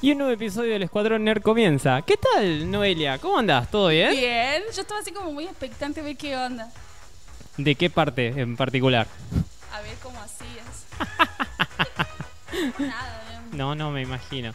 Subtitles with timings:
[0.00, 2.02] Y un nuevo episodio del Escuadrón Nerd comienza.
[2.02, 3.18] ¿Qué tal, Noelia?
[3.18, 3.68] ¿Cómo andás?
[3.68, 4.12] ¿Todo bien?
[4.12, 6.70] Bien, yo estaba así como muy expectante a ver qué onda.
[7.56, 9.08] ¿De qué parte en particular?
[9.72, 10.86] A ver cómo hacías.
[12.78, 13.58] Nada, bien.
[13.58, 14.52] No, no me imagino.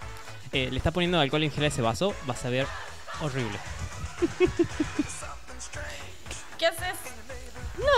[0.53, 2.65] Eh, le está poniendo alcohol en gel a ese vaso, vas a ver
[3.19, 3.59] horrible.
[6.57, 6.95] ¿Qué haces?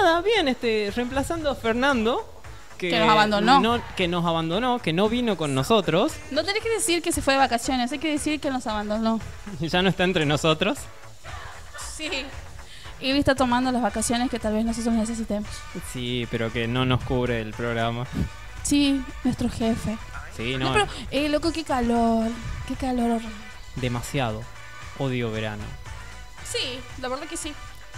[0.02, 2.35] Nada, bien, este, reemplazando a Fernando.
[2.78, 3.60] Que nos abandonó.
[3.62, 6.14] no- que nos abandonó, que no vino con nosotros.
[6.32, 9.20] No tenés que decir que se fue de vacaciones, hay que decir que nos abandonó.
[9.62, 10.78] Ya no está entre nosotros.
[11.96, 12.10] Sí.
[13.02, 15.50] Y él está tomando las vacaciones que tal vez nosotros necesitemos.
[15.92, 18.06] Sí, pero que no nos cubre el programa.
[18.64, 19.98] Sí, nuestro jefe.
[20.36, 22.28] Sí, No, no, pero, eh, loco, qué calor.
[22.68, 23.36] Qué calor horrible.
[23.76, 24.42] demasiado.
[24.98, 25.64] Odio verano.
[26.50, 27.54] Sí, la verdad que sí.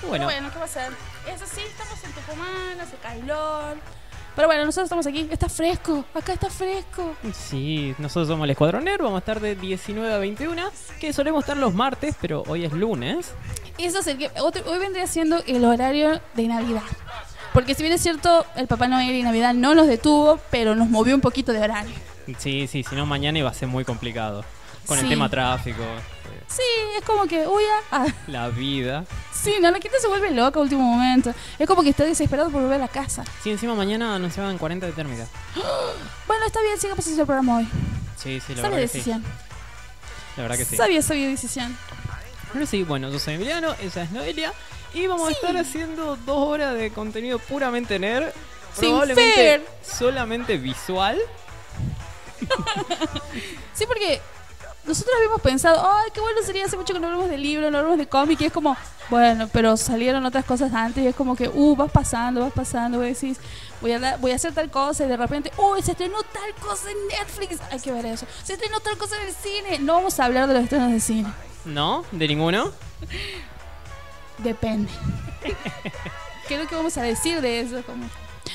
[0.08, 0.92] Bueno, bueno, ¿qué va a ser?
[1.28, 3.78] Es así, estamos en Tucumán, hace calor.
[4.38, 5.28] Pero bueno, nosotros estamos aquí.
[5.30, 7.14] Está fresco, acá está fresco.
[7.34, 10.62] sí, nosotros somos el Escuadrón Nerd, vamos a estar de 19 a 21,
[11.00, 13.34] que solemos estar los martes, pero hoy es lunes.
[13.80, 16.84] Eso es el que otro- hoy vendría siendo el horario de Navidad.
[17.52, 20.88] Porque si bien es cierto, el Papá Noel y Navidad no nos detuvo, pero nos
[20.90, 21.96] movió un poquito de horario.
[22.38, 24.46] Sí, sí, si no mañana iba a ser muy complicado.
[24.86, 25.82] Con el tema tráfico,
[26.48, 26.62] Sí,
[26.98, 29.04] es como que, uy, ah, ah, la vida.
[29.34, 31.34] sí, no, la gente se vuelve loca a último momento.
[31.60, 33.24] Es como que está desesperado por volver a la casa.
[33.44, 35.28] Sí, encima mañana anunciaban 40 de térmica.
[36.28, 37.68] Bueno, está bien, siga pasando el programa hoy.
[38.18, 38.98] Sí, sí, la Sabia verdad que sí.
[38.98, 39.24] decisión.
[40.36, 40.76] La verdad que sí.
[40.76, 41.78] Sabia, sabia decisión.
[42.54, 44.54] Pero sí, bueno, yo soy Emiliano, ella es Noelia.
[44.94, 48.30] Y vamos a estar haciendo dos horas de contenido puramente nerd.
[48.74, 49.66] Sin Probablemente fer.
[49.84, 51.18] solamente visual.
[53.74, 54.22] Sí, porque
[54.88, 57.78] nosotros habíamos pensado, ay, qué bueno sería, hace mucho que no hablamos de libro, no
[57.78, 58.76] hablamos de cómic, y es como,
[59.10, 63.04] bueno, pero salieron otras cosas antes, y es como que, uh, vas pasando, vas pasando,
[63.06, 63.38] y decís,
[63.82, 66.90] voy a, voy a hacer tal cosa, y de repente, uy, se estrenó tal cosa
[66.90, 70.20] en Netflix, hay que ver eso, se estrenó tal cosa en el cine, no vamos
[70.20, 71.30] a hablar de los estrenos de cine,
[71.66, 72.06] ¿No?
[72.12, 72.72] ¿De ninguno?
[74.38, 74.90] depende.
[76.48, 77.82] ¿Qué es lo que vamos a decir de eso?
[77.84, 78.06] Como-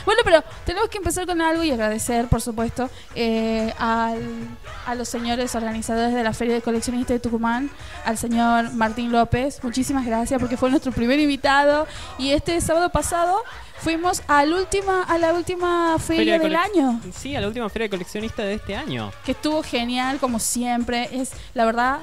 [0.04, 4.48] Bueno, pero tenemos que empezar con algo y agradecer, por supuesto, eh, al-
[4.86, 7.70] a los señores organizadores de la Feria de Coleccionistas de Tucumán,
[8.04, 9.62] al señor Martín López.
[9.62, 11.86] Muchísimas gracias porque fue nuestro primer invitado
[12.18, 13.42] y este sábado pasado
[13.78, 17.86] fuimos al última, a la última feria, de del año, Sí, a la última feria
[17.86, 19.10] de coleccionista de este año.
[19.24, 21.08] que estuvo genial como siempre.
[21.12, 22.00] Es la verdad.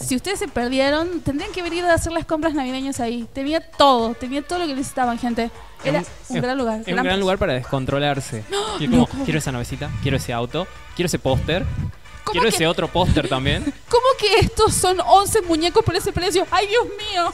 [0.00, 3.26] Si ustedes se perdieron, tendrían que venir a hacer las compras navideñas ahí.
[3.32, 5.50] Tenía todo, tenía todo lo que necesitaban, gente.
[5.84, 6.80] Era Es un, es- gran lugar.
[6.80, 8.44] Es un gran lugar para descontrolarse.
[8.50, 9.24] No, como, ¿cómo?
[9.24, 10.66] quiero esa navecita, quiero ese auto,
[10.96, 11.64] quiero ese póster,
[12.24, 13.62] ¿Cómo quiero que- ese otro póster también.
[13.88, 16.46] ¿Cómo que estos son 11 muñecos por ese precio?
[16.50, 17.32] ¡Ay, Dios mío!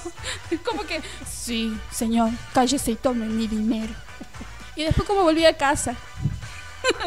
[0.64, 1.00] ¿Cómo que?
[1.28, 3.92] Sí, señor, cállese y tome mi dinero.
[4.76, 5.94] Y después como volví a casa.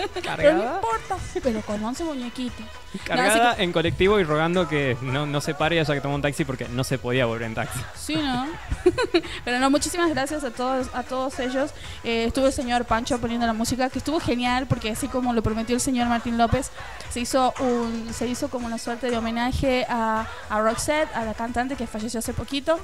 [0.03, 1.17] Pero no Cargada, importa.
[1.43, 2.65] Pero con 11 muñequitos.
[3.05, 6.45] cargada en colectivo y rogando que no, no se pare haya que tomar un taxi
[6.45, 7.79] porque no se podía volver en taxi.
[7.95, 8.47] Sí, ¿no?
[9.45, 11.71] Pero no, muchísimas gracias a todos, a todos ellos.
[12.03, 15.41] Eh, estuvo el señor Pancho poniendo la música, que estuvo genial porque así como lo
[15.41, 16.71] prometió el señor Martín López,
[17.09, 21.33] se hizo un, se hizo como una suerte de homenaje a, a Roxette, a la
[21.33, 22.79] cantante que falleció hace poquito.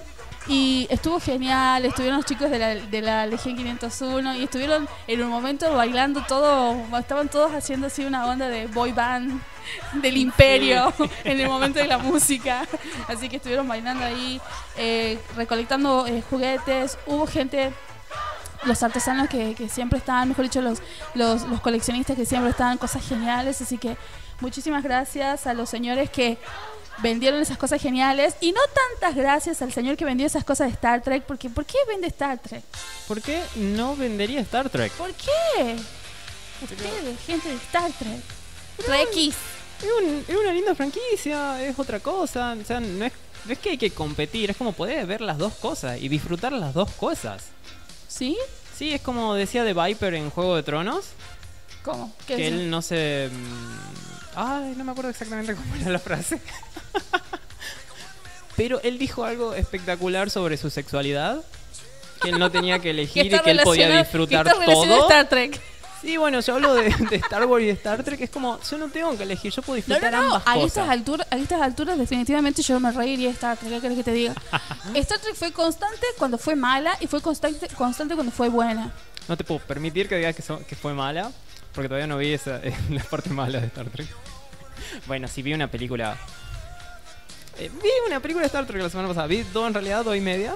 [0.48, 5.24] Y estuvo genial, estuvieron los chicos de la, de la Legión 501 y estuvieron en
[5.24, 9.42] un momento bailando todo, estaban todos haciendo así una onda de boy band
[9.94, 10.94] del imperio
[11.24, 12.68] en el momento de la música.
[13.08, 14.42] Así que estuvieron bailando ahí,
[14.78, 16.98] eh, recolectando eh, juguetes.
[17.06, 17.72] Hubo gente,
[18.66, 20.82] los artesanos que, que siempre estaban, mejor dicho, los,
[21.14, 23.62] los, los coleccionistas que siempre estaban, cosas geniales.
[23.62, 23.96] Así que
[24.42, 26.38] muchísimas gracias a los señores que
[27.00, 28.36] vendieron esas cosas geniales.
[28.42, 28.62] Y no
[29.00, 32.08] tantas gracias al señor que vendió esas cosas de Star Trek, porque ¿por qué vende
[32.08, 32.64] Star Trek?
[33.08, 34.92] ¿Por qué no vendería Star Trek?
[34.94, 35.76] ¿Por qué?
[36.62, 38.22] Ustedes, gente de Star Trek.
[38.86, 39.36] Trekkies.
[39.82, 42.54] Es, un- es una linda franquicia, es otra cosa.
[42.54, 43.12] O sea, no es,
[43.46, 46.54] no es que hay que competir, es como poder ver las dos cosas y disfrutar
[46.54, 47.44] las dos cosas.
[48.08, 48.38] ¿Sí?
[48.78, 51.06] Sí, es como decía de Viper en Juego de Tronos,
[51.84, 52.14] ¿Cómo?
[52.26, 53.30] ¿Qué que él no se...
[54.36, 56.40] Ay, no me acuerdo exactamente cómo era la frase.
[58.56, 61.42] Pero él dijo algo espectacular sobre su sexualidad.
[62.22, 65.02] Que él no tenía que elegir y que él podía disfrutar que todo.
[65.04, 65.60] Star Trek.
[66.02, 68.20] Sí, bueno, yo hablo de, de Star Wars y de Star Trek.
[68.22, 70.26] Es como, yo no tengo que elegir, yo puedo No, disfrutar no, no.
[70.36, 70.68] ambas A cosas.
[70.68, 73.72] estas, alturas, a estas alturas, definitivamente yo me reiría de Star Trek.
[73.72, 74.36] ¿Qué querés que te diga?
[74.96, 78.92] Star Trek fue constante cuando fue mala y fue constante, constante cuando fue buena.
[79.30, 81.32] No te puedo permitir que digas que, so- que fue mala,
[81.74, 84.08] porque todavía no vi esa, la parte mala de Star Trek.
[85.08, 86.18] Bueno, sí vi una película.
[87.58, 89.28] eh, vi una película de Star Trek la semana pasada.
[89.28, 90.56] Vi dos en realidad, dos y media.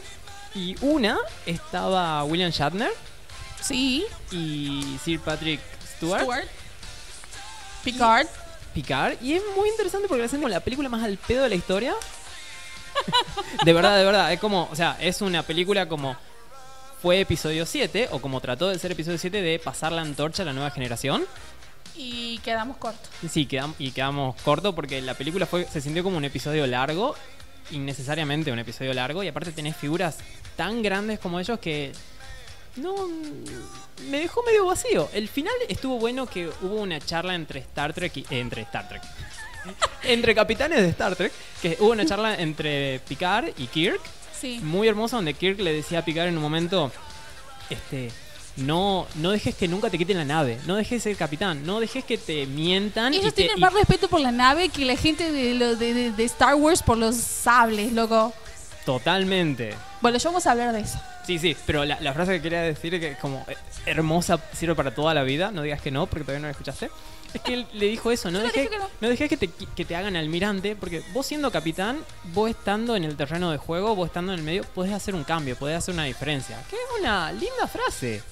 [0.56, 2.92] Y una estaba William Shatner
[3.62, 4.06] Sí.
[4.32, 5.60] y Sir Patrick
[5.98, 6.22] Stewart.
[6.22, 6.48] Stewart.
[7.84, 8.28] Picard.
[8.74, 11.50] Picard y es muy interesante porque la hacen como la película más al pedo de
[11.50, 11.94] la historia.
[13.66, 16.16] de verdad, de verdad, es como, o sea, es una película como
[17.02, 20.46] fue episodio 7 o como trató de ser episodio 7 de pasar la antorcha a
[20.46, 21.26] la nueva generación.
[21.96, 23.10] Y quedamos cortos.
[23.32, 27.16] Sí, quedam- y quedamos corto porque la película fue se sintió como un episodio largo,
[27.72, 30.18] innecesariamente un episodio largo, y aparte tenés figuras
[30.56, 31.92] tan grandes como ellos que
[32.76, 32.94] no
[34.10, 35.10] me dejó medio vacío.
[35.14, 38.88] El final estuvo bueno que hubo una charla entre Star Trek y eh, entre Star
[38.88, 39.02] Trek.
[40.04, 44.02] entre capitanes de Star Trek, que hubo una charla entre Picard y Kirk,
[44.40, 44.60] Sí.
[44.64, 46.92] muy hermosa donde Kirk le decía a Picard en un momento,
[47.70, 48.12] este,
[48.56, 51.80] no, no dejes que nunca te quiten la nave, no dejes de ser capitán, no
[51.80, 54.86] dejes que te mientan y Ellos te- tienen y- más respeto por la nave que
[54.86, 58.34] la gente de, lo- de, de- de Star Wars por los sables, loco.
[58.88, 59.76] Totalmente.
[60.00, 60.98] Bueno, yo vamos a hablar de eso.
[61.26, 64.76] Sí, sí, pero la, la frase que quería decir que es como eh, hermosa, sirve
[64.76, 66.90] para toda la vida, no digas que no, porque todavía no la escuchaste.
[67.34, 69.28] Es que él le dijo eso, no dije que no.
[69.28, 72.00] que te, que te hagan almirante, porque vos siendo capitán,
[72.34, 75.26] vos estando en el terreno de juego, vos estando en el medio, podés hacer un
[75.26, 76.58] cambio, podés hacer una diferencia.
[76.70, 78.24] Que es una linda frase.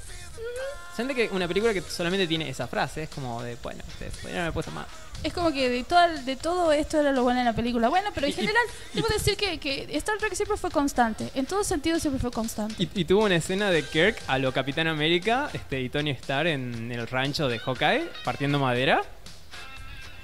[0.95, 4.41] Siente que una película que solamente tiene esa frase es como de, bueno, ustedes podrían
[4.43, 4.87] haber puesto más.
[5.23, 7.89] Es como que de todo, de todo esto era lo bueno en la película.
[7.89, 11.29] Bueno, pero en Y- general, y- debo decir que, que Star Trek siempre fue constante.
[11.35, 12.75] En todo sentido siempre fue constante.
[12.93, 16.89] Y, tuvo una escena de Kirk a lo Capitán América este, y Tony Stark en
[16.91, 19.01] el rancho de Hawkeye, partiendo madera.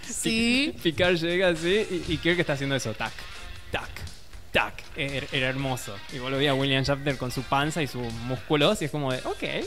[0.09, 0.73] Sí.
[0.81, 3.11] Picard llega así y, Kirk está haciendo eso, tac,
[3.71, 3.89] tac,
[4.51, 4.73] tac.
[4.95, 5.95] Era, era hermoso.
[6.13, 9.11] Y vos lo a William Shatner con su panza y sus músculos y es como
[9.11, 9.65] de, ok,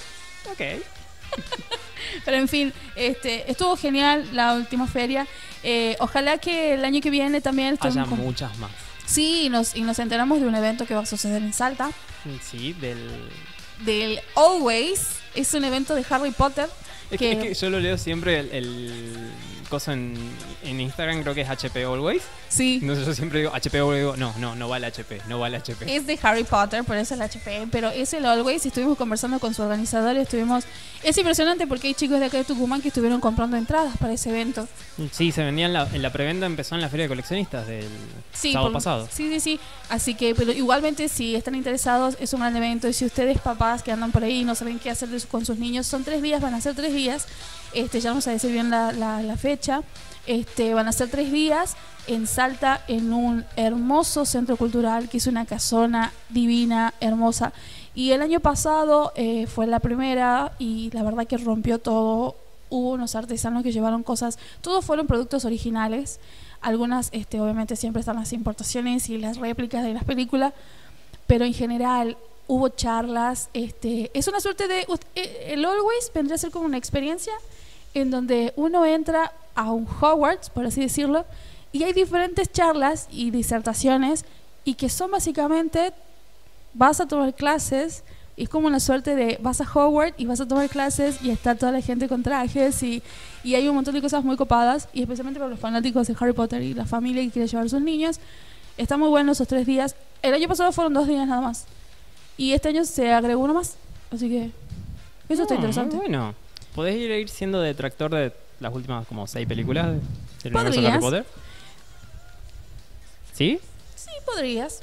[0.50, 0.82] ok.
[2.24, 5.26] Pero en fin, este, estuvo genial la última feria.
[5.62, 8.70] Eh, ojalá que el año que viene también Haya con- muchas más.
[9.06, 11.90] Sí, y nos, y nos enteramos de un evento que va a suceder en Salta.
[12.42, 13.28] Sí, del...
[13.84, 15.08] Del Always.
[15.34, 16.68] Es un evento de Harry Potter.
[17.10, 19.30] Es que- que, es que yo lo leo siempre el, el
[19.74, 20.14] coso en,
[20.62, 22.22] en Instagram, creo que es HP Always.
[22.48, 22.78] Sí.
[22.80, 25.48] Entonces yo siempre digo HP Always, digo, no, no, no va el HP, no va
[25.48, 25.94] el HP.
[25.96, 28.64] Es de Harry Potter, por eso el HP, pero es el Always.
[28.64, 30.16] y Estuvimos conversando con su organizador.
[30.16, 30.64] Estuvimos.
[31.02, 34.30] Es impresionante porque hay chicos de acá de Tucumán que estuvieron comprando entradas para ese
[34.30, 34.66] evento.
[35.12, 37.86] Sí, se vendía en la, en la preventa, empezó en la feria de coleccionistas del
[38.32, 39.08] Sí, sábado por- pasado.
[39.12, 39.60] Sí, sí, sí.
[39.90, 42.88] Así que, pero igualmente, si están interesados, es un gran evento.
[42.88, 45.58] Y si ustedes, papás que andan por ahí y no saben qué hacer con sus
[45.58, 47.26] niños, son tres días, van a ser tres días.
[47.74, 49.63] Este, ya vamos a decir bien la, la- la fecha.
[50.26, 51.76] Este, van a ser tres días
[52.06, 57.52] en Salta, en un hermoso centro cultural que es una casona divina, hermosa.
[57.94, 62.36] Y el año pasado eh, fue la primera y la verdad que rompió todo.
[62.70, 66.18] Hubo unos artesanos que llevaron cosas, todos fueron productos originales.
[66.60, 70.54] Algunas, este, obviamente, siempre están las importaciones y las réplicas de las películas,
[71.26, 72.16] pero en general
[72.48, 73.50] hubo charlas.
[73.52, 74.86] Este, es una suerte de.
[75.14, 77.34] eh, El Always vendría a ser como una experiencia
[77.94, 81.24] en donde uno entra a un Hogwarts, por así decirlo,
[81.72, 84.24] y hay diferentes charlas y disertaciones,
[84.64, 85.92] y que son básicamente:
[86.74, 88.02] vas a tomar clases.
[88.36, 91.30] y Es como una suerte de vas a Hogwarts y vas a tomar clases y
[91.30, 93.02] está toda la gente con trajes y,
[93.44, 96.32] y hay un montón de cosas muy copadas y especialmente para los fanáticos de Harry
[96.32, 98.18] Potter y la familia que quiere llevar a sus niños.
[98.76, 99.94] Está muy bueno esos tres días.
[100.20, 101.66] El año pasado fueron dos días nada más.
[102.36, 103.76] Y este año se agregó uno más.
[104.10, 104.50] Así que
[105.28, 105.94] eso está No, interesante.
[105.94, 106.34] muy Bueno,
[106.74, 110.00] podés ir, ir siendo detractor de las últimas como seis películas de-
[110.42, 110.88] del universo de.
[110.88, 111.26] Harry Potter.
[113.32, 113.58] ¿Sí?
[113.96, 114.80] Sí, podrías.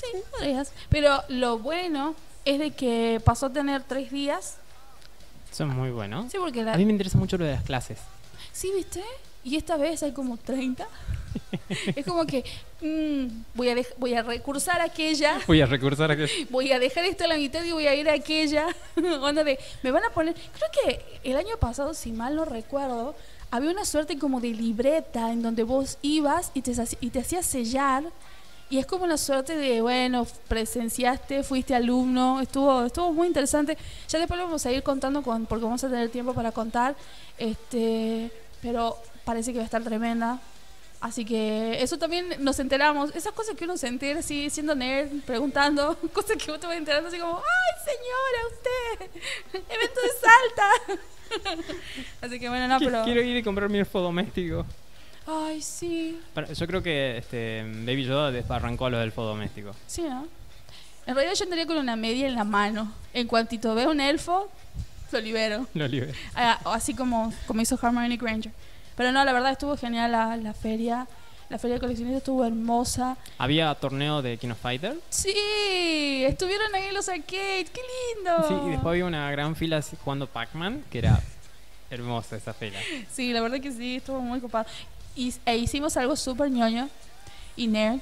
[0.00, 0.72] Sí, podrías.
[0.88, 4.56] Pero lo bueno es de que pasó a tener tres días.
[5.52, 6.26] Eso es muy bueno.
[6.30, 6.74] Sí, porque la...
[6.74, 7.98] A mí me interesa mucho lo de las clases.
[8.52, 9.02] Sí, ¿viste?
[9.44, 10.86] Y esta vez hay como 30.
[11.96, 12.44] es como que
[12.80, 15.40] mm, voy, a voy a recursar aquella.
[15.46, 16.46] Voy a recursar a que...
[16.50, 18.66] voy a dejar esto a la mitad y voy a ir a aquella.
[19.20, 20.34] Onda de, me van a poner.
[20.34, 23.14] Creo que el año pasado, si mal no recuerdo,
[23.50, 27.46] había una suerte como de libreta en donde vos ibas y te, y te hacías
[27.46, 28.04] sellar.
[28.70, 33.78] Y es como una suerte de, bueno, presenciaste, fuiste alumno, estuvo, estuvo muy interesante.
[34.08, 36.94] Ya después lo vamos a ir contando con, porque vamos a tener tiempo para contar.
[37.38, 38.30] Este,
[38.60, 40.40] pero parece que va a estar tremenda.
[41.02, 43.14] Así que eso también nos enteramos.
[43.14, 46.78] Esas cosas que uno se entera así, siendo nerd, preguntando, cosas que vos te vas
[46.78, 49.62] enterando así como, ¡ay, señora, usted!
[49.76, 51.72] ¡Evento de Salta!
[52.22, 53.04] así que bueno, no, pero...
[53.04, 54.64] Quiero ir y comprar mi elfo doméstico.
[55.26, 56.18] Ay, sí.
[56.54, 59.74] Yo creo que este, Baby Yoda desarrancó a lo del elfo doméstico.
[59.86, 60.26] Sí, ¿no?
[61.06, 62.90] En realidad yo andaría con una media en la mano.
[63.12, 64.50] En cuantito veo un elfo,
[65.12, 65.66] lo libero.
[65.74, 66.14] Lo libre.
[66.34, 68.52] Ah, así como, como hizo Hermione Granger.
[68.98, 71.06] Pero no, la verdad estuvo genial la, la feria.
[71.48, 73.16] La feria de coleccionistas estuvo hermosa.
[73.38, 74.98] Había torneo de King of Fighter.
[75.08, 75.32] Sí,
[76.26, 77.80] estuvieron ahí en los arcades, qué
[78.16, 78.48] lindo.
[78.48, 81.22] Sí, y después había una gran fila jugando Pac-Man, que era
[81.90, 82.78] Hermosa esa fila.
[83.10, 84.66] Sí, la verdad que sí, estuvo muy copado.
[85.16, 86.90] Y, e hicimos algo súper ñoño
[87.56, 88.00] y nerd,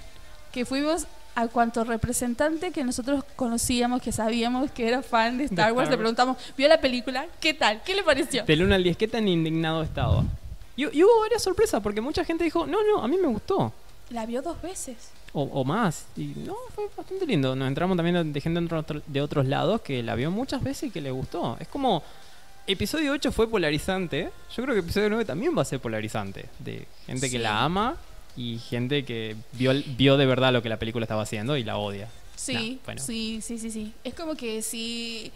[0.51, 5.59] que fuimos a cuanto representante que nosotros conocíamos, que sabíamos que era fan de Star
[5.59, 5.99] Star Wars, le Wars.
[5.99, 7.27] preguntamos, ¿vio la película?
[7.39, 7.83] ¿Qué tal?
[7.85, 8.45] ¿Qué le pareció?
[8.45, 10.25] Del 1 al 10, ¿qué tan indignado estaba?
[10.77, 13.73] Y, y hubo varias sorpresas, porque mucha gente dijo, no, no, a mí me gustó.
[14.11, 14.97] La vio dos veces.
[15.33, 16.07] O, o más.
[16.17, 17.57] Y no, fue bastante lindo.
[17.57, 20.85] Nos entramos también de- gente de otro- de otros lados que la vio muchas veces
[20.85, 21.57] y que le gustó.
[21.61, 22.03] Es como.
[22.69, 24.31] Episodio 8 fue polarizante.
[24.57, 26.47] Yo creo que episodio 9 también va a ser polarizante.
[26.59, 27.97] De gente que la ama
[28.37, 31.77] y gente que vio, vio de verdad lo que la película estaba haciendo y la
[31.79, 32.09] odia.
[32.35, 33.03] Sí, Nah, bueno.
[33.03, 33.93] sí, sí, sí, sí.
[34.03, 35.31] Es como que sí,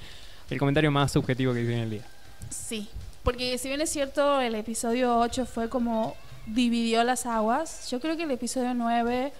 [0.51, 2.03] El comentario más subjetivo que hice en el día.
[2.51, 2.89] sí.
[3.23, 8.17] Porque si bien es cierto, el episodio 8 fue como dividió las aguas, yo creo
[8.17, 9.33] que el episodio 9...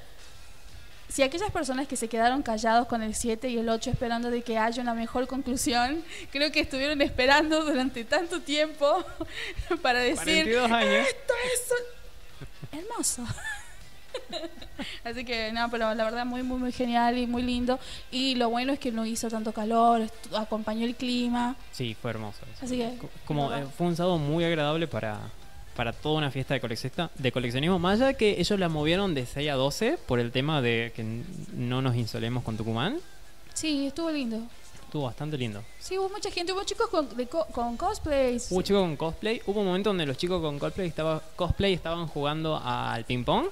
[1.09, 4.43] Si aquellas personas que se quedaron callados con el 7 y el 8 esperando de
[4.43, 9.05] que haya una mejor conclusión, creo que estuvieron esperando durante tanto tiempo
[9.83, 11.09] para decir, 42 años.
[11.09, 11.35] esto
[12.73, 13.27] es hermoso.
[15.05, 17.79] Así que no, pero la verdad muy, muy, muy genial y muy lindo.
[18.11, 20.03] Y lo bueno es que no hizo tanto calor,
[20.37, 21.57] acompañó el clima.
[21.73, 22.39] Sí, fue hermoso.
[22.55, 22.65] eso.
[22.65, 25.19] Así que, Co- Como eh, fue un sábado muy agradable para,
[25.77, 27.79] para toda una fiesta de, coleccionista, de coleccionismo.
[27.97, 31.05] De que ellos la movieron de 6 a 12 por el tema de que
[31.55, 32.99] no nos insolemos con Tucumán.
[33.55, 34.39] Sí, estuvo lindo.
[34.85, 35.63] Estuvo bastante lindo.
[35.79, 38.49] Sí, hubo mucha gente, hubo chicos con, de co- con cosplays.
[38.51, 39.41] Hubo chicos con cosplay.
[39.47, 43.47] Hubo un momento donde los chicos con cosplay, estaba, cosplay estaban jugando al ping-pong.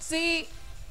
[0.00, 0.46] Sí,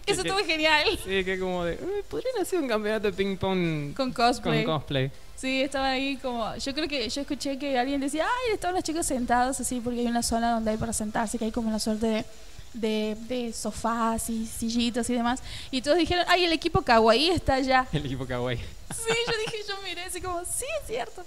[0.05, 0.87] eso estuvo genial.
[1.03, 1.73] Sí, que como de.
[1.73, 4.63] "Eh, Podrían hacer un campeonato de ping-pong Con con cosplay.
[4.63, 5.11] cosplay.
[5.35, 6.55] Sí, estaban ahí como.
[6.57, 9.99] Yo creo que yo escuché que alguien decía, ay, estaban los chicos sentados así, porque
[9.99, 12.25] hay una zona donde hay para sentarse, que hay como una suerte de,
[12.73, 15.41] de, de sofás y sillitos y demás.
[15.71, 17.87] Y todos dijeron, ay, el equipo Kawaii está allá.
[17.93, 18.57] El equipo kawaii.
[18.57, 21.23] Sí, yo dije, yo miré así como, sí, es cierto.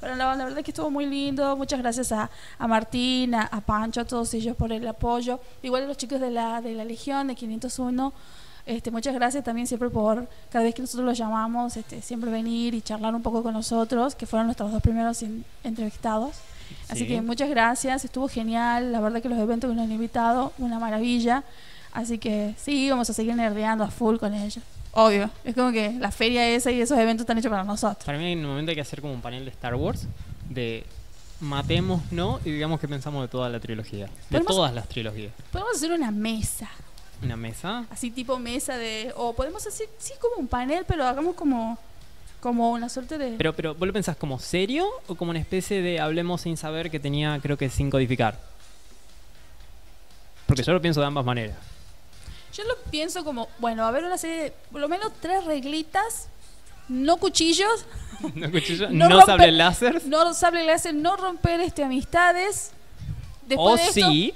[0.00, 1.56] Pero la, la verdad que estuvo muy lindo.
[1.56, 5.40] Muchas gracias a, a Martín, a, Pancho, a todos ellos por el apoyo.
[5.62, 8.12] Igual a los chicos de la, de la Legión, de 501.
[8.66, 12.74] Este, muchas gracias también siempre por, cada vez que nosotros los llamamos, este, siempre venir
[12.74, 16.34] y charlar un poco con nosotros, que fueron nuestros dos primeros in- entrevistados.
[16.88, 17.06] Así Sí.
[17.06, 18.90] que muchas gracias, estuvo genial.
[18.90, 21.44] La verdad que los eventos que nos han invitado, una maravilla.
[21.92, 24.58] Así que sí, vamos a seguir nerdeando a full con ellos.
[24.98, 28.02] Obvio, es como que la feria esa y esos eventos están hechos para nosotros.
[28.02, 30.06] Para mí en un momento hay que hacer como un panel de Star Wars.
[30.48, 30.84] De
[31.40, 32.40] matemos, ¿no?
[32.46, 34.08] Y digamos que pensamos de toda la trilogía.
[34.30, 35.32] De todas las trilogías.
[35.52, 36.70] Podemos hacer una mesa,
[37.22, 37.84] Una mesa.
[37.90, 39.12] así tipo mesa de...
[39.16, 41.78] O podemos hacer, sí, como un panel, pero hagamos como,
[42.40, 43.32] como una suerte de...
[43.36, 46.90] Pero, pero, ¿vos lo pensás como serio o como una especie de hablemos sin saber
[46.90, 48.40] que tenía, creo que, sin codificar?
[50.46, 51.75] Porque yo lo pienso de ambas maneras.
[52.56, 56.28] Yo lo pienso como, bueno, a ver una serie de por lo menos tres reglitas,
[56.88, 57.84] no cuchillos,
[58.90, 60.02] no sable láser.
[60.06, 62.70] no sable láser, no romper este amistades.
[63.46, 64.34] Después O de esto, sí.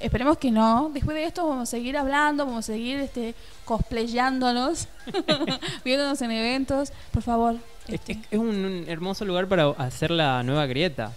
[0.00, 0.90] Esperemos que no.
[0.92, 4.88] Después de esto vamos a seguir hablando, vamos a seguir este, cosplayándonos,
[5.84, 6.92] viéndonos en eventos.
[7.12, 7.56] Por favor.
[7.88, 11.12] Es, este, es- es un, un hermoso lugar para hacer la nueva grieta.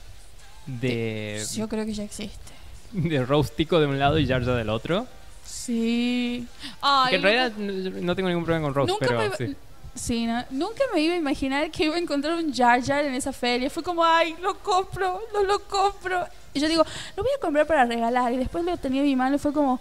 [0.65, 2.53] De, yo creo que ya existe.
[2.91, 5.07] de Rose Tico de un lado y Jar del otro.
[5.49, 6.47] Sí.
[6.81, 9.55] Ay, que en realidad no, no tengo ningún problema con Rose, nunca pero me, sí.
[9.95, 13.15] sí, no, nunca me iba a imaginar que iba a encontrar un Jar Jar en
[13.15, 13.69] esa feria.
[13.69, 16.25] Fue como, ay, lo compro, no lo compro.
[16.53, 18.31] Y yo digo, lo voy a comprar para regalar.
[18.31, 19.79] Y después lo tenía en mi mano y fue como,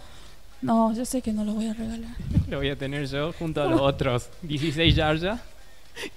[0.63, 2.11] no, yo sé que no lo voy a regalar.
[2.49, 5.39] Lo voy a tener yo junto a los otros 16 Jar Jar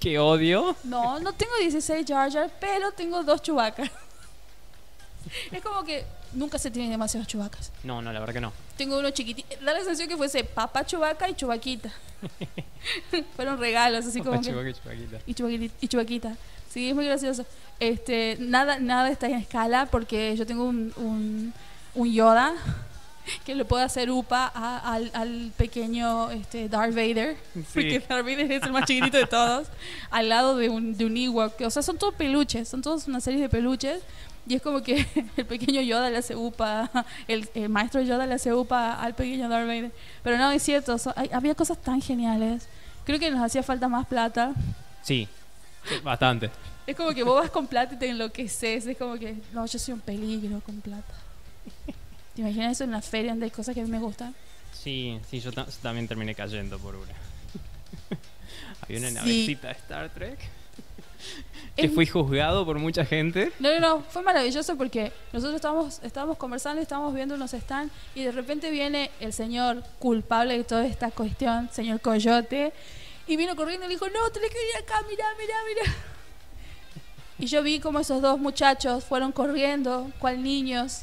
[0.00, 0.74] que odio.
[0.84, 3.90] No, no tengo 16 Jar Jar, pero tengo dos chubacas.
[5.52, 7.72] Es como que nunca se tienen demasiados chubacas.
[7.84, 8.52] No, no, la verdad que no.
[8.76, 9.48] Tengo uno chiquitito.
[9.64, 11.90] Da la sensación que fuese papá chubaca y chubaquita.
[13.36, 14.46] Fueron regalos, así como que.
[14.48, 15.18] Chihuahua y Chihuahuita.
[15.26, 15.74] Y chubaquita.
[15.80, 16.36] Y chubaquita.
[16.70, 17.44] Sí, es muy gracioso.
[17.80, 21.52] Este, nada, nada está en escala porque yo tengo un, un,
[21.94, 22.54] un Yoda
[23.44, 27.36] que le puedo hacer upa a- al, al pequeño este, Darth Vader.
[27.74, 28.06] Porque Sí.
[28.08, 29.68] Darth Vader es el más chiquitito de todos.
[30.10, 31.60] al lado de un, de un Ewok.
[31.62, 32.68] O sea, son todos peluches.
[32.68, 34.00] Son todos una serie de peluches.
[34.46, 35.06] Y es como que
[35.36, 36.90] el pequeño Yoda le hace upa,
[37.28, 39.92] el, el maestro Yoda le hace upa al pequeño Darth Vader.
[40.24, 42.66] Pero no, es cierto, so- hay- había cosas tan geniales.
[43.04, 44.52] Creo que nos hacía falta más plata.
[45.02, 45.28] Sí,
[46.02, 46.50] bastante.
[46.86, 48.86] Es como que vos vas con plata y te enloqueces.
[48.86, 51.14] Es como que, no, yo soy un peligro con plata.
[52.34, 54.34] ¿Te imaginas eso en la feria donde hay cosas que a mí me gustan?
[54.72, 57.12] Sí, sí, yo ta- también terminé cayendo por una.
[58.82, 59.14] Había una Sí.
[59.14, 60.38] navecita de Star Trek
[61.76, 63.50] que fui juzgado por mucha gente.
[63.58, 68.24] No, no, no, fue maravilloso porque nosotros estábamos, estábamos conversando, estábamos viendo unos stands y
[68.24, 72.72] de repente viene el señor culpable de toda esta cuestión, señor Coyote,
[73.26, 75.96] y vino corriendo y le dijo, no, tenés que venir acá, mirá, mirá, mirá.
[77.38, 81.02] Y yo vi como esos dos muchachos fueron corriendo, cual niños.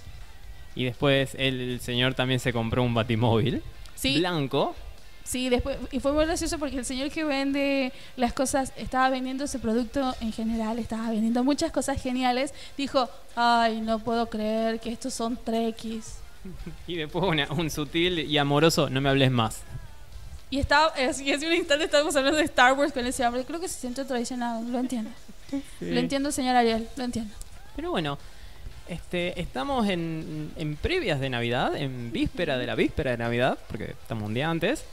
[0.75, 3.63] Y después el señor también se compró un batimóvil
[3.95, 4.19] Sí.
[4.19, 4.75] blanco.
[5.29, 9.43] Sí, después, y fue muy gracioso porque el señor que vende las cosas, estaba vendiendo
[9.43, 14.91] ese producto en general, estaba vendiendo muchas cosas geniales, dijo, ay, no puedo creer que
[14.91, 16.15] estos son trekkies.
[16.87, 19.61] Y después una- un sutil y amoroso, no me hables más.
[20.49, 23.59] Y estaba, así hace un instante estábamos hablando de Star Wars con ese hombre, creo
[23.59, 25.11] que se siente traicionado, lo entiendo.
[25.79, 27.31] Lo entiendo, señor Ariel, lo entiendo.
[27.75, 28.17] Pero bueno,
[28.87, 33.91] este, estamos en, en previas de Navidad, en víspera de la víspera de Navidad, porque
[33.91, 34.83] estamos un día antes,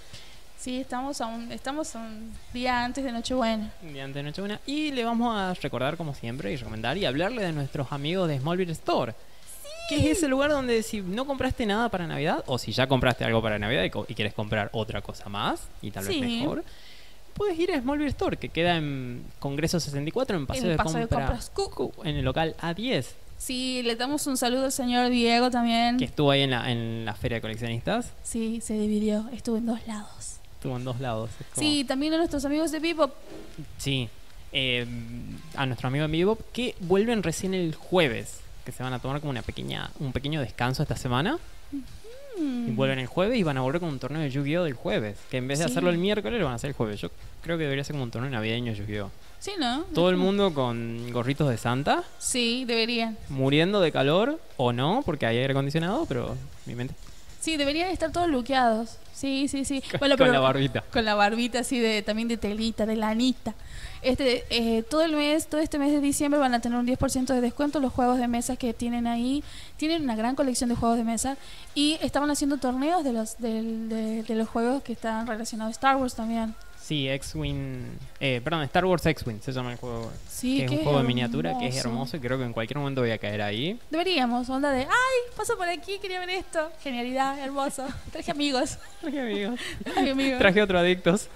[0.67, 3.73] Sí, estamos a un, estamos a un día antes de Nochebuena.
[3.85, 7.05] un día antes de Nochebuena, y le vamos a recordar como siempre y recomendar y
[7.05, 9.15] hablarle de nuestros amigos de Smallville Store.
[9.89, 13.25] Que es ese lugar donde si no compraste nada para Navidad, o si ya compraste
[13.25, 16.21] algo para Navidad y, quieres comprar otra cosa más, y tal vez Sí.
[16.21, 16.65] mejor,
[17.35, 20.99] puedes ir a Smallville Store, que queda en Congreso 64, en Paseo, el de, Paseo
[20.99, 21.93] de Compra- Compras Cucu.
[22.03, 23.07] en el local A10,
[23.39, 25.99] Sí, le damos un saludo al señor Diego también.
[25.99, 28.11] que estuvo ahí en la, en la feria de coleccionistas.
[28.25, 30.36] Sí, se dividió, estuvo en dos lados.
[30.57, 31.31] Estuvo en dos lados.
[31.55, 33.13] como- Sí, también a nuestros amigos de Bebop.
[33.79, 34.09] Sí.
[34.53, 34.87] Eh,
[35.55, 38.41] a nuestro amigo en Bebop que vuelven recién el jueves.
[38.65, 41.39] Que se van a tomar como una pequeña, un pequeño descanso esta semana.
[42.39, 42.77] Y Mm.
[42.77, 44.65] vuelven el jueves y van a volver con un torneo de Yu-Gi-Oh!
[44.65, 45.17] del jueves.
[45.31, 45.71] Que en vez de Sí.
[45.71, 47.01] hacerlo el miércoles, lo van a hacer el jueves.
[47.01, 47.11] Yo
[47.43, 49.11] creo que debería ser como un torneo navideño de Yu-Gi-Oh!
[49.39, 49.83] Sí, ¿no?
[49.95, 53.17] Todo el mundo con gorritos de Santa, Sí, deberían.
[53.29, 56.35] muriendo de calor o no, porque hay aire acondicionado, pero
[56.67, 56.95] mi mente.
[57.41, 58.97] Sí, deberían estar todos luqueados.
[59.17, 59.81] Sí, sí, sí.
[59.81, 60.83] Con, Bueno, con pero- la barbita.
[60.93, 63.55] Con la barbita así de también de telita, de lanita.
[64.03, 67.33] Este, eh, todo el mes, todo este mes de diciembre van a tener un 10%
[67.33, 69.43] de descuento los juegos de mesa que tienen ahí.
[69.79, 71.39] Tienen una gran colección de juegos de mesa
[71.75, 75.73] y estaban haciendo torneos de los del- de, de los juegos que están relacionados a
[75.73, 76.55] Star Wars también.
[76.87, 77.99] Sí, X-Wing.
[78.21, 80.09] Eh, perdón, Star Wars X-Wing se llama el juego.
[80.28, 81.88] Sí, que es un juego de miniatura que es hermoso.
[81.88, 83.76] hermoso y creo que en cualquier momento voy a caer ahí.
[83.90, 86.71] Deberíamos, onda de, ay, paso por aquí, quería ver esto.
[86.85, 87.85] Genialidad, hermoso.
[88.12, 88.78] Traje amigos.
[89.00, 89.61] Traje amigos.
[89.83, 90.38] Traje amigos.
[90.38, 91.28] Traje otro adictos.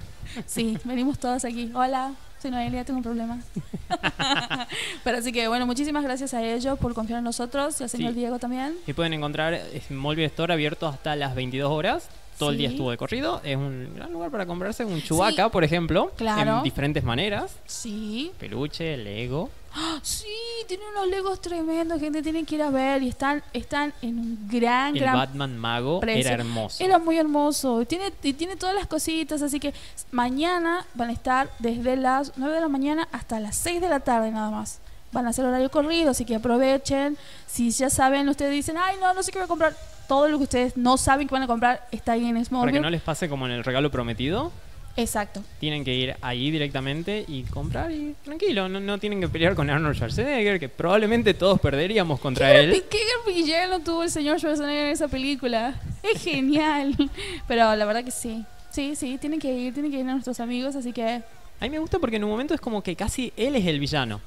[0.47, 1.73] Sí, venimos todos aquí.
[1.75, 3.41] Hola, soy Noelia, tengo un problema.
[5.05, 8.13] Pero así que bueno, muchísimas gracias a ellos por confiar en nosotros y al señor
[8.13, 8.21] Sí.
[8.21, 8.77] Diego también.
[8.87, 12.09] Y pueden encontrar Smallville Store abierto hasta las 22 horas.
[12.41, 13.41] Todo el día estuvo de corrido.
[13.45, 16.11] Es un gran lugar para comprarse un Chewbacca, por ejemplo.
[16.17, 16.59] Claro.
[16.59, 17.53] En diferentes maneras.
[17.67, 18.33] Sí.
[18.39, 19.51] Peluche, Lego.
[19.73, 20.01] ¡Ah!
[20.03, 20.27] Sí,
[20.67, 24.49] tiene unos legos tremendos, gente, tienen que ir a ver y están, están en un
[24.51, 26.21] gran, El gran Batman Mago precio.
[26.33, 26.83] era hermoso.
[26.83, 27.85] Era muy hermoso.
[27.85, 29.73] Tiene, y tiene todas las cositas, así que
[30.11, 34.01] mañana van a estar desde las 9 de la mañana hasta las 6 de la
[34.01, 34.81] tarde nada más.
[35.13, 37.17] Van a hacer horario corrido, así que aprovechen.
[37.47, 39.77] Si ya saben, ustedes dicen, ay, no, no sé qué voy a comprar.
[40.11, 42.73] Todo lo que ustedes no saben que van a comprar está ahí en Para Smallville.
[42.73, 44.51] que no les pase como en el regalo prometido.
[44.97, 45.41] Exacto.
[45.61, 48.69] Tienen que ir ahí directamente y comprar y tranquilo.
[48.69, 52.85] No, no tienen que pelear con Arnold Schwarzenegger, que probablemente todos perderíamos contra ¿Qué, él.
[52.91, 52.99] qué
[53.33, 55.81] villano tuvo el señor Schwarzenegger en esa película?
[56.03, 56.93] Es genial.
[57.47, 58.45] Pero la verdad que sí.
[58.73, 61.23] Sí, sí, tienen que ir, tienen que ir a nuestros amigos, así que
[61.61, 63.79] A mí me gusta porque en un momento es como que casi él es el
[63.79, 64.21] villano.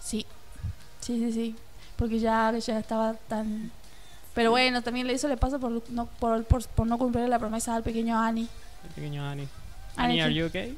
[0.00, 0.24] Sí,
[1.00, 1.56] sí, sí, sí.
[1.96, 3.72] Porque ya, ya estaba tan...
[4.36, 7.74] Pero bueno, también eso le pasa por no, por, por, por no cumplir la promesa
[7.74, 8.46] al pequeño Annie.
[8.84, 9.48] El pequeño Annie.
[9.96, 10.38] Annie, are sí.
[10.38, 10.76] you okay?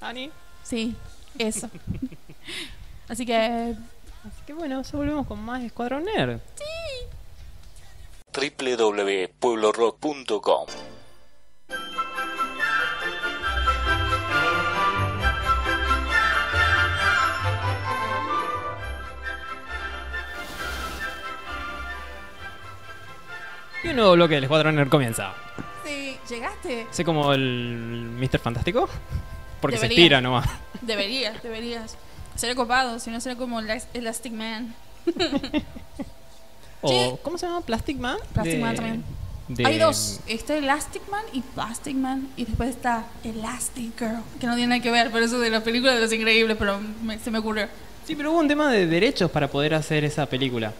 [0.00, 0.32] Annie.
[0.64, 0.96] Sí,
[1.38, 1.70] eso.
[3.08, 3.36] Así que...
[3.36, 6.40] Así que bueno, ya volvemos con más Escuadrón Nerd.
[8.34, 10.66] www.pueblorock.com
[23.84, 25.32] Y un nuevo bloque del Escuadrón comienza.
[25.86, 26.86] Sí, llegaste.
[26.90, 28.38] Sé como el Mr.
[28.38, 28.88] Fantástico.
[29.60, 30.04] Porque se Debería.
[30.04, 30.48] estira nomás.
[30.82, 31.96] Deberías, deberías.
[32.36, 34.74] Sería copado, si no sería como Elas- Elastic Man.
[36.80, 37.10] O, Sí.
[37.22, 37.60] ¿cómo se llama?
[37.62, 38.18] Plastic Man.
[38.32, 39.04] Plastic De- Man también.
[39.48, 40.20] de- Hay dos.
[40.28, 42.28] Está Elastic Man y Plastic Man.
[42.36, 44.18] Y después está Elastic Girl.
[44.38, 46.78] Que no tiene nada que ver, pero eso de la película de los increíbles, pero
[47.02, 47.66] me- se me ocurrió.
[48.06, 50.72] Sí, pero hubo un tema de derechos para poder hacer esa película.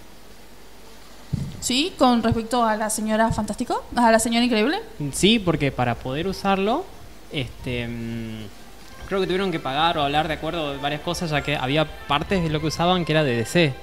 [1.61, 4.79] Sí, con respecto a la señora Fantástico, a la señora Increíble.
[5.13, 6.85] Sí, porque para poder usarlo,
[7.33, 8.47] este, mm,
[9.09, 11.85] creo que tuvieron que pagar o hablar de acuerdo de varias cosas, ya que había
[12.07, 13.75] partes de lo que usaban que era de DC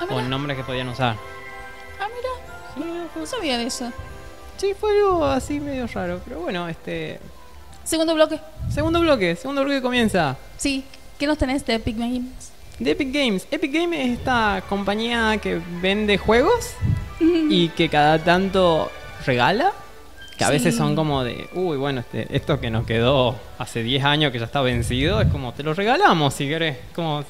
[0.00, 1.16] Ah, nombres que podían usar.
[2.00, 3.08] Ah, mira.
[3.16, 3.92] No sabía de eso.
[4.56, 7.20] Sí, fue algo así medio raro, pero bueno, este,
[7.84, 8.40] Segundo bloque.
[8.70, 10.36] segundo bloque, segundo bloque comienza.
[10.56, 10.84] Sí.
[11.18, 12.52] ¿Qué nos tenés de Epic Games?
[12.78, 13.46] De Epic Games.
[13.50, 16.70] Epic Games es esta compañía que vende juegos
[17.20, 18.90] y que cada tanto
[19.26, 19.72] regala.
[20.36, 20.52] Que a Sí.
[20.52, 24.38] veces son como de, uy, bueno, este, esto que nos quedó hace 10 años que
[24.38, 26.76] ya está vencido, es como, te lo regalamos si querés.
[26.94, 27.24] Como,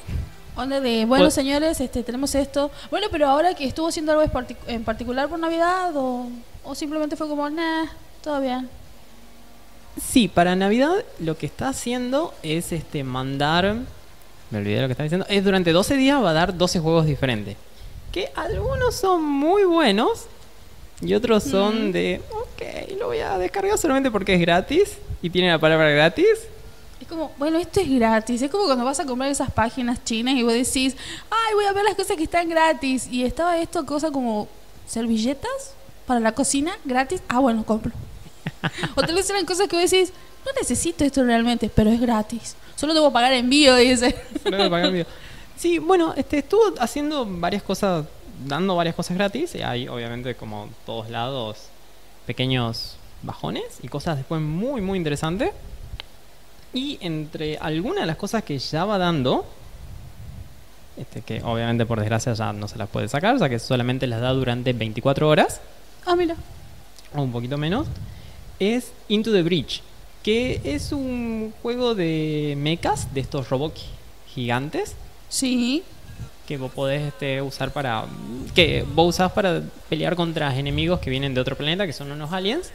[0.55, 2.69] Onda de, bueno, Pues- señores, este, tenemos esto.
[2.91, 4.29] Bueno, pero ahora que estuvo haciendo algo
[4.67, 6.27] en particular por Navidad o,
[6.63, 7.85] o simplemente fue como, nah,
[8.23, 8.69] todo bien.
[9.99, 13.77] Sí, para Navidad lo que está haciendo es este mandar.
[14.51, 15.25] Me olvidé lo que estaba diciendo.
[15.29, 17.55] Es durante 12 días va a dar 12 juegos diferentes.
[18.11, 20.25] Que algunos son muy buenos
[21.01, 21.91] y otros son Mm.
[21.91, 22.21] de.
[22.31, 26.25] Ok, lo voy a descargar solamente porque es gratis y tiene la palabra gratis.
[26.99, 28.41] Es como, bueno, esto es gratis.
[28.41, 30.97] Es como cuando vas a comprar esas páginas chinas y vos decís,
[31.29, 33.07] ay, voy a ver las cosas que están gratis.
[33.09, 34.47] Y estaba esto, cosa como
[34.87, 35.75] servilletas
[36.07, 37.21] para la cocina gratis.
[37.29, 37.91] Ah, bueno, compro.
[38.95, 40.11] o tal vez eran cosas que vos decís,
[40.45, 42.55] no necesito esto realmente, pero es gratis.
[42.79, 44.15] Solo debo pagar envío, dice.
[44.45, 45.05] Voy a pagar video.
[45.57, 48.05] Sí, bueno, este, estuvo haciendo varias cosas,
[48.45, 49.55] dando varias cosas gratis.
[49.55, 51.65] Y hay, obviamente, como todos lados,
[52.25, 55.51] pequeños bajones y cosas después muy, muy interesantes.
[56.73, 59.43] Y entre algunas de las cosas que ya va dando,
[60.95, 64.07] este, que obviamente por desgracia ya no se las puede sacar, o sea que solamente
[64.07, 65.59] las da durante 24 horas
[66.05, 66.35] Ah, mira.
[67.13, 67.87] o un poquito menos,
[68.59, 69.81] es Into the Breach,
[70.23, 73.85] que es un juego de mechas, de estos robots
[74.27, 74.95] gigantes,
[75.29, 75.83] Sí.
[76.47, 78.05] que vos podés este, usar para.
[78.55, 82.31] que vos usás para pelear contra enemigos que vienen de otro planeta, que son unos
[82.33, 82.71] aliens.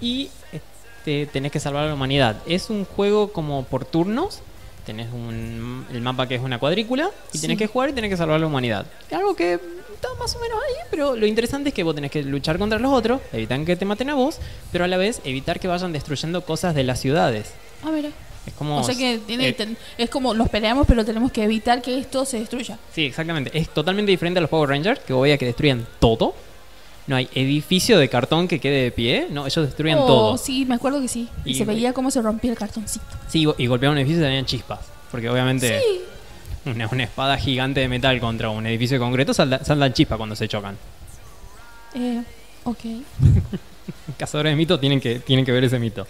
[0.00, 2.36] Y este, tenés que salvar a la humanidad.
[2.46, 4.40] Es un juego como por turnos.
[4.84, 7.10] Tenés un, el mapa que es una cuadrícula.
[7.32, 7.64] Y tenés Sí.
[7.64, 8.86] que jugar y tenés que salvar a la humanidad.
[9.10, 9.58] Algo que
[9.96, 12.78] está más o menos ahí, pero lo interesante es que vos tenés que luchar contra
[12.78, 14.38] los otros, evitar que te maten a vos,
[14.72, 17.52] pero a la vez evitar que vayan destruyendo cosas de las ciudades.
[17.84, 18.10] Ah, mira.
[18.46, 18.78] Es como.
[18.78, 21.98] O sea que tiene, eh, ten- es como los peleamos, pero tenemos que evitar que
[21.98, 22.78] esto se destruya.
[22.94, 23.50] Sí, exactamente.
[23.58, 26.32] Es totalmente diferente a los Power Rangers, que voy a que destruyan todo.
[27.08, 29.26] No hay edificio de cartón que quede de pie.
[29.30, 30.38] No, ellos destruyen oh, todo.
[30.38, 31.28] sí, me acuerdo que sí.
[31.44, 33.04] Y, Y- se veía cómo se rompía el cartoncito.
[33.28, 34.78] Sí, y go- y golpeaban un edificio y salían chispas.
[35.10, 36.00] Porque obviamente Sí.
[36.66, 40.36] Una, una espada gigante de metal contra un edificio de concreto salda- saldan chispas cuando
[40.36, 40.76] se chocan.
[41.94, 42.22] Eh,
[42.64, 42.78] ok.
[44.18, 46.06] Cazadores de mitos tienen que, tienen que ver ese mito.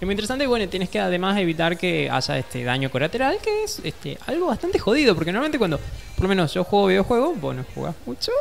[0.00, 3.80] Es muy interesante, bueno, tienes que además evitar que haya este daño colateral, que es
[3.84, 7.64] este algo bastante jodido, porque normalmente cuando, por lo menos yo juego videojuegos, vos no
[7.74, 8.32] jugás mucho.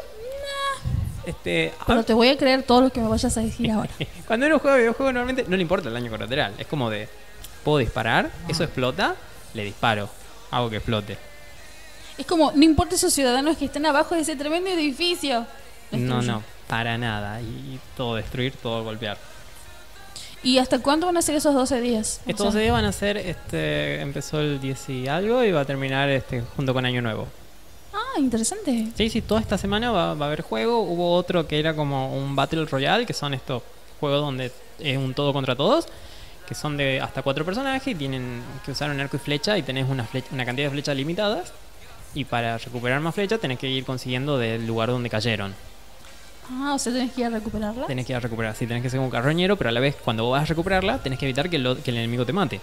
[1.25, 3.89] Este, Pero te voy a creer todo lo que me vayas a decir ahora.
[4.27, 6.53] Cuando uno juega videojuegos normalmente no le importa el daño colateral.
[6.57, 7.07] Es como de,
[7.63, 9.15] puedo disparar, eso explota,
[9.53, 10.09] le disparo,
[10.51, 11.17] hago que explote.
[12.17, 15.45] Es como, no importa esos ciudadanos que estén abajo de ese tremendo edificio.
[15.91, 16.27] No, Destruye.
[16.27, 17.41] no, para nada.
[17.41, 19.17] Y todo destruir, todo golpear.
[20.43, 22.19] ¿Y hasta cuándo van a ser esos 12 días?
[22.25, 25.61] O Estos sea, días van a ser, este, empezó el 10 y algo y va
[25.61, 27.27] a terminar este, junto con Año Nuevo.
[27.93, 28.87] Ah, interesante.
[28.97, 30.79] Sí, sí, toda esta semana va, va a haber juego.
[30.81, 33.63] Hubo otro que era como un Battle Royale, que son estos
[33.99, 35.87] juegos donde es un todo contra todos,
[36.47, 39.61] que son de hasta cuatro personajes y tienen que usar un arco y flecha y
[39.63, 41.53] tenés una, flecha- una cantidad de flechas limitadas.
[42.15, 45.53] Y para recuperar más flechas tenés que ir consiguiendo del lugar donde cayeron.
[46.51, 47.87] Ah, o sea, tenés que ir a recuperarla.
[47.87, 49.95] Tenés que ir a recuperar, sí, tenés que ser un carroñero, pero a la vez
[49.95, 52.59] cuando vas a recuperarla tenés que evitar que, lo- que el enemigo te mate.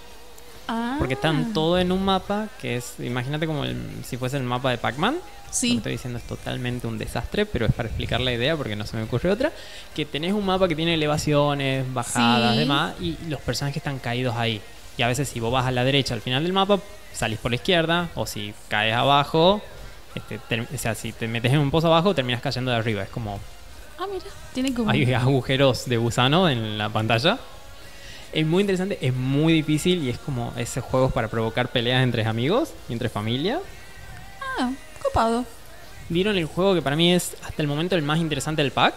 [0.68, 0.96] Ah.
[0.98, 4.70] Porque están todo en un mapa que es, imagínate como el- si fuese el mapa
[4.70, 5.14] de Pac-Man.
[5.14, 5.76] Lo que Sí.
[5.78, 8.96] estoy diciendo es totalmente un desastre, pero es para explicar la idea porque no se
[8.96, 9.50] me ocurre otra.
[9.96, 12.58] Que tenés un mapa que tiene elevaciones, bajadas, Sí.
[12.60, 14.60] demás, y los personajes están caídos ahí.
[14.96, 16.78] Y a veces si vos vas a la derecha al final del mapa,
[17.12, 19.62] salís por la izquierda, o si caes abajo,
[20.14, 23.02] este, o sea, si te metes en un pozo abajo, terminas cayendo de arriba.
[23.02, 23.38] Es como
[23.98, 24.24] Ah, mira.
[24.54, 24.90] Tiene como.
[24.90, 27.38] hay agujeros de gusano en la pantalla.
[28.32, 32.24] Es muy interesante, es muy difícil y es como esos juegos para provocar peleas entre
[32.24, 33.60] amigos y entre familia.
[34.58, 34.70] Ah,
[35.02, 35.44] copado.
[36.08, 38.94] Vieron el juego que para mí es hasta el momento el más interesante del pack,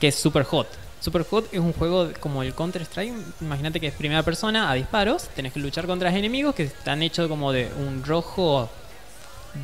[0.00, 0.68] que es Super Hot.
[1.04, 3.12] Super Hot es un juego como el Counter Strike.
[3.42, 5.28] Imagínate que es primera persona a disparos.
[5.36, 8.70] Tenés que luchar contra enemigos que están hechos como de un rojo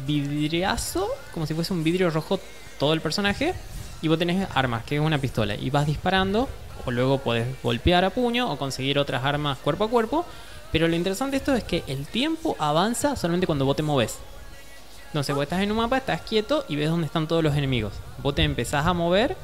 [0.06, 2.38] vidriazo, como si fuese un vidrio rojo
[2.78, 3.54] todo el personaje.
[4.02, 5.54] Y vos tenés armas, que es una pistola.
[5.54, 6.46] Y vas disparando,
[6.84, 10.26] o luego podés golpear a puño o conseguir otras armas cuerpo a cuerpo.
[10.72, 14.18] Pero lo interesante de esto es que el tiempo avanza solamente cuando vos te moves.
[15.06, 17.94] Entonces, vos estás en un mapa, estás quieto y ves dónde están todos los enemigos.
[18.18, 19.38] Vos te empezás a mover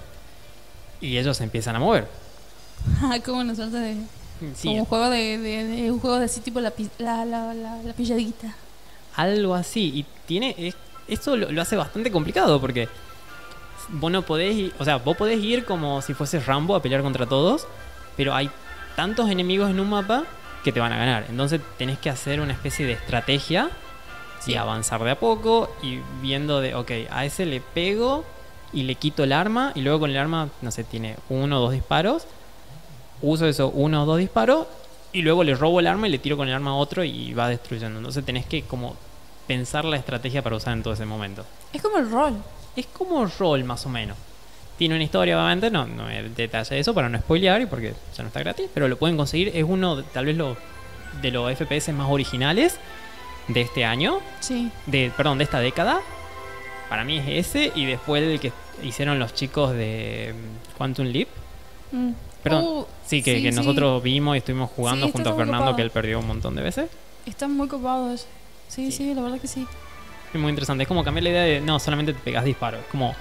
[1.00, 2.06] y ellos se empiezan a mover.
[3.02, 3.96] Ah, como una suerte de.
[4.54, 7.54] Sí, Como un juego de, de- de- un juego de así tipo la, la, la,
[7.54, 8.54] la pilladita.
[9.16, 9.92] algo así.
[9.94, 10.54] Y tiene.
[10.58, 10.76] es-
[11.08, 12.88] esto lo, lo hace bastante complicado porque
[13.88, 14.74] vos no podés ir.
[14.78, 17.66] O sea, vos podés ir como si fuese Rambo a pelear contra todos.
[18.16, 18.50] Pero hay
[18.94, 20.24] tantos enemigos en un mapa
[20.64, 21.26] que te van a ganar.
[21.30, 23.70] Entonces tenés que hacer una especie de estrategia
[24.40, 24.52] Sí.
[24.52, 28.24] y avanzar de a poco y viendo de, ok, a ese le pego
[28.76, 31.60] y le quito el arma y luego con el arma, no sé, tiene uno o
[31.62, 32.26] dos disparos.
[33.22, 34.66] Uso eso, uno o dos disparos
[35.12, 37.32] y luego le robo el arma y le tiro con el arma a otro y
[37.32, 37.98] va destruyendo.
[37.98, 38.94] Entonces tenés que como
[39.46, 41.44] pensar la estrategia para usar en todo ese momento.
[41.72, 42.34] Es como el rol.
[42.76, 44.16] Es como rol más o menos.
[44.76, 47.94] Tiene una historia, obviamente, no, no hay detalle de eso para no spoilear y porque
[48.14, 49.50] ya no está gratis, pero lo pueden conseguir.
[49.54, 50.54] Es uno, tal vez, lo,
[51.22, 52.76] de los FPS más originales
[53.48, 54.70] de este año, Sí.
[54.84, 56.00] de, perdón, de esta década.
[56.90, 61.28] Para mí es ese y después el que hicieron los chicos de mm, Quantum Leap.
[61.92, 62.10] Mm.
[62.42, 63.56] Perdón, Uh, sí, que, sí, que sí.
[63.58, 65.76] nosotros vimos y estuvimos jugando Sí, junto a Fernando, copado.
[65.76, 66.88] que él perdió un montón de veces.
[67.26, 68.26] Están muy copados.
[68.68, 69.14] Sí, Sí.
[69.14, 69.66] la verdad que sí.
[70.32, 70.82] Es muy interesante.
[70.82, 72.80] Es como cambiar la idea de no, solamente te pegas disparos.
[72.80, 73.14] Es como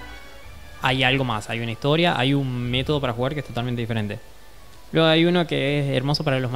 [0.82, 4.20] hay algo más, hay una historia, hay un método para jugar que es totalmente diferente.
[4.92, 6.52] Luego hay uno que es hermoso para los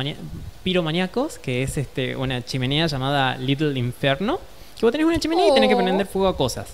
[0.64, 4.40] piromaníacos, que es este una chimenea llamada Little Inferno.
[4.78, 5.80] Que vos tenés una chimenea y tenés que Oh.
[5.80, 6.74] prender fuego a cosas.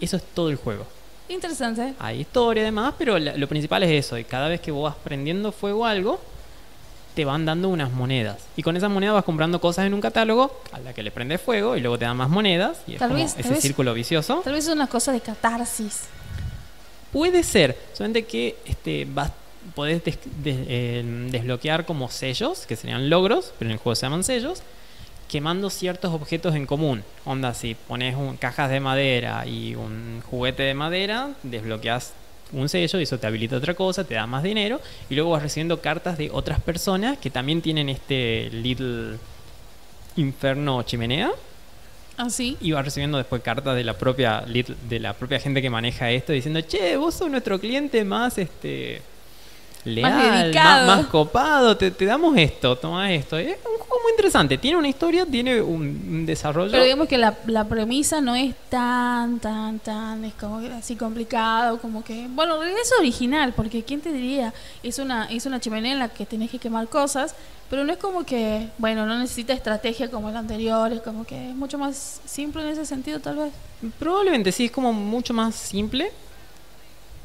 [0.00, 0.86] Eso es todo el juego.
[1.34, 1.94] Interesante.
[1.98, 4.16] Hay historia además, pero lo principal es eso.
[4.18, 6.20] Y cada vez que vos vas prendiendo fuego a algo,
[7.14, 8.38] te van dando unas monedas.
[8.56, 11.40] Y con esas monedas vas comprando cosas en un catálogo a la que le prendes
[11.40, 12.78] fuego y luego te dan más monedas.
[12.86, 14.40] Y es Tal como vez- tal ese vez- círculo vicioso.
[14.44, 16.02] Tal vez es una cosa de catarsis.
[17.12, 19.30] Puede ser, solamente que este, vas,
[19.76, 24.02] podés des- des- eh, desbloquear como sellos, que serían logros, pero en el juego se
[24.06, 24.62] llaman sellos,
[25.34, 27.02] quemando ciertos objetos en común.
[27.24, 32.12] Onda, si pones un- cajas de madera y un juguete de madera, desbloqueas
[32.52, 35.42] un sello y eso te habilita otra cosa, te da más dinero, y luego vas
[35.42, 39.18] recibiendo cartas de otras personas que también tienen este Little
[40.14, 41.32] Inferno chimenea
[42.16, 42.56] Así.
[42.60, 46.32] y va recibiendo después cartas de la propia de la propia gente que maneja esto
[46.32, 49.02] diciendo che vos sos nuestro cliente más este
[49.84, 53.56] leal más, más copado te, te damos esto toma esto es
[53.94, 57.64] juego muy interesante tiene una historia tiene un, un desarrollo Pero digamos que la, la
[57.66, 63.52] premisa no es tan, tan, tan, es como así complicado, como que, bueno, es original,
[63.54, 64.52] porque ¿quién te diría?
[64.82, 67.34] Es una, es una chimenea en la que tenés que quemar cosas,
[67.70, 71.50] pero no es como que, bueno, no necesita estrategia como el anterior, es como que
[71.50, 73.52] es mucho más simple en ese sentido tal vez.
[73.98, 76.10] probablemente sí es como mucho más simple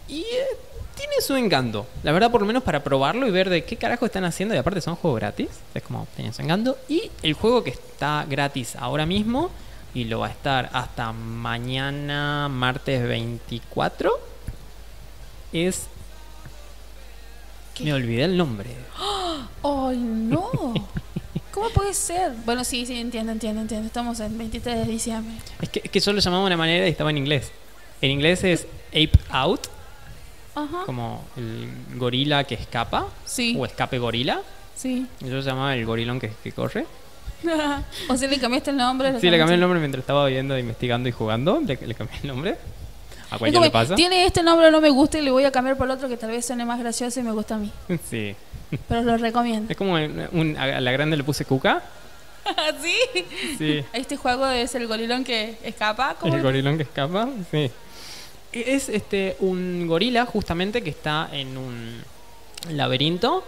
[0.08, 0.58] y eh,
[1.00, 4.06] tiene su encanto la verdad por lo menos para probarlo y ver de qué carajo
[4.06, 7.64] están haciendo y aparte son juegos gratis es como tiene su encanto y el juego
[7.64, 9.50] que está gratis ahora mismo
[9.94, 14.12] y lo va a estar hasta mañana martes 24
[15.54, 15.88] es
[17.74, 17.86] ¿Qué?
[17.86, 18.70] me olvidé el nombre
[19.64, 20.74] ¡Ay, no!
[21.52, 22.34] ¿Cómo puede ser?
[22.46, 23.88] Bueno, sí, sí, entiendo, entiendo, entiendo.
[23.88, 25.36] Estamos en 23 de diciembre.
[25.62, 27.52] es que, es que yo lo llamaba de una manera y estaba en inglés
[28.02, 29.68] en inglés es Ape Out
[30.56, 30.84] Ajá.
[30.86, 34.42] como el gorila que escapa Sí, o escape gorila
[34.76, 35.06] sí.
[35.20, 36.86] Yo lo llamaba el gorilón que, que corre.
[38.10, 39.20] o sea, le cambiaste el nombre.
[39.20, 41.60] Sí, le cambié el nombre mientras estaba viendo, investigando y jugando.
[41.62, 42.58] Le, le cambié el nombre.
[43.32, 43.96] A como, le pasa.
[43.96, 46.18] Tiene este nombre, no me gusta y le voy a cambiar por el otro que
[46.18, 47.72] tal vez suene más gracioso y me gusta a mí.
[48.10, 48.36] Sí.
[48.88, 49.72] Pero lo recomiendo.
[49.72, 51.82] Es como un, a la grande le puse cuca.
[52.82, 53.26] ¿Sí?
[53.58, 53.84] Sí.
[53.94, 56.16] Este juego es el gorilón que escapa.
[56.20, 57.30] ¿cómo El gorilón que escapa.
[57.50, 57.72] Sí.
[58.52, 62.02] Es este un gorila justamente que está en un
[62.72, 63.44] laberinto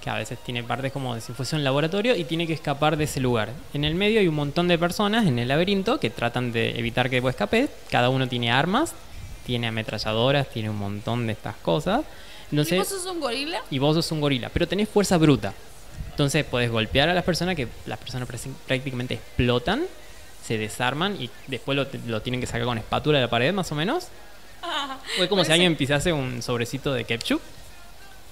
[0.00, 2.96] que a veces tiene partes como de si fuese un laboratorio y tiene que escapar
[2.96, 3.50] de ese lugar.
[3.74, 7.10] En el medio hay un montón de personas en el laberinto que tratan de evitar
[7.10, 7.68] que vos escapes.
[7.90, 8.94] Cada uno tiene armas,
[9.44, 12.00] tiene ametralladoras, tiene un montón de estas cosas.
[12.50, 13.62] ¿Y Entonces, vos sos un gorila?
[13.70, 15.52] y vos sos un gorila, pero tenés fuerza bruta.
[16.10, 18.28] Entonces podés golpear a las personas que las personas
[18.66, 19.82] prácticamente explotan,
[20.44, 23.70] se desarman y después lo, lo tienen que sacar con espátula de la pared más
[23.72, 24.08] o menos.
[25.18, 27.40] O es como si alguien pisase un sobrecito de ketchup.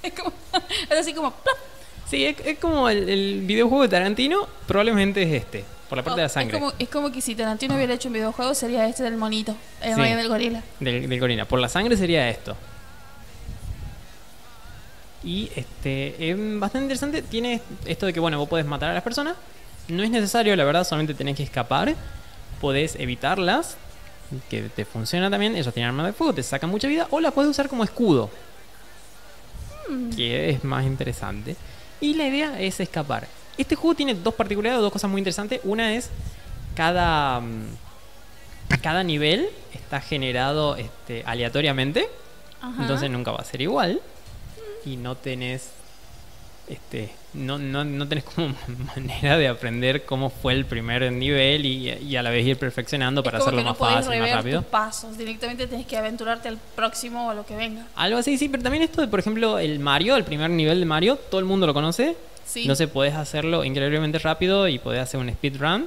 [0.03, 0.33] Es, como,
[0.91, 1.31] es así como...
[1.33, 1.57] ¡plop!
[2.09, 6.21] Sí, es, es como el, el videojuego de Tarantino, probablemente es este, por la parte
[6.21, 8.87] de la Es sangre como, es como que si Tarantino hubiera hecho un videojuego sería
[8.87, 10.01] este del monito, el Sí.
[10.01, 10.63] del gorila.
[10.81, 11.45] del, del gorila.
[11.45, 12.57] Por la sangre sería esto.
[15.25, 17.23] Y este es bastante interesante.
[17.23, 19.35] Tiene esto de que, bueno, vos podés matar a las personas.
[19.89, 21.95] No es necesario, la verdad, solamente tenés que escapar.
[22.61, 23.77] Podés evitarlas,
[24.51, 25.57] que te funciona también.
[25.57, 27.07] Ellos tienen armas de fuego, te sacan mucha vida.
[27.11, 28.31] O la puedes usar como escudo,
[29.89, 30.11] Mm.
[30.11, 31.57] que es más interesante.
[32.01, 33.27] Y la idea es escapar.
[33.57, 35.61] Este juego tiene dos particularidades, dos cosas muy interesantes.
[35.65, 36.11] Una es
[36.77, 37.67] cada, mm,
[38.83, 42.09] cada nivel está generado este, aleatoriamente.
[42.61, 42.83] Ajá.
[42.83, 44.01] Entonces nunca va a ser igual.
[44.85, 45.71] Y no tenés.
[46.69, 47.11] Este.
[47.35, 48.55] No, no, no tenés como
[48.97, 53.23] manera de aprender cómo fue el primer nivel y, y a la vez ir perfeccionando
[53.23, 54.61] para es como hacerlo que no más podés fácil, más rever rápido.
[54.63, 57.87] tus pasos, directamente tenés que aventurarte al próximo o a lo que venga.
[57.97, 60.87] Algo así, sí, pero también esto de, por ejemplo, el Mario, el primer nivel de
[60.87, 62.17] Mario, todo el mundo lo conoce.
[62.45, 62.63] Sí.
[62.63, 65.87] Entonces podés hacerlo increíblemente rápido y podés hacer un speedrun,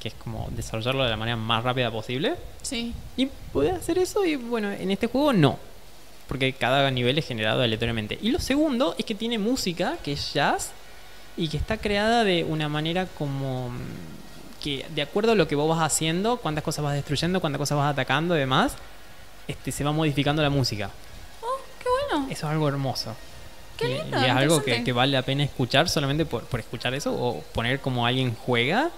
[0.00, 2.34] que es como desarrollarlo de la manera más rápida posible.
[2.62, 2.94] Sí.
[3.16, 5.58] Y podés hacer eso y bueno, en este juego no.
[6.30, 8.16] Porque cada nivel es generado aleatoriamente.
[8.22, 10.70] Y lo segundo es que tiene música, que es jazz,
[11.36, 13.72] y que está creada de una manera como...
[14.62, 17.78] que de acuerdo a lo que vos vas haciendo, cuántas cosas vas destruyendo, cuántas cosas
[17.78, 18.74] vas atacando y demás,
[19.48, 20.90] este, se va modificando la música.
[21.42, 22.28] Oh, qué bueno.
[22.30, 23.16] Eso es algo hermoso.
[23.76, 27.12] Qué lindo, Y, es algo que, vale la pena escuchar solamente por, por escuchar eso
[27.12, 28.90] o poner como alguien juega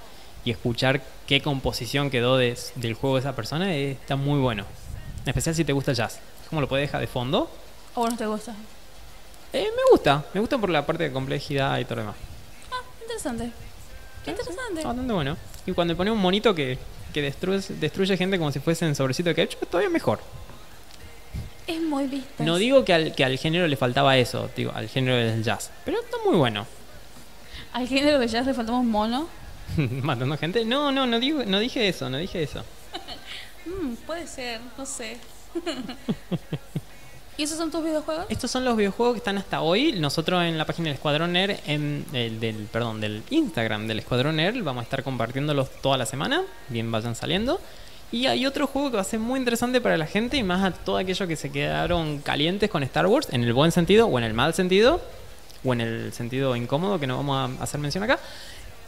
[0.44, 4.64] y escuchar qué composición quedó de- del juego de esa persona eh, está muy bueno.
[5.22, 6.18] En especial si te gusta el jazz.
[6.52, 7.48] Como lo puedes dejar de fondo.
[7.94, 8.54] ¿O no te gusta?
[9.54, 12.16] Eh, me gusta, me gusta por la parte de complejidad y todo lo demás.
[12.70, 13.50] Ah, interesante.
[14.22, 14.74] Qué interesante.
[14.74, 15.38] Está bastante bueno.
[15.64, 16.76] Y cuando pone un monito que,
[17.14, 20.20] que destruye, destruye gente como si fuesen sobrecito de ketchup, es todavía mejor.
[21.66, 22.44] Es muy vista.
[22.44, 25.70] No digo que al, que al género le faltaba eso, digo, al género del jazz.
[25.86, 26.66] Pero está muy bueno.
[27.72, 29.26] Al género de jazz le faltamos mono.
[29.78, 30.66] Matando gente.
[30.66, 32.62] No, no, no, digo, no dije eso, no dije eso.
[33.64, 35.18] Mm, puede ser, no sé.
[37.38, 38.26] ¿Y esos son tus videojuegos?
[38.28, 39.92] Estos son los videojuegos que están hasta hoy.
[39.92, 44.36] Nosotros en la página del Escuadrón Nerd, en el, del, perdón, del Instagram del Escuadrón
[44.36, 46.42] Nerd, vamos a estar compartiéndolos toda la semana.
[46.68, 47.58] Bien vayan saliendo.
[48.12, 50.62] Y hay otro juego que va a ser muy interesante para la gente y más
[50.62, 54.18] a todos aquellos que se quedaron calientes con Star Wars, en el buen sentido o
[54.18, 55.00] en el mal sentido,
[55.64, 58.18] o en el sentido incómodo que no vamos a hacer mención acá.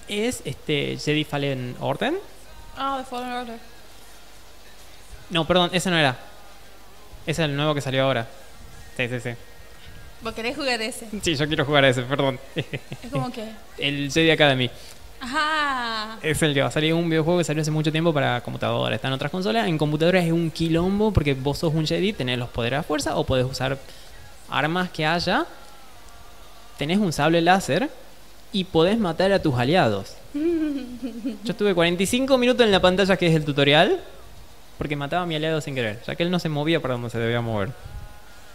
[0.07, 2.13] Es este Jedi Fallen Order.
[2.77, 3.59] Ah, The Fallen Order.
[5.31, 6.19] No, perdón, ese no era.
[7.27, 8.27] Es el nuevo que salió ahora.
[8.97, 9.31] Sí, sí, sí.
[10.23, 11.07] ¿Vos querés jugar ese?
[11.23, 12.39] Sí, yo quiero jugar ese, perdón.
[12.55, 13.45] Es como que...
[13.79, 14.71] El Jedi Academy.
[15.21, 16.19] Ajá.
[16.23, 18.95] Es el que va a salir un videojuego que salió hace mucho tiempo para computadora.
[18.95, 19.69] Está en otras consolas.
[19.69, 23.17] En computadoras es un quilombo porque vos sos un Jedi, tenés los poderes a fuerza
[23.17, 23.79] o podés usar
[24.51, 25.47] armas que haya.
[26.79, 27.91] Tenés un sable láser
[28.53, 30.17] y podés matar a tus aliados.
[30.35, 34.01] Yo estuve 45 minutos en la pantalla que es el tutorial
[34.79, 37.11] porque mataba a mi aliado sin querer, ya que él no se movía para donde
[37.11, 37.71] se debía mover.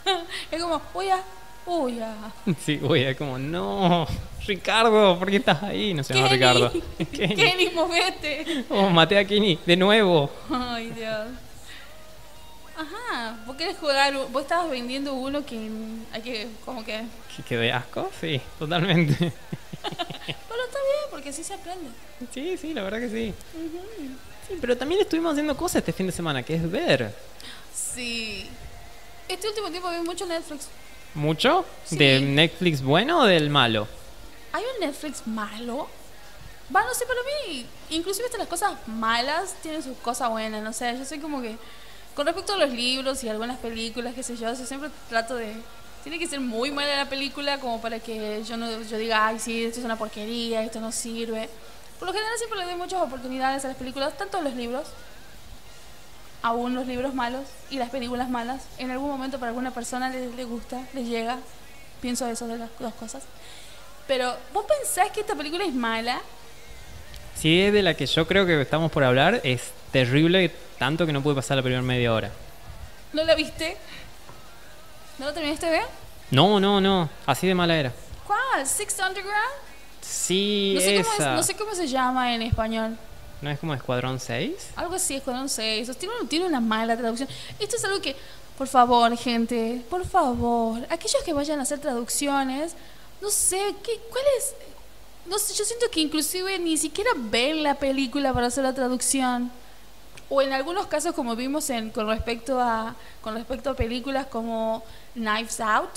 [0.51, 1.23] Es como, uy, ya,
[1.65, 2.15] uy, ya.
[2.59, 4.07] Sí, güey, es como, no,
[4.45, 5.93] Ricardo, ¿por qué estás ahí?
[5.93, 6.39] No se llama Kenny.
[6.39, 6.71] Ricardo.
[7.11, 7.35] Kenny.
[7.35, 8.65] Kenny, movete.
[8.69, 10.31] Oh, maté a Kenny, de nuevo.
[10.49, 11.27] Ay, Dios.
[12.75, 15.69] Ajá, vos querés jugar, vos estabas vendiendo uno que
[16.13, 17.03] hay que, como que...
[17.35, 18.09] ¿Que quedé asco?
[18.21, 19.15] Sí, totalmente.
[19.81, 21.89] Pero está bien, porque así se aprende.
[22.33, 23.33] Sí, sí, la verdad que sí.
[24.49, 27.15] Sí, pero también estuvimos haciendo cosas este fin de semana, que es ver.
[27.73, 28.49] Sí.
[29.27, 30.67] Este último tiempo vi mucho Netflix.
[31.13, 31.65] ¿Mucho?
[31.85, 31.97] Sí.
[31.97, 33.87] ¿De Netflix bueno o del malo?
[34.51, 35.87] ¿Hay un Netflix malo?
[36.75, 40.71] Va, no sé, para mí, inclusive hasta las cosas malas tienen sus cosas buenas, no
[40.71, 41.55] sé, yo soy como que,
[42.15, 45.55] con respecto a los libros y algunas películas, qué sé yo, yo siempre trato de,
[46.03, 49.39] tiene que ser muy mala la película como para que yo no yo diga, ay,
[49.39, 51.49] sí, esto es una porquería, esto no sirve.
[51.99, 54.87] Por lo general siempre le doy muchas oportunidades a las películas, tanto los libros,
[56.41, 60.31] aún los libros malos y las películas malas, en algún momento para alguna persona le,
[60.31, 61.37] le gusta, le llega,
[62.01, 63.23] pienso eso de las dos cosas.
[64.07, 66.21] Pero, ¿vos pensás que esta película es mala?
[67.35, 71.13] Si es de la que yo creo que estamos por hablar, es terrible, tanto que
[71.13, 72.31] no pude pasar la primera media hora.
[73.13, 73.77] ¿No la viste?
[75.17, 75.85] ¿No la terminaste de ver?
[76.31, 77.91] No, no, no, así de mala era.
[78.25, 78.65] ¿Cuál?
[78.65, 79.68] ¿Six Underground?
[80.09, 81.35] Sí, No sé, cómo es- esa.
[81.35, 82.97] no sé cómo se llama en español.
[83.41, 84.71] ¿No es como Escuadrón 6?
[84.75, 85.95] Algo así, Escuadrón 6.
[85.97, 87.29] Tiene, tiene una mala traducción.
[87.59, 88.15] Esto es algo que,
[88.57, 92.73] por favor, gente, por favor, aquellos que vayan a hacer traducciones,
[93.21, 94.53] no sé, ¿qué, ¿cuál es?
[95.25, 99.51] No sé, yo siento que inclusive ni siquiera ven la película para hacer la traducción.
[100.27, 104.83] O en algunos casos, como vimos en, con, respecto a, con respecto a películas como
[105.13, 105.89] Knives Out,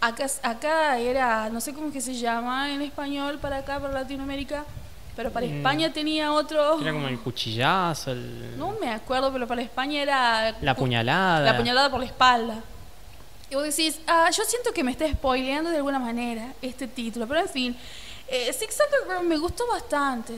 [0.00, 4.64] acá, acá era, no sé cómo que se llama en español para acá, para Latinoamérica,
[5.16, 5.56] pero para Mm.
[5.56, 6.80] España tenía otro...
[6.80, 8.56] Era como el cuchillazo, el...
[8.58, 10.54] No me acuerdo, pero para España era...
[10.60, 11.40] la puñalada.
[11.52, 12.56] La puñalada por la espalda.
[13.50, 17.26] Y vos decís, ah, yo siento que me está spoileando de alguna manera este título,
[17.26, 17.76] pero en fin.
[18.28, 20.34] Eh, Six Underground me gustó bastante.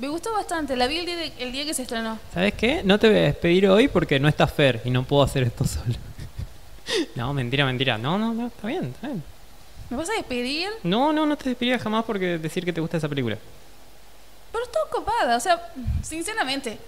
[0.00, 0.74] Me gustó bastante.
[0.76, 2.18] La vi el día, de- el día que se estrenó.
[2.34, 2.82] ¿Sabes qué?
[2.84, 5.64] No te voy a despedir hoy porque no está Fer y no puedo hacer esto
[5.66, 5.94] solo.
[7.14, 7.98] no, mentira, mentira.
[7.98, 9.22] No, no, no, está bien, está bien.
[9.90, 10.70] ¿Me vas a despedir?
[10.82, 13.38] No, no, no te despediría jamás porque decir que te gusta esa película.
[14.52, 15.36] Pero estoy ocupada.
[15.36, 16.78] O sea, sinceramente,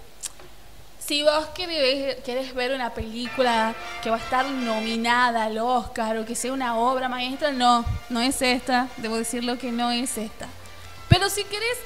[0.98, 6.24] si vos querés, querés ver una película que va a estar nominada al Oscar o
[6.24, 8.88] que sea una obra maestra, no, no es esta.
[8.96, 10.48] Debo decirlo que no es esta.
[11.08, 11.78] Pero si querés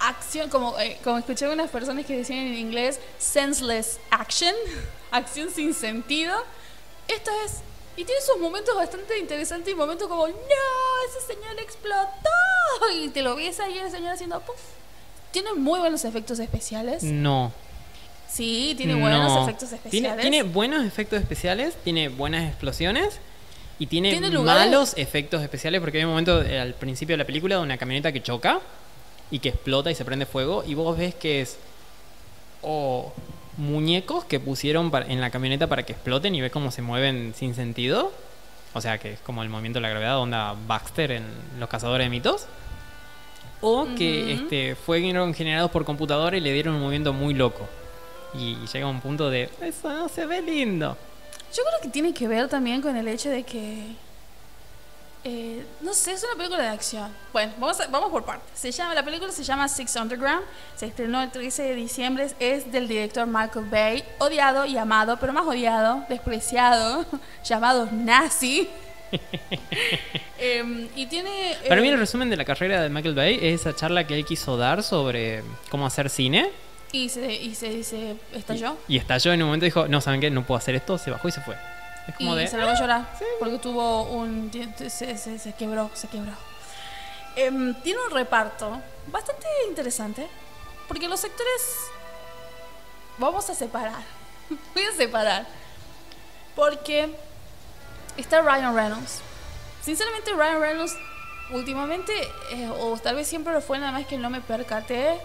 [0.00, 4.54] acción, como, eh, como escuché unas personas que decían en inglés, senseless action,
[5.10, 6.34] acción sin sentido,
[7.14, 7.60] esto es.
[7.96, 10.34] Y tiene sus momentos bastante interesantes y momentos como, no,
[11.08, 12.30] ese señor explotó.
[12.94, 14.60] Y te lo ves ahí el señor haciendo puff.
[15.32, 17.02] Tiene muy buenos efectos especiales.
[17.02, 17.52] No.
[18.28, 19.42] Sí, tiene buenos no.
[19.42, 20.20] efectos especiales.
[20.20, 23.18] tiene buenos efectos especiales, tiene buenas explosiones
[23.80, 27.56] y tiene, malos efectos especiales porque hay un momento eh, al principio de la película
[27.56, 28.60] de una camioneta que choca
[29.30, 31.56] y que explota y se prende fuego y vos ves que es
[32.62, 33.12] o
[33.56, 37.54] muñecos que pusieron en la camioneta para que exploten y ves cómo se mueven sin
[37.54, 38.12] sentido.
[38.72, 41.24] O sea que es como el movimiento de la gravedad, onda Baxter en
[41.58, 42.46] Los Cazadores de Mitos.
[43.62, 47.68] O que este, fueron generados por computadora y le dieron un movimiento muy loco.
[48.32, 50.96] Y llega un punto de, eso no se ve lindo.
[51.54, 53.88] Yo creo que tiene que ver también con el hecho de que.
[55.24, 57.10] Eh, no sé, es una película de acción.
[57.32, 58.48] Bueno, vamos, a- vamos por partes.
[58.58, 60.42] Se llama, la película se llama Six Underground.
[60.76, 62.28] Se estrenó el 13 de diciembre.
[62.38, 64.04] Es del director Michael Bay.
[64.18, 67.04] Odiado y amado, pero más odiado, despreciado,
[67.44, 68.68] llamado nazi.
[70.38, 71.56] Em, y tiene.
[71.68, 74.14] Para mí eh, el resumen de la carrera de Michael Bay es esa charla que
[74.14, 76.50] él quiso dar sobre cómo hacer cine.
[76.92, 78.76] Y se, y se dice, estalló.
[78.88, 80.30] Y estalló en un momento y dijo, no, ¿saben qué?
[80.30, 80.96] No puedo hacer esto.
[80.98, 81.56] Se bajó y se fue.
[82.10, 82.46] Es como Y de...
[82.48, 83.18] se lo va a llorar.
[83.38, 84.50] Porque tuvo un.
[84.88, 86.32] Se, se- se quebró, se quebró.
[87.36, 90.28] Em, tiene un reparto bastante interesante.
[90.88, 91.76] Porque los sectores.
[93.18, 94.02] Vamos a separar.
[94.74, 95.46] Voy a separar.
[96.56, 97.14] Porque
[98.16, 99.20] está Ryan Reynolds.
[99.82, 100.96] Sinceramente, Ryan Reynolds
[101.52, 102.12] últimamente,
[102.52, 105.18] eh, o tal vez siempre lo fue, nada más que no me percaté.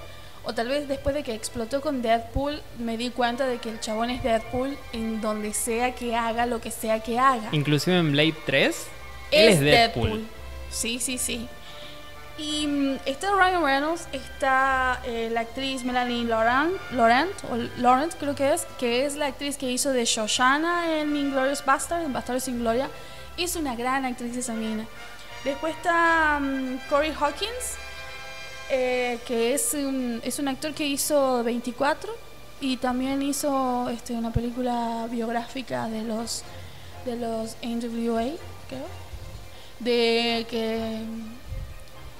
[0.45, 3.79] O tal vez después de que explotó con Deadpool, me di cuenta de que el
[3.79, 7.49] chabón es Deadpool en donde sea que haga lo que sea que haga.
[7.51, 8.87] Inclusive en Blade 3,
[9.31, 10.25] él es Deadpool.
[10.69, 11.47] Sí, sí, sí.
[12.37, 18.35] Y mm, está Ryan Reynolds, está eh, la actriz Melanie Laurent, Laurent, o Laurent creo
[18.35, 22.43] que es, que es la actriz que hizo de Shoshana en Inglorious Bastard, en Bastardos
[22.43, 22.89] sin Gloria.
[23.37, 24.85] Es una gran actriz esa mina.
[25.45, 27.77] Después está mm, Corey Hawkins,
[28.69, 32.13] eh, que es un, es un actor que hizo 24
[32.61, 36.43] y también hizo este, una película biográfica de los
[37.05, 38.31] de los NWA,
[38.67, 38.87] creo.
[39.79, 41.03] De que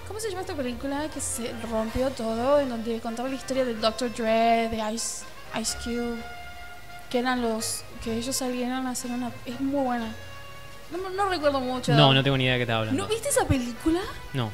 [0.07, 1.09] ¿Cómo se llama esta película?
[1.09, 4.13] Que se rompió todo, en donde contaba la historia del Dr.
[4.13, 5.25] Dre, de Ice,
[5.59, 6.21] Ice Cube,
[7.09, 9.31] que eran los que ellos salieron a hacer una...
[9.45, 10.13] Es muy buena.
[10.91, 11.93] No, no recuerdo mucho.
[11.93, 13.07] No, no tengo ni idea de qué ¿No hablando.
[13.07, 13.99] viste esa película?
[14.33, 14.51] No.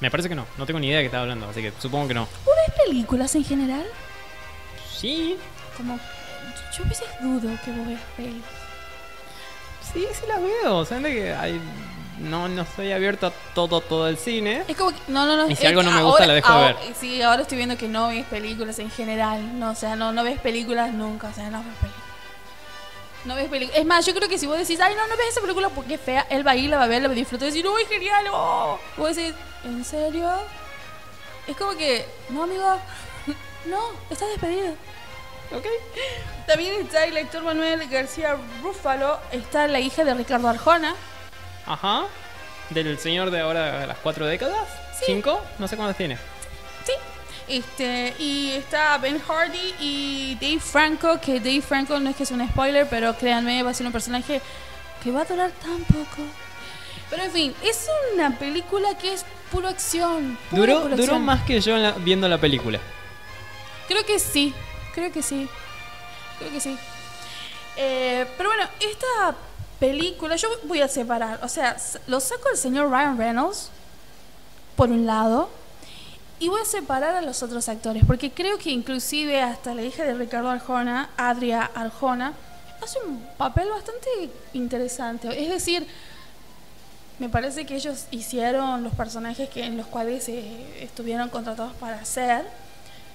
[0.00, 0.46] Me parece que no.
[0.58, 2.28] No tengo ni idea de qué estaba hablando, así que supongo que no.
[2.44, 3.84] ¿Vos ves películas en general?
[4.92, 5.36] Sí,
[5.76, 5.98] Como...
[6.76, 8.42] Yo a veces dudo que vos ves pelis.
[9.92, 10.84] sí, sí las veo.
[10.84, 11.60] Saben de que hay...
[12.18, 14.64] no, no estoy abierto a todo, todo el cine.
[14.66, 15.48] Es como que, no, no, no.
[15.48, 16.94] Y si es algo no me gusta, ahora- la dejo de ahora- ver.
[16.98, 19.58] Sí, ahora estoy viendo que no ves películas en general.
[19.58, 21.28] No, o sea, no, no ves películas nunca.
[21.28, 22.03] O sea, no ves películas.
[23.24, 23.80] No ves películas.
[23.80, 25.94] Es más, yo creo que si vos decís, ay, no, no ves esa película porque
[25.94, 27.50] es fea, él va a ir, la va a ver, la va a disfrutar y
[27.50, 28.78] decir, uy, genial, oh.
[28.96, 30.30] Vos decís, ¿en serio?
[31.46, 32.78] Es como que, no, amigo,
[33.66, 34.74] no, estás despedido.
[35.52, 35.66] Ok.
[36.46, 40.94] También está el actor Manuel García Rúfalo, está la hija de Ricardo Arjona.
[41.66, 42.04] Ajá.
[42.70, 44.68] Del señor de ahora las cuatro décadas.
[44.98, 45.04] Sí.
[45.06, 45.40] ¿Cinco?
[45.58, 46.18] No sé cuántas tiene.
[47.46, 52.30] Este, y está Ben Hardy y Dave Franco, que Dave Franco no es que es
[52.30, 54.40] un spoiler, pero créanme, va a ser un personaje
[55.02, 56.22] que va a durar tan poco.
[57.10, 60.38] Pero en fin, es una película que es puro acción.
[60.50, 61.22] Duró, pura duró acción.
[61.24, 62.80] más que yo la- viendo la película.
[63.88, 64.54] Creo que sí,
[64.94, 65.46] creo que sí.
[66.38, 66.76] Creo que sí.
[67.76, 69.36] Eh, pero bueno, esta
[69.78, 71.40] película yo voy a separar.
[71.42, 71.76] O sea,
[72.06, 73.68] lo saco al señor Ryan Reynolds,
[74.76, 75.50] por un lado,
[76.44, 80.04] y voy a separar a los otros actores, porque creo que inclusive hasta la hija
[80.04, 82.34] de Ricardo Arjona, Adria Arjona,
[82.82, 85.42] hace un papel bastante interesante.
[85.42, 85.86] Es decir,
[87.18, 92.44] me parece que ellos hicieron los personajes que, en los cuales estuvieron contratados para hacer.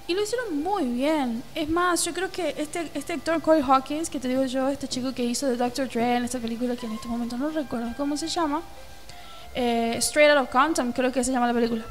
[0.08, 1.44] Y lo hicieron muy bien.
[1.54, 4.88] Es más, yo creo que este, este actor Corey Hawkins, que te digo yo, este
[4.88, 5.88] chico que hizo de Dr.
[5.88, 8.64] Dre en esta película que en este momento no recuerdo cómo se llama,
[9.54, 11.86] eh, Straight Out of Compton, creo que se llama la película.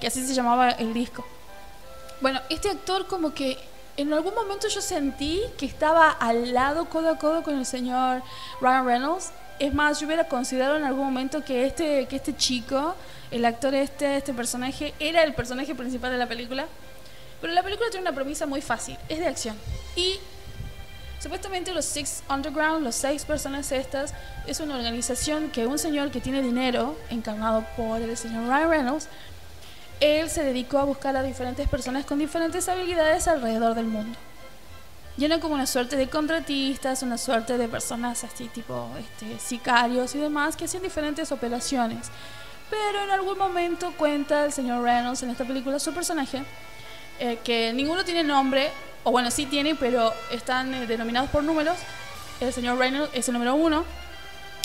[0.00, 1.26] Que así se llamaba el disco.
[2.20, 3.58] Bueno, este actor como que
[3.96, 8.22] en algún momento yo sentí que estaba al lado, codo a codo con el señor
[8.60, 9.30] Ryan Reynolds.
[9.58, 12.94] Es más, yo hubiera considerado en algún momento que este, que este chico,
[13.30, 16.66] el actor este, este personaje, era el personaje principal de la película.
[17.40, 19.56] Pero la película tiene una premisa muy fácil, es de acción.
[19.96, 20.18] Y
[21.20, 24.14] supuestamente los Six Underground, los seis personas estas,
[24.46, 29.08] es una organización que un señor que tiene dinero, encarnado por el señor Ryan Reynolds,
[30.00, 34.18] él se dedicó a buscar a diferentes personas con diferentes habilidades alrededor del mundo.
[35.18, 40.14] Y eran como una suerte de contratistas, una suerte de personas así tipo este, sicarios
[40.14, 42.10] y demás que hacían diferentes operaciones.
[42.70, 46.42] Pero en algún momento cuenta el señor Reynolds en esta película su personaje,
[47.18, 48.70] eh, que ninguno tiene nombre,
[49.04, 51.76] o bueno, sí tiene, pero están eh, denominados por números.
[52.40, 53.84] El señor Reynolds es el número uno,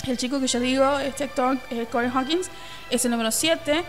[0.06, 2.48] el chico que yo digo, este actor, eh, Corey Hawkins,
[2.88, 3.84] es el número 7,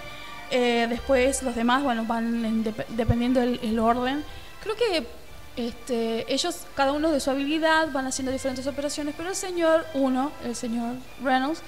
[0.52, 4.24] Eh, después los demás, bueno, van en dep- dependiendo del el orden.
[4.64, 5.06] Creo que
[5.58, 10.32] este, ellos, cada uno de su habilidad, van haciendo diferentes operaciones, pero el señor uno,
[10.46, 11.62] el señor Reynolds,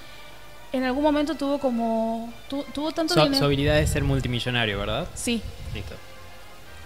[0.72, 2.32] en algún momento tuvo como...
[2.48, 3.38] tu- tuvo tanto dinero.
[3.40, 5.08] su habilidad es ser multimillonario, ¿verdad?
[5.16, 5.42] Sí.
[5.74, 5.96] Listo.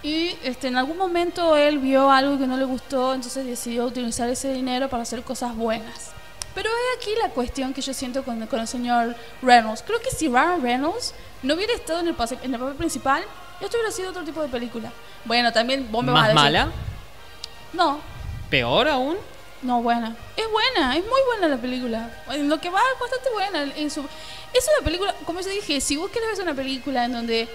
[0.02, 4.28] Y este, en algún momento él vio algo que no le gustó, entonces decidió utilizar
[4.28, 6.10] ese dinero para hacer cosas buenas.
[6.54, 9.82] Pero es aquí la cuestión que yo siento con, con el señor Reynolds.
[9.86, 13.22] Creo que si Ryan Reynolds no hubiera estado en el, pase- en el papel principal,
[13.60, 14.90] esto hubiera sido otro tipo de película.
[15.24, 16.60] Bueno, también vos me vas a ¿Más decir...
[16.60, 16.72] mala?
[17.72, 17.98] No,
[18.50, 19.16] ¿Peor aún?
[19.62, 20.14] no, buena.
[20.36, 22.10] Es buena, es muy buena la película.
[22.30, 23.62] En lo que va es bastante buena.
[23.76, 24.00] En su...
[24.52, 27.48] Es una película, como yo dije, si vos querés ver una película en donde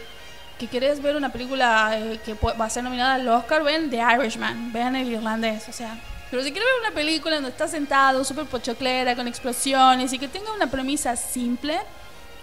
[0.57, 3.97] que querés ver una película eh, que va a ser nominada al Oscar, ven The
[4.17, 5.97] Irishman, ven El Irlandés, o sea.
[6.29, 10.27] Pero si querés ver una película donde estás sentado, súper pochoclera, con explosiones y que
[10.27, 11.79] tenga una premisa simple,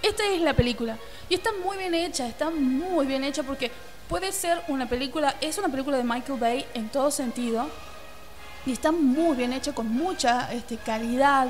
[0.03, 0.99] esta es la película.
[1.28, 3.70] Y está muy bien hecha, está muy bien hecha porque
[4.09, 7.68] puede ser una película, es una película de Michael Bay en todo sentido.
[8.64, 11.49] Y está muy bien hecha, con mucha este, calidad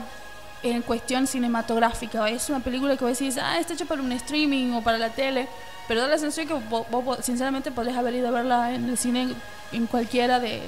[0.62, 2.28] en cuestión cinematográfica.
[2.28, 5.10] Es una película que vos decís, ah, está hecha para un streaming o para la
[5.10, 5.48] tele.
[5.88, 8.98] Pero da la sensación que vos, vos, sinceramente podés haber ido a verla en el
[8.98, 9.34] cine
[9.72, 10.60] en cualquiera de...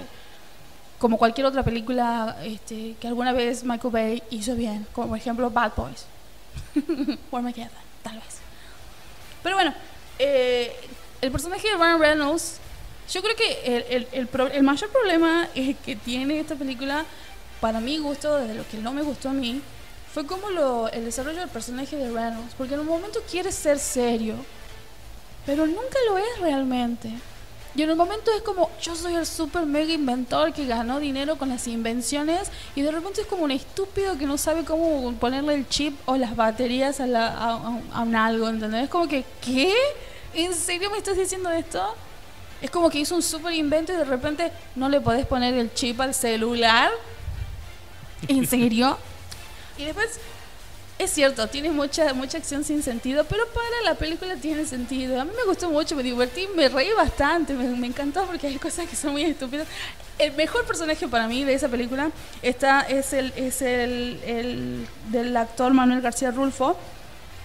[0.98, 4.86] Como cualquier otra película este, que alguna vez Michael Bay hizo bien.
[4.92, 6.06] Como por ejemplo Bad Boys.
[7.32, 7.70] Armageddon,
[8.02, 8.38] tal vez.
[9.42, 9.72] Pero bueno,
[10.18, 10.74] eh,
[11.20, 12.56] el personaje de Ryan Reynolds,
[13.12, 17.04] yo creo que el, el, el, pro- el mayor problema eh, que tiene esta película,
[17.60, 19.60] para mi gusto, desde lo que no me gustó a mí,
[20.12, 22.54] fue como lo, el desarrollo del personaje de Reynolds.
[22.58, 24.34] Porque en un momento quiere ser serio,
[25.46, 27.10] pero nunca lo es realmente.
[27.74, 31.36] Y en un momento es como, yo soy el super mega inventor que ganó dinero
[31.36, 35.54] con las invenciones y de repente es como un estúpido que no sabe cómo ponerle
[35.54, 38.84] el chip o las baterías a, la, a, a- a un algo, ¿entendés?
[38.84, 39.72] Es como que, ¿qué?
[40.34, 41.94] ¿En serio me estás diciendo esto?
[42.60, 45.72] Es como que hizo un super invento y de repente no le podés poner el
[45.72, 46.90] chip al celular.
[48.26, 48.98] ¿En serio?
[49.78, 50.18] Y después,
[50.98, 55.20] es cierto, tiene mucha, mucha acción sin sentido, pero para la película tiene sentido.
[55.20, 58.56] A mí me gustó mucho, me divertí, me reí bastante, me, me encantó porque hay
[58.56, 59.68] cosas que son muy estúpidas.
[60.18, 62.10] El mejor personaje para mí de esa película
[62.42, 66.76] está, es, el, es el, el del actor Manuel García Rulfo,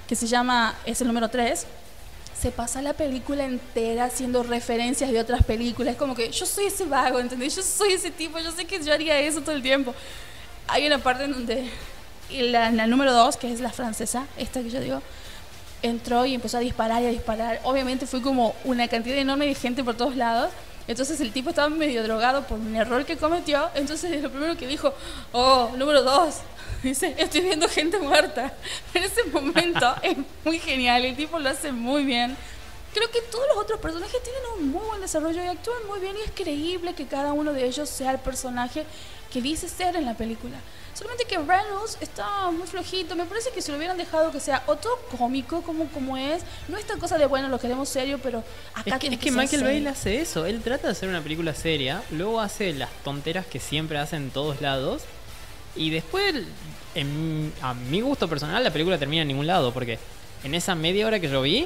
[0.07, 1.67] que se llama, es el número 3
[2.43, 5.93] se pasa la película entera haciendo referencias de otras películas.
[5.93, 7.55] Es como que yo soy ese vago, ¿entendés?
[7.55, 9.95] Yo soy ese tipo, yo sé que yo haría eso todo el tiempo.
[10.67, 11.69] Hay una parte en donde
[12.29, 15.01] y la, la número dos, que es la francesa, esta que yo digo,
[15.83, 17.59] entró y empezó a disparar y a disparar.
[17.63, 20.51] Obviamente fue como una cantidad enorme de gente por todos lados.
[20.87, 23.69] Entonces el tipo estaba medio drogado por un error que cometió.
[23.75, 24.93] Entonces lo primero que dijo,
[25.33, 26.37] oh, número dos,
[26.83, 28.53] dice, estoy viendo gente muerta.
[28.93, 32.35] En ese momento es muy genial, el tipo lo hace muy bien.
[32.93, 36.15] Creo que todos los otros personajes tienen un muy buen desarrollo y actúan muy bien
[36.15, 38.85] y es creíble que cada uno de ellos sea el personaje
[39.31, 40.57] que dice ser en la película.
[40.93, 43.15] Solamente que Reynolds está muy flojito.
[43.15, 46.43] Me parece que si lo hubieran dejado que sea o todo cómico como, como es,
[46.67, 48.43] no esta cosa de bueno, lo queremos serio, pero
[48.75, 50.45] acá Es que, es que Michael Bay hace eso.
[50.45, 54.29] Él trata de hacer una película seria, luego hace las tonteras que siempre hace en
[54.29, 55.01] todos lados.
[55.75, 56.35] Y después,
[56.93, 59.73] en- a mi gusto personal, la película termina en ningún lado.
[59.73, 59.97] Porque
[60.43, 61.65] en esa media hora que yo vi,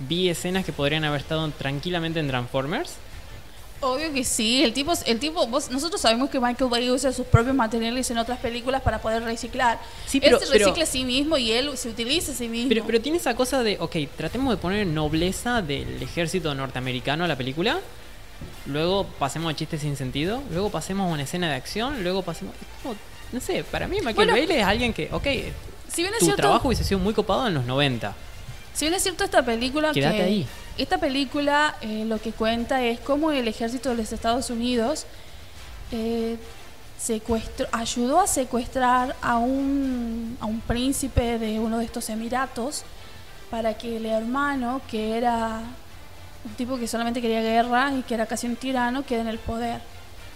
[0.00, 2.94] vi escenas que podrían haber estado tranquilamente en Transformers.
[3.82, 7.26] Obvio que sí, el tipo, el tipo vos- nosotros sabemos que Michael Bay usa sus
[7.26, 9.78] propios materiales en otras películas para poder reciclar.
[10.06, 12.46] Sí, pero- él se pero- recicla a sí mismo y él se utiliza a sí
[12.48, 12.68] mismo.
[12.68, 17.28] Pero, pero tiene esa cosa de, ok, tratemos de poner nobleza del ejército norteamericano a
[17.28, 17.80] la película.
[18.66, 20.42] Luego pasemos a chistes sin sentido.
[20.52, 22.02] Luego pasemos a una escena de acción.
[22.02, 22.54] Luego pasemos.
[22.60, 22.94] es como,
[23.32, 24.32] no sé, para mí Michael Bueno.
[24.34, 25.24] Bay es alguien que, ok,
[25.90, 28.14] si bien es tu cierto, trabajo hubiese sido muy copado en los 90.
[28.74, 30.46] Si bien es cierto esta película Quédate que ahí.
[30.82, 35.06] Esta película eh, lo que cuenta es cómo el ejército de los Estados Unidos
[35.92, 36.36] eh,
[36.98, 42.84] secuestró- ayudó a secuestrar a un, a un príncipe de uno de estos emiratos
[43.50, 45.60] para que el hermano, que era
[46.44, 49.38] un tipo que solamente quería guerra y que era casi un tirano, quede en el
[49.38, 49.80] poder.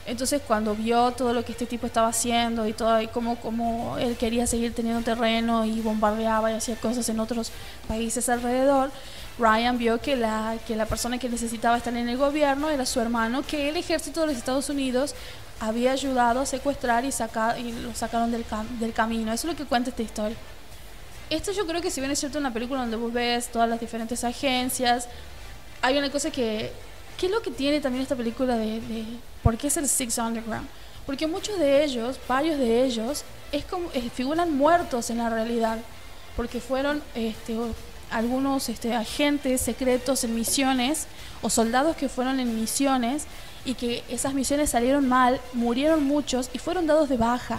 [0.06, 3.96] Entonces cuando vio todo lo que este tipo estaba haciendo y todo y cómo, cómo
[3.98, 7.52] él quería seguir teniendo terreno y bombardeaba y hacía cosas en otros
[7.88, 8.90] países alrededor,
[9.38, 13.00] Ryan vio que la, que la persona que necesitaba estar en el gobierno era su
[13.00, 15.14] hermano, que el ejército de los Estados Unidos
[15.60, 18.44] había ayudado a secuestrar y, sacar, y lo sacaron del,
[18.78, 19.32] del camino.
[19.32, 20.36] Eso es lo que cuenta esta historia.
[21.30, 23.80] Esto yo creo que si bien es cierto una película donde vos ves todas las
[23.80, 25.08] diferentes agencias,
[25.82, 26.72] hay una cosa que...
[27.16, 29.04] ¿Qué es lo que tiene también esta película de, de
[29.42, 30.66] por qué es el Six Underground?
[31.06, 33.22] Porque muchos de ellos, varios de ellos,
[33.52, 35.78] es como, eh, figuran muertos en la realidad,
[36.36, 37.56] porque fueron este,
[38.14, 41.06] algunos este, agentes secretos en misiones
[41.42, 43.24] o soldados que fueron en misiones
[43.64, 47.58] y que esas misiones salieron mal, murieron muchos y fueron dados de baja.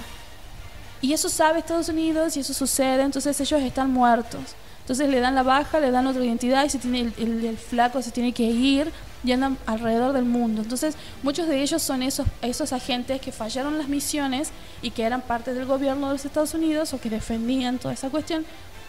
[1.02, 4.42] Y eso sabe Estados Unidos y eso sucede, entonces ellos están muertos.
[4.82, 8.02] Entonces le dan la baja, le dan otra identidad y se tiene, el, el- flaco
[8.02, 8.92] se tiene que ir
[9.24, 10.62] y andan alrededor del mundo.
[10.62, 14.52] Entonces muchos de ellos son esos, esos agentes que fallaron las misiones
[14.84, 18.10] y que eran parte del gobierno de los Estados Unidos o que defendían toda esa
[18.10, 18.46] cuestión.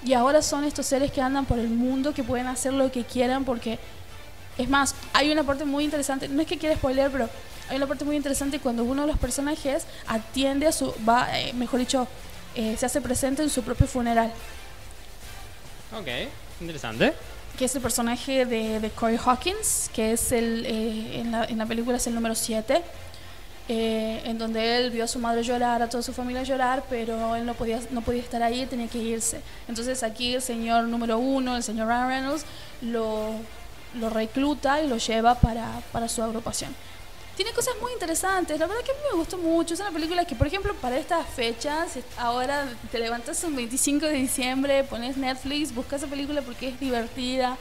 [0.06, 3.04] Y ahora son estos seres que andan por el mundo, que pueden hacer lo que
[3.04, 3.78] quieran porque...
[4.56, 7.28] Es más, hay una parte muy interesante, no es que quiera spoiler, pero
[7.68, 11.52] hay una parte muy interesante cuando uno de los personajes atiende a su, va, eh,
[11.52, 12.08] mejor dicho,
[12.54, 14.32] eh, se hace presente en su propio funeral.
[15.92, 16.08] Ok,
[16.62, 17.12] interesante.
[17.58, 21.58] que es el personaje de, de Corey Hawkins, que es el, eh, en, la, en
[21.58, 22.82] la película es el número 7,
[23.68, 27.34] eh, en donde él vio a su madre llorar, a toda su familia llorar, pero
[27.34, 29.40] él no podía, no podía estar ahí, tenía que irse.
[29.66, 32.44] Entonces aquí el señor número 1, el señor Ryan Reynolds,
[32.80, 33.32] lo,
[33.94, 36.74] lo recluta y lo lleva para, para su agrupación.
[37.36, 39.74] Tiene cosas muy interesantes, la verdad que a mí me gustó mucho.
[39.74, 44.12] Es una película que, por ejemplo, para estas fechas, ahora te levantas un 25 de
[44.12, 47.58] diciembre, pones Netflix, buscas esa película porque es divertida.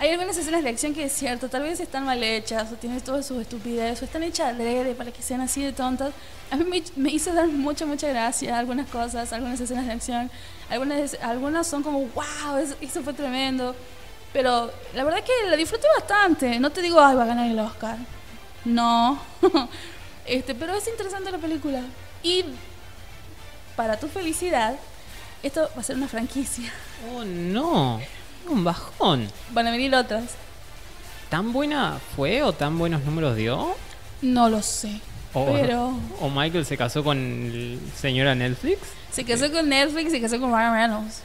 [0.00, 3.00] Hay algunas escenas de acción que es cierto, tal vez están mal hechas, o tienen
[3.00, 6.12] todas sus estupideces, o están hechas adrede para que sean así de tontas.
[6.52, 10.30] A mí me, me hizo dar mucha, mucha gracia algunas cosas, algunas escenas de acción.
[10.70, 13.74] Algunas, algunas son como, wow, eso, eso fue tremendo.
[14.32, 16.60] Pero la verdad que la disfruté bastante.
[16.60, 17.98] No te digo, ay, va a ganar el Oscar.
[18.64, 19.20] No.
[20.26, 21.82] este, pero es interesante la película.
[22.22, 22.44] Y
[23.74, 24.76] para tu felicidad,
[25.42, 26.72] esto va a ser una franquicia.
[27.12, 28.00] Oh, no.
[28.48, 29.28] Un bajón.
[29.52, 30.24] Van a venir otras.
[31.28, 33.74] ¿Tan buena fue o tan buenos números dio?
[34.22, 35.00] No lo sé.
[35.34, 38.78] O, Pero o Michael se casó con el señora Netflix.
[39.10, 41.20] se casó con Netflix y se casó con Ryan Reynolds.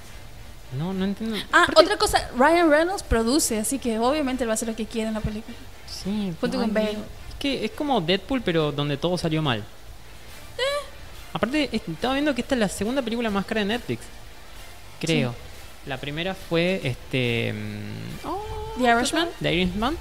[0.77, 1.37] No, no entiendo.
[1.51, 4.75] Ah, Aparte- otra cosa, Ryan Reynolds produce, así que obviamente él va a hacer lo
[4.75, 5.55] que quiera en la película.
[5.87, 6.91] Sí, Junto con ay, Bale.
[7.29, 9.59] Es que es como Deadpool, pero donde todo salió mal.
[9.59, 10.85] Eh.
[11.31, 14.01] Aparte, es- estaba viendo que esta es la segunda película más cara de Netflix.
[14.99, 15.33] Creo.
[15.85, 17.53] La primera fue este.
[17.53, 19.29] mm, oh, The Irishman.
[19.41, 19.97] The Irishman.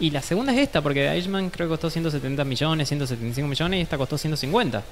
[0.00, 3.78] Y la segunda es esta, porque The Irishman creo que costó 170 millones, 175 millones
[3.78, 4.82] y esta costó 150.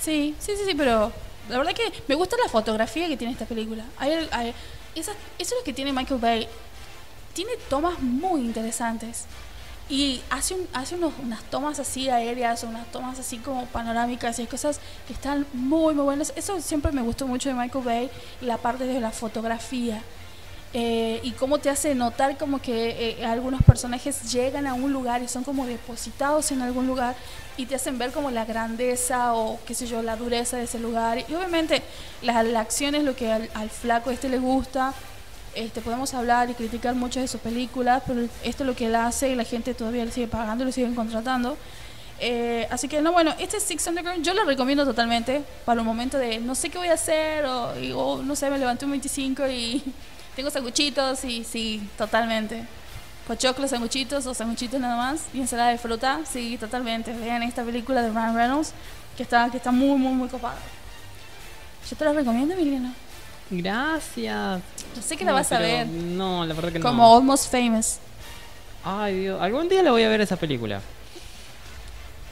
[0.00, 1.12] Sí, sí, sí, sí, pero
[1.48, 3.84] la verdad que me gusta la fotografía que tiene esta película.
[3.98, 4.54] Hay, hay-
[4.94, 6.48] esa- eso es lo que tiene Michael Bay.
[7.34, 9.24] Tiene tomas muy interesantes.
[9.90, 14.46] Y hace, un- hace unos- unas tomas así aéreas, unas tomas así como panorámicas y
[14.46, 16.32] cosas que están muy, muy buenas.
[16.36, 18.10] Eso siempre me gustó mucho de Michael Bay,
[18.40, 20.00] la parte de la fotografía.
[20.72, 25.20] Eh, y cómo te hace notar como que eh, algunos personajes llegan a un lugar
[25.20, 27.16] y son como depositados en algún lugar
[27.56, 30.78] y te hacen ver como la grandeza o qué sé yo, la dureza de ese
[30.78, 31.18] lugar.
[31.28, 31.82] Y obviamente
[32.22, 34.94] la, la acción es lo que al, al flaco este le gusta.
[35.54, 38.94] Este, podemos hablar y criticar muchas de sus películas, pero esto es lo que él
[38.94, 41.56] hace y la gente todavía le sigue pagando, le siguen contratando.
[42.20, 46.18] Eh, así que no, bueno, este Six Underground yo lo recomiendo totalmente para un momento
[46.18, 47.92] de no sé qué voy a hacer o, y-
[48.24, 49.82] no sé, me levanté un 25 y
[50.36, 52.64] tengo sanguchitos y sí, totalmente.
[53.26, 57.12] Pochoclos, sanguchitos o sanguchitos nada más y ensalada de fruta, sí, totalmente.
[57.12, 58.72] Vean esta película de Ryan Reynolds
[59.16, 60.56] que está, que está muy, muy, muy copada.
[61.90, 62.92] Yo te la recomiendo, Emiliano.
[63.50, 64.62] Gracias.
[64.94, 65.86] Yo sé que la No, vas a ver.
[65.86, 67.16] No, la verdad que Como no.
[67.16, 67.98] Almost Famous.
[68.84, 69.40] Ay, Dios.
[69.40, 70.80] Algún día la voy a ver esa película.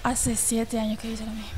[0.02, 1.48] Hace siete años que hice lo mismo.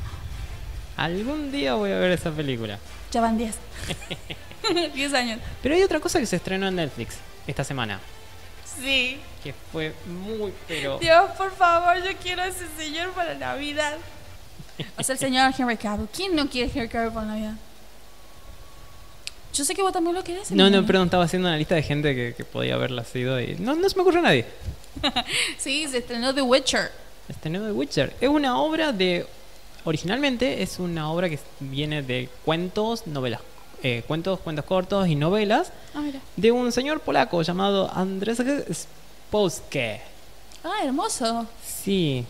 [0.97, 2.77] Algún día voy a ver esa película.
[3.11, 3.55] Ya van diez.
[4.93, 5.39] Diez años.
[5.63, 7.15] Pero hay otra cosa que se estrenó en Netflix
[7.47, 7.99] esta semana.
[8.79, 9.19] Sí.
[9.43, 10.99] Que fue muy, pero.
[10.99, 13.97] Dios, por favor, yo quiero a ese señor para Navidad.
[14.97, 16.07] O sea, el señor Henry Cavill.
[16.15, 17.53] ¿Quién no quiere Henry Cavill para Navidad?
[19.53, 20.51] Yo sé que vos también lo querés.
[20.51, 23.55] No, no, perdón, estaba haciendo una lista de gente que, que podía haberla sido y.
[23.59, 24.45] No, no se me ocurre a nadie.
[25.57, 26.91] Sí, se estrenó The Witcher.
[27.29, 28.13] Estrenó The Witcher.
[28.21, 29.25] Es una obra de.
[29.83, 33.41] Originalmente es una obra que viene de cuentos, novelas.
[33.83, 36.19] eh, cuentos, cuentos cortos y novelas Ah, mira.
[36.35, 38.67] de un señor polaco llamado Andrzej
[39.27, 39.99] Spolskie.
[40.63, 41.47] Ah, hermoso.
[41.65, 42.23] Sí.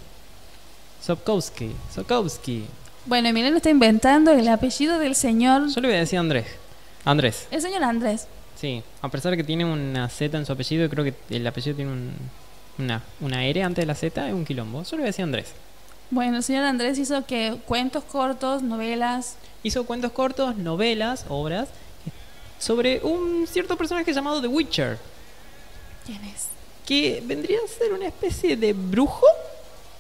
[1.06, 1.72] Sopkowski.
[1.94, 2.64] Sokowski.
[3.06, 5.68] Bueno, Emiliano está inventando el apellido del señor.
[5.70, 6.46] Yo le voy a decir Andrés.
[7.06, 7.48] Andrés.
[7.52, 8.28] El señor Andrés.
[8.56, 8.84] Sí.
[9.02, 11.92] A pesar de que tiene una Z en su apellido, creo que el apellido tiene
[11.92, 12.14] un,
[12.78, 14.84] una, una R antes de la Z, es un quilombo.
[14.84, 15.54] Yo le voy a decir Andrés.
[16.12, 19.38] Bueno, el señor Andrés hizo que cuentos cortos, novelas.
[19.64, 21.70] Hizo cuentos cortos, novelas, obras,
[22.60, 25.00] sobre un cierto personaje llamado The Witcher,
[26.06, 26.48] ¿Quién es?
[26.86, 29.26] que vendría a ser una especie de brujo,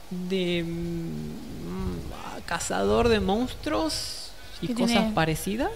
[0.09, 4.31] de mm, cazador de monstruos
[4.61, 5.71] y cosas parecidas,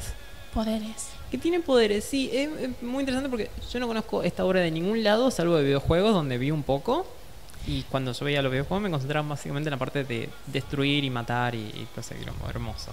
[0.53, 1.07] Poderes.
[1.35, 2.29] Que tiene poderes, sí.
[2.31, 5.63] Es, es muy interesante porque yo no conozco esta obra de ningún lado, salvo de
[5.65, 7.05] videojuegos, donde vi un poco.
[7.67, 11.09] Y cuando yo veía los videojuegos me concentraba básicamente en la parte de destruir y
[11.09, 12.15] matar y, y todo ese
[12.47, 12.91] hermoso.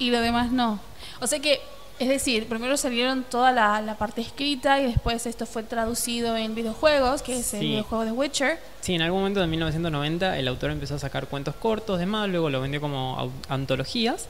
[0.00, 0.80] Y lo demás no.
[1.20, 1.60] O sea que,
[1.98, 6.54] es decir, primero salieron toda la, la parte escrita y después esto fue traducido en
[6.54, 7.66] videojuegos, que es el Sí.
[7.68, 8.58] videojuego de Witcher.
[8.80, 12.50] Sí, en algún momento de 1990 el autor empezó a sacar cuentos cortos, demás, luego
[12.50, 14.26] lo vendió como antologías.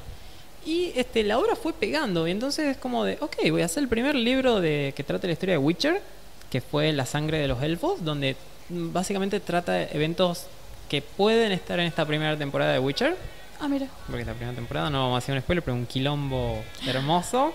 [0.66, 3.82] Y este, la obra fue pegando, y entonces es como de, ok, voy a hacer
[3.84, 6.02] el primer libro de que trata la historia de Witcher,
[6.50, 8.36] que fue La sangre de los elfos, donde
[8.68, 10.46] mm, básicamente trata eventos
[10.88, 13.16] que pueden estar en esta primera temporada de Witcher,
[13.60, 13.86] Ah, mira.
[14.06, 17.52] porque esta primera temporada no vamos a hacer un spoiler, pero un quilombo hermoso.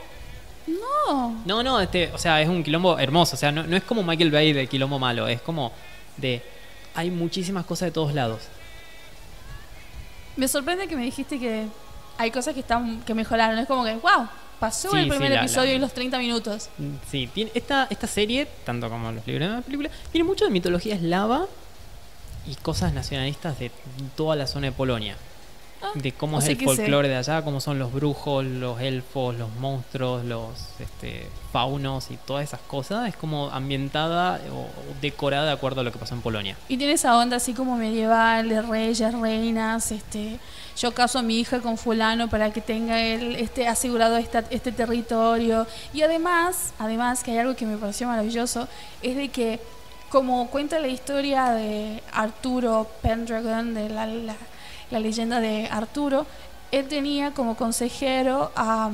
[0.68, 1.42] No.
[1.46, 3.36] No, no, este, o sea, es un quilombo hermoso.
[3.36, 5.28] O sea, no, no es como Michael Bay de quilombo malo.
[5.28, 5.72] Es como
[6.18, 6.42] de.
[6.96, 8.42] Hay muchísimas cosas de todos lados.
[10.38, 11.66] Me sorprende que me dijiste que
[12.22, 13.58] hay cosas que están que mejoraron.
[13.60, 14.28] Es como que, wow,
[14.60, 16.70] pasó Sí, el sí, primer la- episodio la- y los 30 minutos.
[16.78, 20.46] Mm, Sí, tiene, esta, esta serie, tanto como los libros de la película, tiene mucho
[20.46, 21.46] de mitología eslava
[22.48, 23.72] y cosas nacionalistas de
[24.16, 25.16] toda la zona de Polonia.
[25.84, 26.64] Ah, De cómo es el sé.
[26.64, 32.18] folclore de allá, cómo son los brujos, los elfos, los monstruos, los este, faunos y
[32.18, 33.10] todas esas cosas.
[33.10, 34.68] Es como ambientada o
[35.02, 36.56] decorada de acuerdo a lo que pasó en Polonia.
[36.70, 40.38] Y tiene esa onda así como medieval, de reyes, reinas, este,
[40.78, 45.68] yo caso a mi hija con fulano para que tenga él este asegurado este territorio.
[45.94, 48.68] Y además, además que hay algo que me pareció maravilloso,
[49.02, 49.60] es de que
[50.10, 54.36] como cuenta la historia de Arturo Pendragon, de la, la-
[55.00, 56.26] leyenda de Arturo,
[56.72, 58.90] él tenía como consejero a,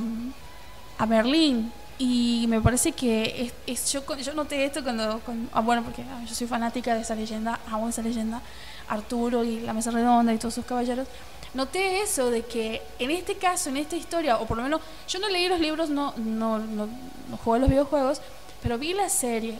[0.98, 1.72] a Merlín.
[2.00, 6.02] Y me parece que es, es- yo, yo noté esto cuando, cuando- ah, bueno, porque
[6.02, 8.40] ah, yo soy fanática de esa leyenda, amo esa leyenda,
[8.88, 11.08] Arturo y la Mesa Redonda y todos sus caballeros.
[11.54, 15.18] Noté eso de que en este caso, en esta historia, o por lo menos yo
[15.18, 16.88] no leí los libros, no, no, no,
[17.30, 18.20] no jugué los videojuegos,
[18.62, 19.58] pero vi la serie.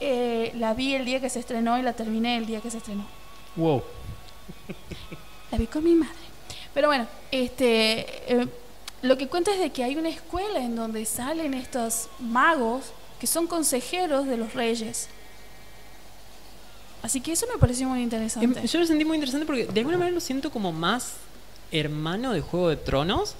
[0.00, 2.78] Eh, la vi el día que se estrenó y la terminé el día que se
[2.78, 3.06] estrenó.
[3.56, 3.82] Wow.
[5.50, 6.14] La vi con mi madre.
[6.74, 8.48] Pero bueno, este, eh,
[9.02, 12.86] lo que cuenta es de que hay una escuela en donde salen estos magos
[13.20, 15.08] que son consejeros de los reyes.
[17.04, 18.60] Así que eso me pareció muy interesante.
[18.60, 21.12] Em, Yo lo sentí muy interesante porque de alguna manera lo siento como más
[21.70, 23.34] hermano de Juego de Tronos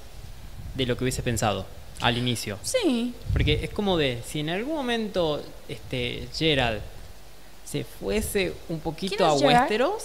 [0.75, 1.67] de lo que hubiese pensado
[2.01, 2.59] al inicio.
[2.63, 6.81] Sí, Porque es como de, si en algún momento este Gerald
[7.65, 9.33] se fuese un poquito ¿Quién a?
[9.61, 10.03] Westeros.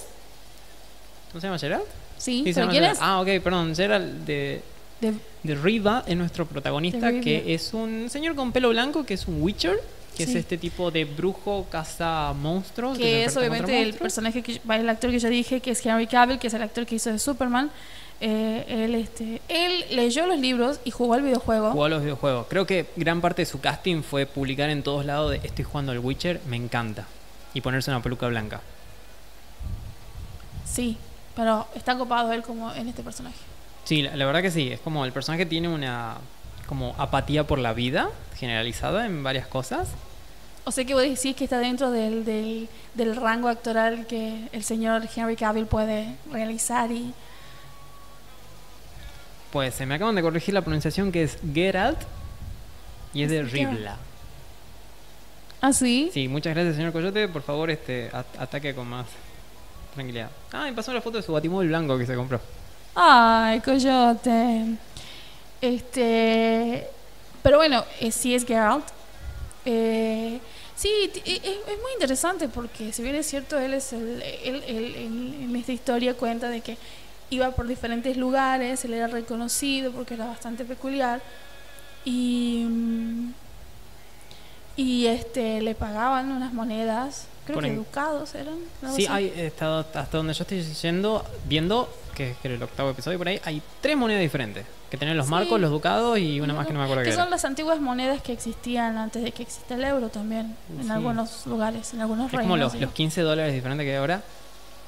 [1.33, 1.83] ¿No se llama Gerald?
[2.17, 2.61] sí, Sí, se.
[3.01, 3.75] Ah, ok, perdón.
[3.75, 4.61] Gerald de,
[5.01, 9.27] De- de Riva es nuestro protagonista, que es un señor con pelo blanco, que es
[9.27, 9.81] un Witcher,
[10.19, 10.31] que Sí.
[10.33, 12.97] es este tipo de brujo caza monstruos.
[12.97, 15.85] se que es obviamente el personaje que va, el actor que yo dije que es
[15.85, 17.71] Henry Cavill que es el actor que hizo de Superman
[18.21, 22.47] Eh, él este él leyó los libros y jugó al videojuego Jugó a los videojuegos.
[22.49, 25.93] Creo que gran parte de su casting fue publicar en todos lados de estoy jugando
[25.93, 27.05] al Witcher, me encanta.
[27.53, 28.59] Y ponerse una peluca blanca.
[30.65, 30.97] sí
[31.35, 33.37] pero está copado él como en este personaje
[33.85, 34.67] Sí, la, la verdad que sí.
[34.71, 36.17] Es como el personaje tiene una
[36.67, 39.87] como apatía por la vida generalizada en varias cosas.
[40.65, 44.63] O sea que vos decís que está dentro del, del, del rango actoral que el
[44.63, 47.13] señor Henry Cavill puede realizar y
[49.51, 51.99] Pues se me acaban de corregir la pronunciación que es Geralt
[53.13, 53.41] y es de.
[53.43, 53.97] Rivla.
[55.61, 56.09] ¿Ah, sí?
[56.13, 57.27] Sí, muchas gracias, señor Coyote.
[57.27, 59.07] Por favor, este at- ataque con más
[59.95, 60.29] tranquilidad.
[60.53, 62.39] Ah, me pasó la foto de su batimóvil blanco que se compró.
[62.95, 64.65] Ay, coyote.
[65.61, 66.87] Este.
[67.41, 68.85] Pero bueno, eh, sí es Geralt.
[69.65, 70.39] Eh,
[70.75, 74.21] sí, t- e- es, muy interesante porque, si bien es cierto, él es el.
[74.23, 76.77] En esta historia cuenta de que
[77.29, 81.21] iba por diferentes lugares, él era reconocido porque era bastante peculiar.
[82.05, 82.65] Y.
[82.69, 83.33] mm,
[84.75, 88.55] Y este, le pagaban unas monedas, creo Por que en- ducados eran.
[88.95, 89.07] Sí, así.
[89.09, 93.27] hay he estado hasta donde yo estoy yendo, viendo, que es el octavo episodio por
[93.27, 94.65] ahí, hay tres monedas diferentes.
[94.91, 95.31] Que tienen los Sí.
[95.31, 97.21] marcos, los ducados y una más que no me acuerdo qué Que era.
[97.23, 100.89] son las antiguas monedas que existían antes de que exista el euro también, en Sí.
[100.89, 102.59] algunos lugares, en algunos Es como reinos.
[102.59, 102.85] los, digo.
[102.85, 104.23] los 15 dólares diferentes que hay ahora.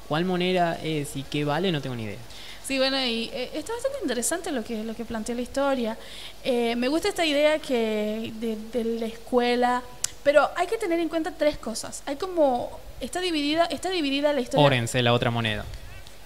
[0.08, 1.70] ¿Cuál moneda es y qué vale?
[1.70, 2.18] No tengo ni idea.
[2.64, 5.96] Sí, bueno, y eh, está bastante interesante lo que, lo que plantea la historia.
[6.44, 9.82] Eh, me gusta esta idea que de, de la escuela,
[10.22, 12.02] pero hay que tener en cuenta tres cosas.
[12.06, 14.64] Hay como, está dividida, está dividida la historia.
[14.64, 15.64] Orense, la otra moneda.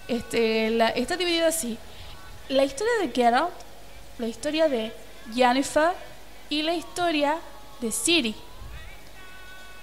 [0.07, 1.77] Este, la, está dividida así.
[2.49, 3.51] La historia de Geralt,
[4.19, 4.93] la historia de
[5.33, 5.91] Yennefer
[6.49, 7.37] y la historia
[7.81, 8.35] de Ciri.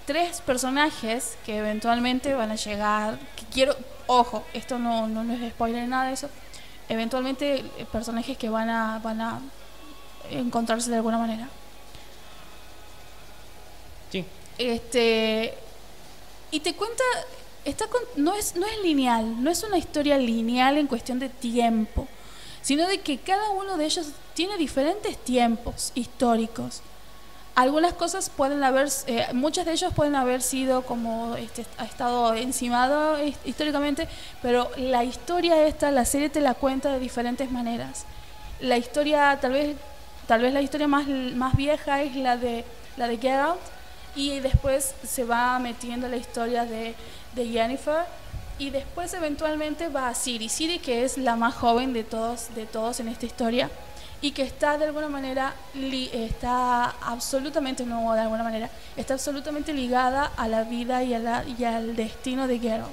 [0.06, 3.74] Tres personajes que eventualmente van a llegar, que quiero,
[4.06, 6.28] ojo, esto no, no, no es spoiler nada de eso,
[6.88, 9.40] eventualmente eh, personajes que van a, van a
[10.30, 11.48] encontrarse de alguna manera.
[14.14, 14.24] Sí.
[14.58, 15.54] Este.
[16.52, 17.02] Y te cuenta.
[17.64, 21.30] Está con- no, es, no es lineal, no es una historia lineal en cuestión de
[21.30, 22.06] tiempo,
[22.62, 26.82] sino de que cada uno de ellos tiene diferentes tiempos históricos.
[27.56, 32.34] Algunas cosas pueden haber, eh, muchas de ellos pueden haber sido como este, ha estado
[32.34, 34.06] encimado históricamente,
[34.42, 38.04] pero la historia esta, la serie te la cuenta de diferentes maneras.
[38.60, 39.76] La historia, tal vez,
[40.28, 42.64] tal vez la historia más, más vieja es la de
[42.96, 43.58] la de Get Out,
[44.16, 46.94] y después se va metiendo la historia de,
[47.34, 48.04] de Jennifer
[48.58, 52.66] y después eventualmente va a Siri, Siri que es la más joven de todos, de
[52.66, 53.68] todos en esta historia
[54.20, 59.72] y que está de alguna manera, li- está absolutamente, no de alguna manera, está absolutamente
[59.72, 62.92] ligada a la vida y, a la- y al destino de Geralt.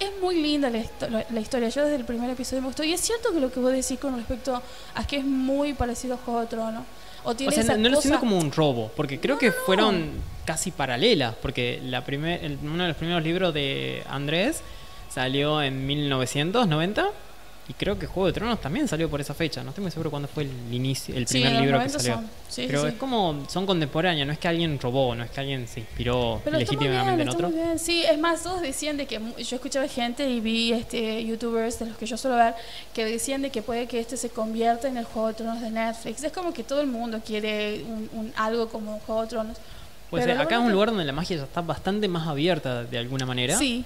[0.00, 0.82] Es muy linda la,
[1.30, 3.60] la historia, yo desde el primer episodio me gustó y es cierto que lo que
[3.60, 4.60] vos decís con respecto
[4.96, 6.82] a que es muy parecido a Juego de Tronos.
[7.24, 10.10] O sea, no, no lo siento como un robo, porque creo No, que fueron
[10.44, 14.62] casi paralelas, porque la primer, el- uno de los primeros libros de Andrés
[15.08, 17.08] salió en 1990
[17.72, 19.62] y creo que Juego de Tronos también salió por esa fecha.
[19.62, 21.98] No estoy muy seguro cuándo fue el inicio, el Sí, primer los libro que 90
[21.98, 22.28] salió.
[22.48, 22.98] Sí, Pero sí, es sí.
[22.98, 26.58] como son contemporáneos, no es que alguien robó, no es que alguien se inspiró Pero
[26.58, 27.48] legítimamente bien, en otro.
[27.50, 27.78] bien.
[27.78, 31.86] Sí, es más, todos decían de que yo escuchaba gente y vi este youtubers de
[31.86, 32.54] los que yo suelo ver
[32.92, 35.70] que decían de que puede que este se convierta en el Juego de Tronos de
[35.70, 36.22] Netflix.
[36.24, 39.56] Es como que todo el mundo quiere un, un- algo como Juego de Tronos.
[40.10, 43.24] Pues acá es un lugar donde la magia ya está bastante más abierta de alguna
[43.24, 43.82] manera, Sí,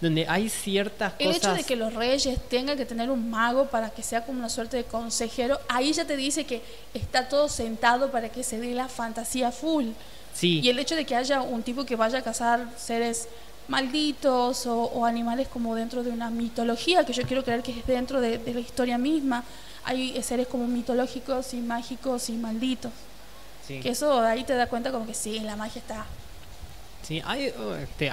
[0.00, 3.66] donde hay ciertas el cosas hecho de que los reyes tengan que tener un mago
[3.66, 7.48] para que sea como una suerte de consejero, ahí ya te dice que está todo
[7.48, 9.86] sentado para que se dé la fantasía full.
[10.34, 13.28] sí, Y el hecho de que haya un tipo que vaya a cazar seres
[13.68, 17.86] malditos o, o animales como dentro de una mitología, que yo quiero creer que es
[17.86, 19.42] dentro de, de la historia misma,
[19.84, 22.92] hay seres como mitológicos y mágicos y malditos.
[23.66, 23.80] sí.
[23.80, 26.04] Que eso ahí te da cuenta como que sí, la magia está.
[27.06, 28.10] Sí, hay, uh, este,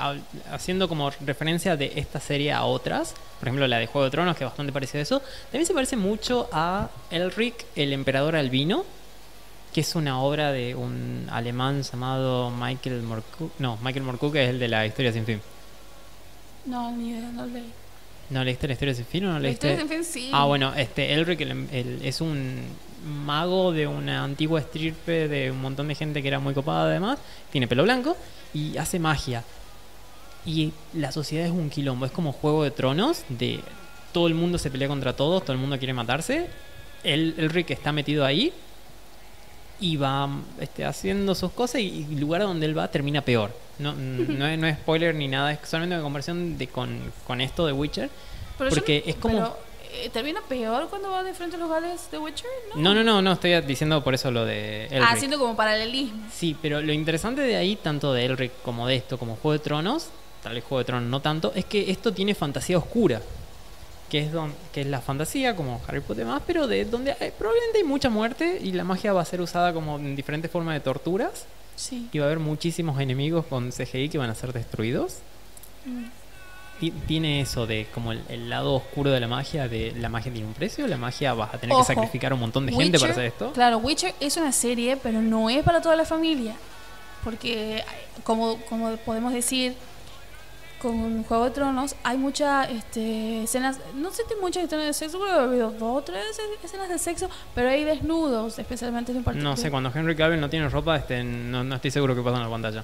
[0.52, 4.36] haciendo como referencia de esta serie a otras, por ejemplo la de Juego de Tronos,
[4.36, 8.84] que es bastante parecida a eso, también se parece mucho a Elric, el emperador albino,
[9.74, 13.54] que es una obra de un alemán llamado Michael Moorcock.
[13.60, 15.40] No, Michael Moorcock es el de la historia sin fin.
[16.66, 17.72] No, ni idea, no leí.
[18.30, 19.68] ¿No leíste la historia sin fin o no La leíste?
[19.72, 20.30] historia sin fin sí.
[20.34, 22.60] Ah, bueno, este Elric el- el- es un
[23.26, 27.18] mago de una antigua estirpe de un montón de gente que era muy copada además,
[27.52, 28.16] tiene pelo blanco
[28.54, 29.44] y hace magia.
[30.46, 33.60] Y la sociedad es un quilombo, es como Juego de Tronos, de
[34.12, 36.48] todo el mundo se pelea contra todos, todo el mundo quiere matarse.
[37.04, 38.52] El, Elric está metido ahí
[39.80, 40.30] y va
[40.60, 43.52] este, haciendo sus cosas y el lugar donde él va termina peor.
[43.80, 47.42] No, no, es, no es spoiler ni nada, es solamente una conversión de, con, con
[47.42, 48.10] esto de Witcher.
[48.58, 49.58] Pero porque no- es como- pero,
[50.14, 52.50] ¿Termina peor cuando va de frente a los gales de Witcher?
[52.76, 52.82] No.
[52.82, 55.02] No, no, no, no, estoy diciendo por eso lo de Elric.
[55.04, 56.24] Ah, haciendo como paralelismo.
[56.32, 59.60] Sí, pero lo interesante de ahí, tanto de Elric como de esto, como Juego de
[59.60, 60.08] Tronos,
[60.44, 63.22] tal vez Juego de Tronos no tanto, es que esto tiene fantasía oscura.
[64.10, 67.32] Que es, don, que es la fantasía, como Harry Potter más, pero de donde hay-
[67.32, 70.74] probablemente hay mucha muerte y la magia va a ser usada como en diferentes formas
[70.74, 71.46] de torturas.
[71.78, 72.10] Sí.
[72.12, 75.20] Y va a haber muchísimos enemigos con CGI que van a ser destruidos.
[75.86, 76.06] Mm.
[76.82, 80.32] Ti- Tiene eso de como el, el lado oscuro de la magia, de la magia
[80.34, 82.74] tiene un precio, la magia vas a tener Ojo, que sacrificar a un montón de
[82.74, 83.54] gente para hacer esto.
[83.54, 86.56] Claro, Witcher es una serie, pero no es para toda la familia.
[87.24, 87.84] Porque,
[88.24, 89.76] como, como podemos decir,
[90.82, 95.20] con Juego de Tronos hay muchas este, escenas, no sé si muchas escenas de sexo,
[95.20, 96.24] creo que ha habido dos o tres
[96.64, 99.24] escenas de sexo, pero hay desnudos, especialmente un.
[99.36, 102.38] No sé, cuando Henry Cavill no tiene ropa, este, no, no estoy seguro qué pasa
[102.38, 102.84] en la pantalla.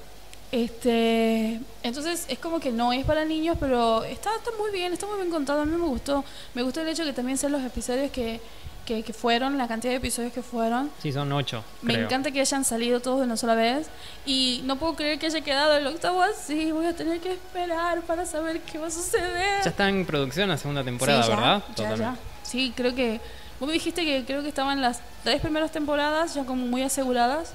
[0.52, 5.06] Este, entonces es como que no es para niños, pero está, está muy bien, está
[5.06, 5.62] muy bien contado.
[5.62, 6.24] A mí me gustó,
[6.54, 8.40] me gustó el hecho que también sean los episodios que,
[8.86, 10.90] que, que fueron, la cantidad de episodios que fueron.
[11.02, 11.64] Sí, son ocho.
[11.82, 12.06] Me creo.
[12.06, 13.90] encanta que hayan salido todos de una sola vez
[14.26, 16.72] y no puedo creer que haya quedado el octavo así.
[16.72, 19.64] Voy a tener que esperar para saber qué va a suceder.
[19.64, 21.64] Ya está en producción la segunda temporada, Sí, ya, ¿verdad?
[21.76, 22.16] Ya, ya.
[22.44, 23.20] Sí, creo que
[23.60, 27.52] vos me dijiste que creo que estaban las tres primeras temporadas ya como muy aseguradas.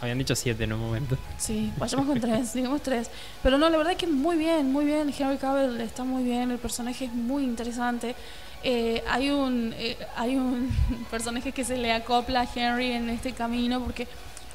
[0.00, 1.16] Habían dicho siete en un momento.
[1.38, 3.08] Sí, vayamos con tres, digamos tres.
[3.42, 5.12] Pero no, la verdad es que muy bien, muy bien.
[5.16, 8.14] Henry Cavill está muy bien, el personaje es muy interesante.
[8.62, 10.70] Eh, hay un eh, hay un
[11.10, 14.08] personaje que se le acopla a Henry en este camino porque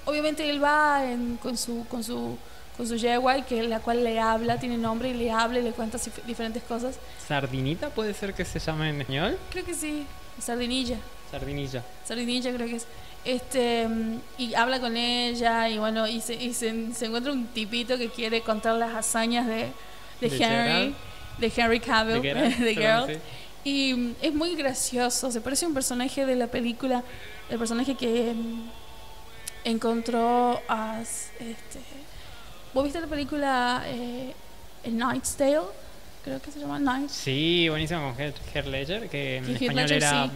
[0.06, 2.38] obviamente él va en- con su con su
[2.76, 5.72] con su yegua que la cual le habla, tiene nombre y le habla y le
[5.74, 6.96] cuenta diferentes cosas.
[7.28, 9.38] ¿Sardinita puede ser que se llame en español?
[9.52, 10.06] Creo que sí,
[10.40, 10.98] Sardinilla.
[11.30, 11.84] Sardinilla.
[12.06, 12.88] Sardinilla creo que es.
[13.26, 13.88] Este,
[14.38, 18.10] y habla con ella y bueno, y se, y se, se encuentra un tipito que
[18.10, 19.68] quiere contar las hazañas de,
[20.22, 20.96] de, De Henry, Geralt.
[21.38, 23.20] de Henry Cavill, ¿De Geralt?
[23.64, 27.04] Y mm, es muy gracioso, se parece a un personaje de la película,
[27.50, 28.70] el personaje que mm,
[29.66, 31.80] encontró a, este,
[32.74, 34.34] ¿Vos viste la película eh,
[34.84, 35.60] El Knight's Tale?
[36.24, 37.14] Creo que se llama Knights.
[37.14, 40.32] Sí, buenísimo con Heath Ledger, que en Heath español Ledger, era sí.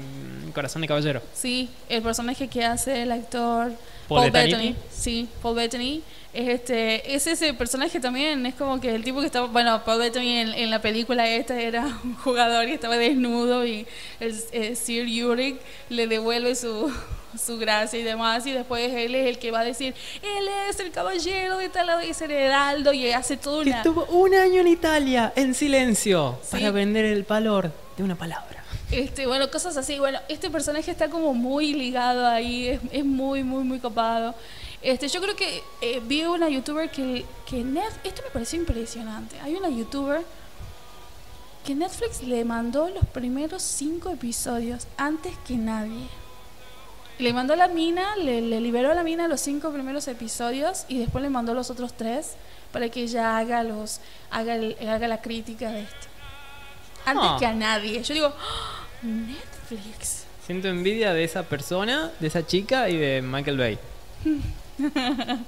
[0.53, 1.21] Corazón de Caballero.
[1.33, 3.71] Sí, el personaje que hace el actor
[4.07, 4.51] Paul Paul, Bettany.
[4.51, 4.75] Bettany.
[4.91, 6.01] Sí, Paul Bettany.
[6.33, 9.99] Es, este, es ese personaje también, es como que el tipo que estaba, bueno, Paul
[9.99, 13.85] Bettany en, en la película esta era un jugador y estaba desnudo y
[14.19, 16.91] el, eh, Sir Yurik le devuelve su,
[17.39, 19.93] su gracia y demás y después él es el que va a decir,
[20.23, 23.77] él es el caballero de tal es el heraldo y hace Que una...
[23.77, 26.49] estuvo un año en Italia, en silencio, Sí.
[26.57, 28.62] para vender el valor de una palabra.
[28.99, 29.97] Este, bueno, cosas así.
[29.99, 34.35] Bueno, este personaje está como muy ligado ahí, es, es muy, muy, muy copado.
[34.81, 39.39] Este, yo creo que eh, vi una youtuber que, que Net- esto me pareció impresionante.
[39.41, 40.21] Hay una youtuber
[41.65, 46.05] que Netflix le mandó los primeros cinco episodios antes que nadie.
[47.19, 50.83] Le mandó a la mina, le, le liberó a la mina los cinco primeros episodios
[50.89, 52.31] y después le mandó los otros tres
[52.73, 56.07] para que ella haga los haga, el- haga la crítica de esto.
[57.05, 57.35] Antes Ah.
[57.39, 58.01] que a nadie.
[58.03, 60.23] Yo digo, "Ah, Netflix.
[60.45, 63.77] Siento envidia de esa persona, de esa chica y de Michael Bay.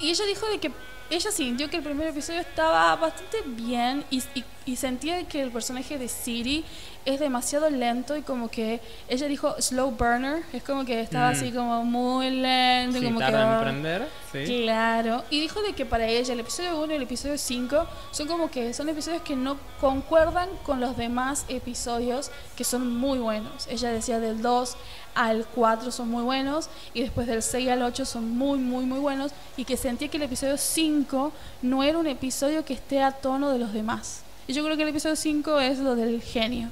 [0.00, 0.70] Y ella dijo de que
[1.10, 5.50] ella sintió que el primer episodio estaba bastante bien y, y- y sentía que el
[5.50, 6.64] personaje de Siri
[7.08, 11.32] es demasiado lento y como que ella dijo slow burner, es como que estaba Mm.
[11.32, 14.08] así como muy lento, Sí, como que tarda en prender.
[14.32, 14.44] Sí.
[14.64, 18.28] Claro, y dijo de que para ella el episodio 1 y el episodio 5 son
[18.28, 23.66] como que son episodios que no concuerdan con los demás episodios que son muy buenos.
[23.68, 24.76] Ella decía del 2
[25.14, 28.98] al 4 son muy buenos y después del 6 al 8 son muy, muy, muy
[28.98, 31.32] buenos y que sentía que el episodio 5
[31.62, 34.22] no era un episodio que esté a tono de los demás.
[34.46, 36.70] Y yo creo que el episodio 5 es lo del genio.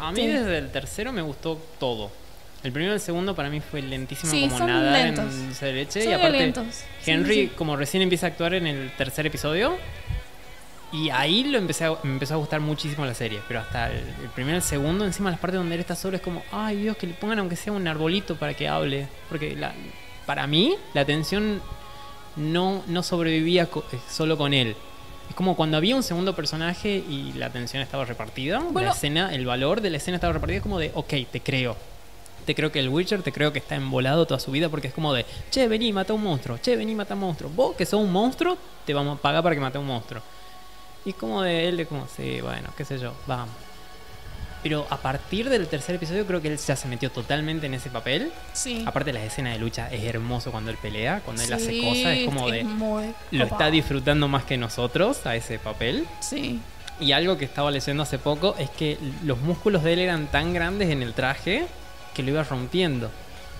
[0.00, 2.10] A mí Este, desde el tercero me gustó todo.
[2.64, 5.32] El primero y el segundo para mí fue lentísimo Sí, como son nada lentos.
[5.32, 6.02] en dulce de leche.
[6.02, 6.66] son y aparte, lentos.
[7.06, 7.52] Henry, sí.
[7.56, 9.76] como recién empieza a actuar en el tercer episodio,
[10.92, 13.40] y ahí lo empecé a- me empezó a gustar muchísimo la serie.
[13.46, 16.16] Pero hasta el, el primero y el segundo, encima las partes donde él está solo,
[16.16, 19.06] es como, ay Dios, que le pongan aunque sea un arbolito para que hable.
[19.28, 19.72] Porque la,
[20.26, 21.60] para mí, la atención
[22.36, 24.74] no, no sobrevivía co- eh, solo con él.
[25.28, 28.60] Es como cuando había un segundo personaje y la atención estaba repartida.
[28.60, 28.88] Bueno.
[28.88, 30.58] la escena, el valor de la escena estaba repartido.
[30.58, 31.76] Es como de, ok, te creo.
[32.46, 34.94] Te creo que el Witcher, te creo que está embolado toda su vida porque es
[34.94, 37.50] como de, che, vení, mata a un monstruo, che, vení, mata a un monstruo.
[37.54, 38.56] Vos que sos un monstruo,
[38.86, 40.22] te vamos a pagar para que mate a un monstruo.
[41.04, 43.67] Y es como de él, de como, sí, bueno, qué sé yo, vamos.
[44.62, 47.90] Pero a partir del tercer episodio creo que él ya se metió totalmente en ese
[47.90, 48.32] papel.
[48.52, 48.82] Sí.
[48.86, 52.24] Aparte la escena de lucha es hermoso cuando él pelea, cuando él hace cosas, es
[52.24, 52.64] como de...
[53.30, 56.06] Lo está disfrutando más que nosotros a ese papel.
[56.20, 56.60] Sí.
[57.00, 60.52] Y algo que estaba leyendo hace poco es que los músculos de él eran tan
[60.52, 61.66] grandes en el traje
[62.14, 63.10] que lo iba rompiendo.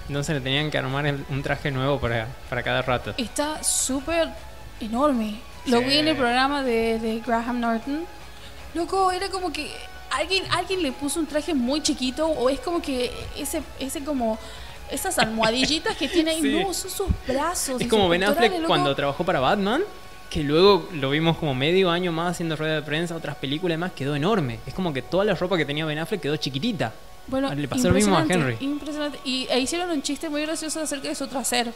[0.09, 3.15] Entonces le tenían que armar un traje nuevo para, para cada rato.
[3.17, 4.31] Está súper
[4.81, 5.37] enorme.
[5.67, 5.85] Lo Sí.
[5.85, 8.05] vi en el programa de, de Graham Norton.
[8.75, 9.71] Loco, era como que
[10.11, 14.39] alguien, alguien le puso un traje muy chiquito o es como que ese, ese como
[14.91, 16.61] esas almohadillitas que tiene ahí, Sí.
[16.63, 17.81] no, son sus brazos.
[17.81, 18.67] Es como Ben Affleck loco.
[18.67, 19.83] cuando trabajó para Batman,
[20.31, 23.79] que luego lo vimos como medio año más haciendo rueda de prensa, otras películas y
[23.79, 24.61] más, quedó enorme.
[24.67, 26.93] Es como que toda la ropa que tenía Ben Affleck quedó chiquitita.
[27.27, 28.57] Bueno, le pasó lo mismo a Henry.
[28.61, 29.19] Impresionante.
[29.25, 31.73] Y e hicieron un chiste muy gracioso acerca de su trasero.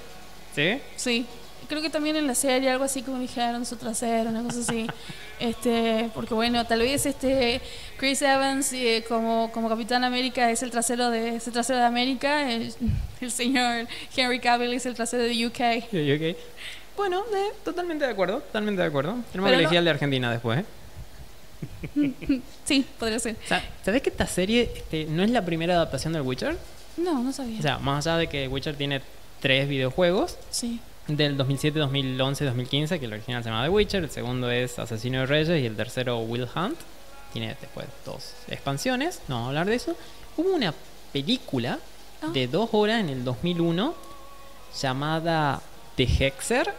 [0.55, 0.81] ¿Sí?
[0.97, 1.27] Sí.
[1.73, 4.87] Creo que también en la serie algo así como dijeron su trasero, una cosa así.
[5.41, 7.63] este, porque bueno, tal vez este
[7.97, 11.87] Chris Evans eh, como, como Capitán América es el trasero de es el trasero de
[11.87, 12.75] América, el,
[13.23, 15.93] el señor Henry Cavill es el trasero de UK.
[15.95, 16.37] Y- y ok.
[16.95, 19.17] Bueno, eh, totalmente de acuerdo, totalmente de acuerdo.
[19.33, 20.65] Tenemos que no- elegir al de Argentina después, ¿eh?
[22.67, 23.37] Sí, podría ser.
[23.45, 26.57] O sea, ¿Sabés que esta serie este, no es la primera adaptación del Witcher?
[26.99, 27.59] No, no sabía.
[27.59, 29.01] O sea, más allá de que Witcher tiene
[29.41, 30.81] tres videojuegos, sí.
[31.09, 35.21] Del 2007, 2011, 2015, que el original se llama The Witcher, el segundo es Asesino
[35.21, 36.79] de Reyes y el tercero Will Hunt.
[37.33, 39.97] Tiene después dos expansiones, no vamos a hablar de eso.
[40.37, 40.75] Hubo una
[41.13, 41.79] película
[42.25, 42.29] Ah.
[42.33, 43.95] de dos horas en el 2001
[44.81, 45.61] llamada
[45.97, 46.73] The Hexer,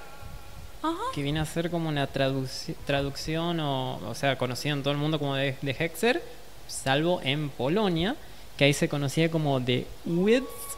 [1.13, 4.99] que viene a ser como una traduci- traducción, o, o sea, conocida en todo el
[4.99, 6.23] mundo como The, The Hexer,
[6.67, 8.15] salvo en Polonia,
[8.57, 9.85] que ahí se conocía como The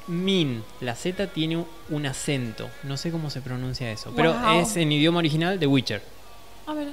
[0.07, 0.63] Min.
[0.81, 4.61] La Z tiene un, acento, no sé cómo se pronuncia eso, pero Wow.
[4.61, 6.01] es en idioma original The Witcher.
[6.67, 6.89] A ver.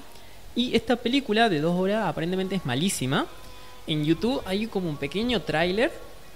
[0.55, 3.27] Y esta película de dos horas aparentemente es malísima.
[3.87, 5.91] En YouTube hay como un pequeño tráiler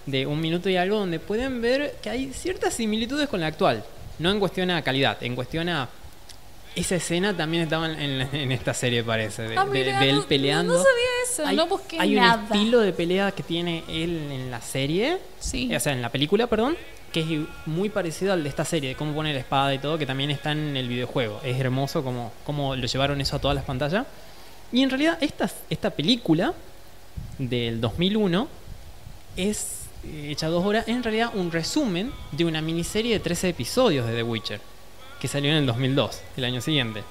[0.06, 3.84] de un minuto y algo donde pueden ver que hay ciertas similitudes con la actual.
[4.18, 5.88] No en cuestión a calidad, en cuestión a...
[6.76, 10.16] Esa escena también estaba en, en- esta serie, parece, de, Ah, de- mira, de él
[10.16, 10.74] no- peleando.
[10.74, 12.44] No, sabía eso, hay, no busqué hay un nada.
[12.44, 15.74] estilo de pelea que tiene él en la serie, Sí.
[15.74, 16.76] o sea, en la película, perdón,
[17.12, 17.26] que es
[17.66, 20.30] muy parecido al de esta serie, de cómo pone la espada y todo, que también
[20.30, 21.40] está en el videojuego.
[21.42, 24.04] Es hermoso como, como lo llevaron eso a todas las pantallas.
[24.70, 26.52] Y en realidad esta, esta película
[27.38, 28.48] del 2001
[29.36, 33.48] es eh, hecha dos horas, es en realidad un resumen de una miniserie de 13
[33.50, 34.60] episodios de The Witcher,
[35.20, 37.02] que salió en el 2002, el año siguiente.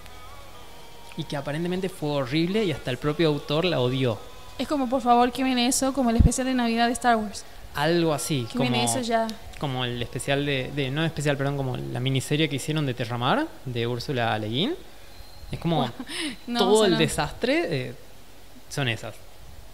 [1.18, 4.18] Y que aparentemente fue horrible y hasta el propio autor la odió.
[4.58, 7.43] Es como, por favor, que viene eso como el especial de Navidad de Star Wars.
[7.76, 9.28] Algo así, Que viene eso ya.
[9.60, 13.47] como el especial de, de- No especial, perdón, como la miniserie que hicieron de Terramar,
[13.66, 14.76] de Úrsula Le Guin.
[15.51, 15.89] Es como
[16.47, 16.97] No, todo o sea, el no.
[16.99, 17.93] desastre eh,
[18.70, 19.16] son esas.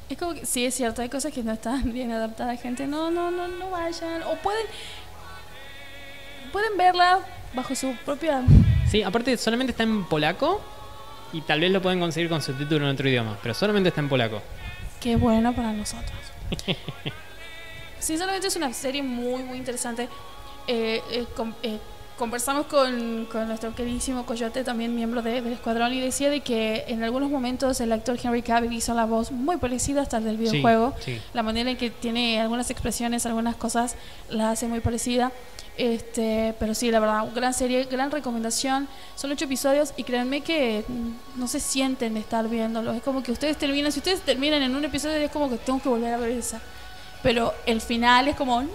[0.10, 2.88] Es como que sí, es cierto, hay cosas que no están bien adaptadas, gente.
[2.88, 4.24] No, no, no, no vayan.
[4.24, 4.66] O pueden.
[6.52, 7.20] Pueden verla
[7.54, 8.44] bajo su propia.
[8.90, 10.62] Sí, aparte solamente está en polaco
[11.34, 14.10] y tal vez lo pueden conseguir con subtítulo en otro idioma, pero solamente está en
[14.10, 14.42] polaco.
[15.00, 16.12] Qué bueno para nosotros.
[18.00, 20.10] Sinceramente es una serie muy, muy interesante.
[20.68, 21.78] Eh, eh, com- eh,
[22.18, 26.86] conversamos con, con nuestro queridísimo Coyote, también miembro de- del escuadrón, y decía de que
[26.88, 30.38] en algunos momentos el actor Henry Cavill hizo la voz muy parecida hasta el del
[30.38, 30.96] videojuego.
[31.00, 31.22] Sí, sí.
[31.34, 33.96] La manera en que tiene algunas expresiones, algunas cosas,
[34.30, 35.32] la hace muy parecida.
[35.78, 38.88] Este, pero sí, la verdad, gran serie, gran recomendación.
[39.16, 42.92] Son ocho episodios y créanme que mm, no se sienten de estar viéndolo.
[42.94, 45.82] Es como que ustedes terminan, si ustedes terminan en un episodio es como que tengo
[45.82, 46.60] que volver a ver esa.
[47.24, 48.68] Pero el final es como, no,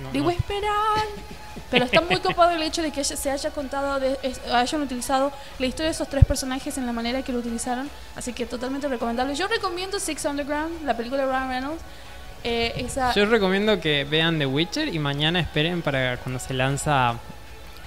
[0.00, 0.30] No, debo no.
[0.30, 1.04] esperar.
[1.70, 5.32] Pero está muy copado el hecho de que se haya contado, de, es- hayan utilizado
[5.58, 7.90] la historia de esos tres personajes en la manera que lo utilizaron.
[8.14, 9.34] Así que totalmente recomendable.
[9.34, 11.82] Yo recomiendo Six Underground, la película de Ryan Reynolds.
[12.44, 17.14] Eh, esa, Yo recomiendo que vean The Witcher y mañana esperen para cuando se lanza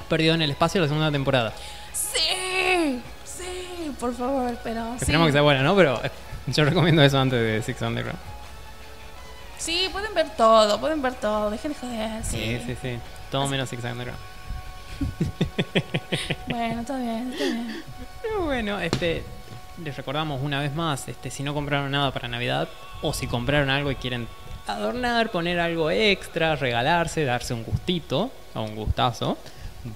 [0.10, 1.53] Perdido en el Espacio la segunda temporada.
[1.93, 4.97] Sí, sí, por favor, pero sí.
[5.01, 5.76] Esperemos que sea buena, ¿no?
[5.76, 6.10] Pero eh,
[6.47, 8.18] yo recomiendo eso antes de Six Underground.
[9.58, 12.24] Sí, pueden ver todo, pueden ver todo, dejen de joder.
[12.24, 12.99] Sí, Sí, sí, sí.
[13.30, 14.20] Todo Así- menos Six Underground.
[16.47, 17.84] Bueno, está bien, está bien.
[18.22, 19.24] Pero bueno, este
[19.84, 22.68] les recordamos una vez más, este si no compraron nada para Navidad
[23.01, 24.28] o si compraron algo y quieren
[24.68, 29.38] adornar, poner algo extra, regalarse, darse un gustito o un gustazo,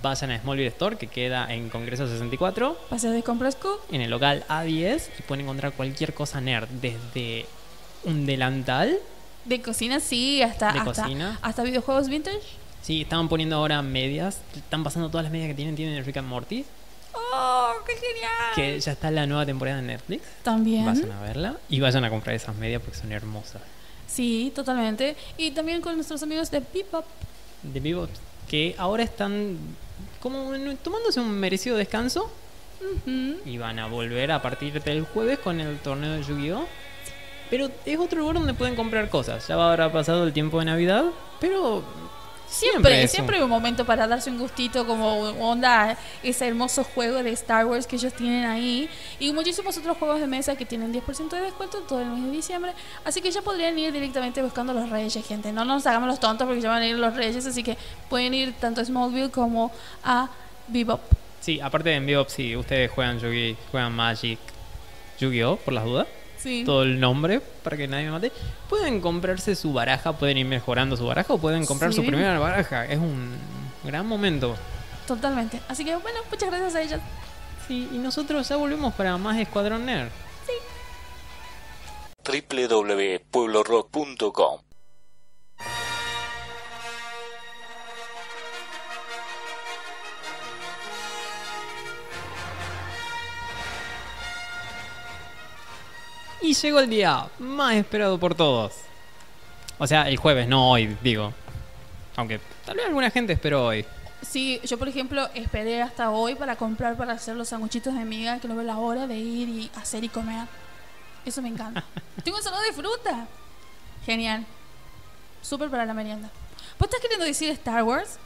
[0.02, 3.68] vayan a Smallville Store que queda en Congreso 64 Paseo de compras Q.
[3.92, 7.46] en el local A10 y pueden encontrar cualquier cosa nerd, desde
[8.04, 8.98] un delantal.
[9.46, 11.40] De cocina, sí, hasta, De hasta, cocina.
[11.42, 12.40] hasta videojuegos vintage.
[12.82, 16.28] Sí, estaban poniendo ahora medias, están pasando todas las medias que tienen, tienen Rick and
[16.28, 16.66] Morty,
[17.34, 18.32] ¡Oh, qué genial!
[18.56, 20.24] que ya está la nueva temporada en Netflix.
[20.44, 20.86] También.
[20.86, 23.62] Vayan a verla y vayan a comprar esas medias porque son hermosas.
[24.12, 25.16] Sí, totalmente.
[25.38, 27.06] Y también con nuestros amigos de Bebop.
[27.64, 28.10] De Bebop,
[28.50, 29.58] que ahora están
[30.20, 30.52] como
[30.84, 32.30] tomándose un merecido descanso
[33.46, 36.68] y van a volver a partir del jueves con el torneo de Yu-Gi-Oh!
[37.50, 39.48] Pero es otro lugar donde pueden comprar cosas.
[39.48, 41.06] Ya habrá pasado el tiempo de Navidad,
[41.40, 41.84] pero
[42.52, 47.24] Siempre, siempre, un- hay un momento para darse un gustito como onda ese hermoso juego
[47.24, 48.90] de Star Wars que ellos tienen ahí.
[49.20, 52.32] Y muchísimos otros juegos de mesa que tienen 10% de descuento todo el mes de
[52.32, 52.74] diciembre.
[53.06, 55.52] Así que ya podrían ir directamente buscando los reyes gente.
[55.54, 57.78] No nos hagamos los tontos porque ya van a ir los reyes así que
[58.10, 59.72] pueden ir tanto a Smallville como
[60.04, 60.30] a
[60.68, 61.02] Bebop.
[61.40, 64.40] Sí, aparte de en Bebop, si ustedes juegan Yu-Gi, juegan Magic,
[65.20, 65.56] Yu-Gi-Oh!
[65.58, 66.08] por las dudas,
[66.42, 68.32] sí todo el nombre para que nadie me mate,
[68.70, 72.08] pueden comprarse su baraja, pueden ir mejorando su baraja o pueden comprar su Sí.
[72.08, 72.86] primera baraja.
[72.86, 73.36] Es un
[73.84, 74.56] gran momento.
[75.08, 77.00] totalmente así que bueno muchas gracias a ellos
[77.68, 80.10] Sí, y nosotros ya volvemos para más Escuadrón Nerd.
[82.26, 84.60] www.pueblorock.com
[96.42, 98.74] Y llegó el día más esperado por todos.
[99.78, 101.34] O sea, el jueves, no hoy, digo.
[102.16, 103.86] Aunque tal vez alguna gente esperó hoy.
[104.22, 108.40] Sí, yo por ejemplo esperé hasta hoy para comprar para hacer los sanguchitos de miga,
[108.40, 110.48] que no veo la hora de ir y hacer y comer.
[111.26, 111.84] Eso me encanta.
[112.24, 113.28] Tengo ensalada de fruta.
[114.06, 114.46] Genial.
[115.42, 116.30] Súper para la merienda.
[116.78, 118.18] ¿Vos estás queriendo decir Star Wars?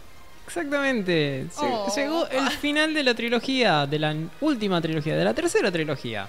[0.45, 1.47] Exactamente.
[1.57, 1.91] Oh.
[1.95, 6.27] Llegó el final de la trilogía, de la última trilogía, de la tercera trilogía.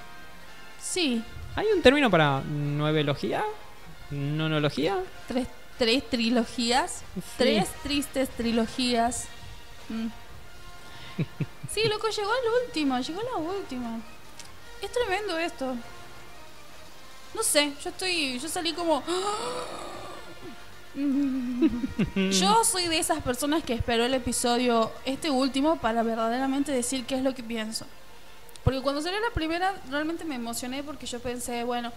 [0.80, 1.22] Sí.
[1.56, 3.42] ¿Hay un término para nuevelogía?
[4.10, 5.02] ¿Nonología?
[5.26, 7.02] Tres, tres trilogías.
[7.14, 7.20] Sí.
[7.38, 9.26] Tres tristes trilogías.
[9.88, 10.06] Mm.
[11.68, 14.00] Sí, loco, llegó la última, llegó la última.
[14.80, 15.74] Es tremendo esto.
[17.34, 19.02] No sé, yo estoy, yo salí como...
[22.30, 27.16] Yo soy de esas personas que esperó el episodio, este último, para verdaderamente decir qué
[27.16, 27.84] es lo que pienso.
[28.66, 31.92] Porque cuando salió la primera, realmente me emocioné porque yo pensé, bueno,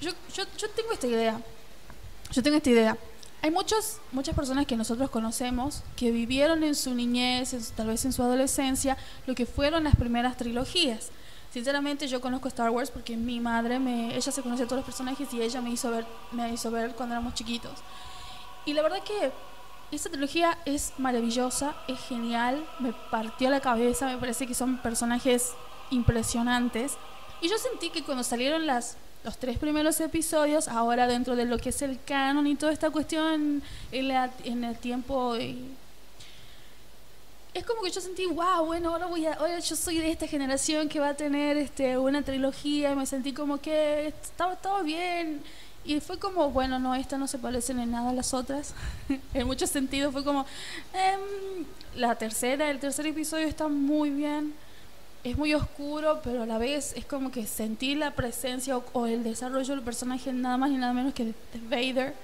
[0.00, 1.40] yo, yo, yo tengo esta idea.
[2.32, 2.96] Yo tengo esta idea.
[3.40, 7.86] Hay muchos, muchas personas que nosotros conocemos que vivieron en su niñez, en su- tal
[7.86, 8.96] vez en su adolescencia,
[9.28, 11.10] lo que fueron las primeras trilogías.
[11.52, 14.84] Sinceramente yo conozco Star Wars porque mi madre, me, ella se conoce a todos los
[14.86, 17.78] personajes y ella me hizo ver, me hizo ver cuando éramos chiquitos.
[18.66, 19.30] Y la verdad que
[19.96, 25.52] esta trilogía es maravillosa, es genial, me partió la cabeza, me parece que son personajes
[25.90, 26.92] impresionantes.
[27.40, 31.58] Y yo sentí que cuando salieron las, los tres primeros episodios, ahora dentro de lo
[31.58, 35.34] que es el canon y toda esta cuestión en, el tiempo...
[35.36, 35.56] eh,
[37.52, 40.26] es como que yo sentí, wow, bueno, ahora voy a, ahora yo soy de esta
[40.26, 44.82] generación que va a tener este, una trilogía, y me sentí como que estaba todo
[44.84, 45.42] bien.
[45.84, 48.74] Y fue como, bueno, no, estas no se parecen en nada a las otras.
[49.34, 50.46] en muchos sentidos fue como,
[50.92, 51.64] em,
[51.96, 54.54] la tercera, el tercer episodio está muy bien.
[55.24, 59.06] Es muy oscuro, pero a la vez es como que sentí la presencia o, o
[59.06, 61.60] el desarrollo del personaje nada más y nada menos que de, de
[61.92, 62.14] Vader.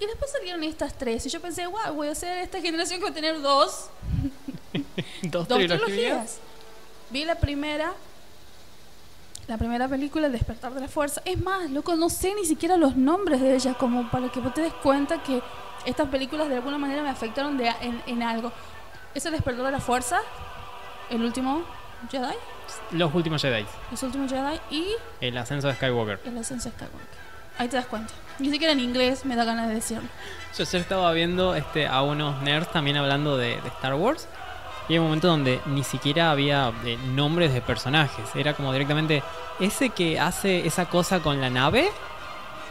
[0.00, 1.24] Y después salieron estas tres.
[1.26, 3.88] Y yo pensé, wow, voy a ser esta generación que va a tener dos
[5.22, 5.84] Dos, dos trilogías.
[5.86, 6.36] trilogías.
[7.10, 7.92] Vi la primera,
[9.46, 11.22] la primera película, El despertar de la fuerza.
[11.24, 14.52] Es más, loco, no sé ni siquiera los nombres de ellas, como para que vos
[14.54, 15.42] te des cuenta que
[15.84, 18.52] estas películas de alguna manera me afectaron de, en, en algo.
[19.14, 20.20] Es El despertar de la fuerza,
[21.10, 21.62] El último
[22.10, 22.34] Jedi,
[22.92, 23.64] Los últimos Jedi.
[23.90, 24.86] Los últimos Jedi y
[25.20, 26.20] El ascenso de Skywalker.
[26.24, 27.26] El ascenso de Skywalker.
[27.58, 28.12] Ahí te das cuenta.
[28.38, 30.06] Ni siquiera en inglés me da ganas de decirlo.
[30.58, 34.28] Yo ayer estaba viendo este, a unos nerds también hablando de, de Star Wars.
[34.88, 38.24] Y hay un momento donde ni siquiera había eh, nombres de personajes.
[38.34, 39.22] Era como directamente
[39.58, 41.90] ese que hace esa cosa con la nave.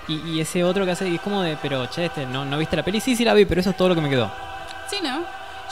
[0.08, 1.10] Y, y ese otro que hace.
[1.10, 3.02] Y es como de, pero che, este, ¿no, ¿no viste la peli?
[3.02, 4.32] Sí, sí la vi, pero eso es todo lo que me quedó.
[4.90, 5.20] Sí, ¿no?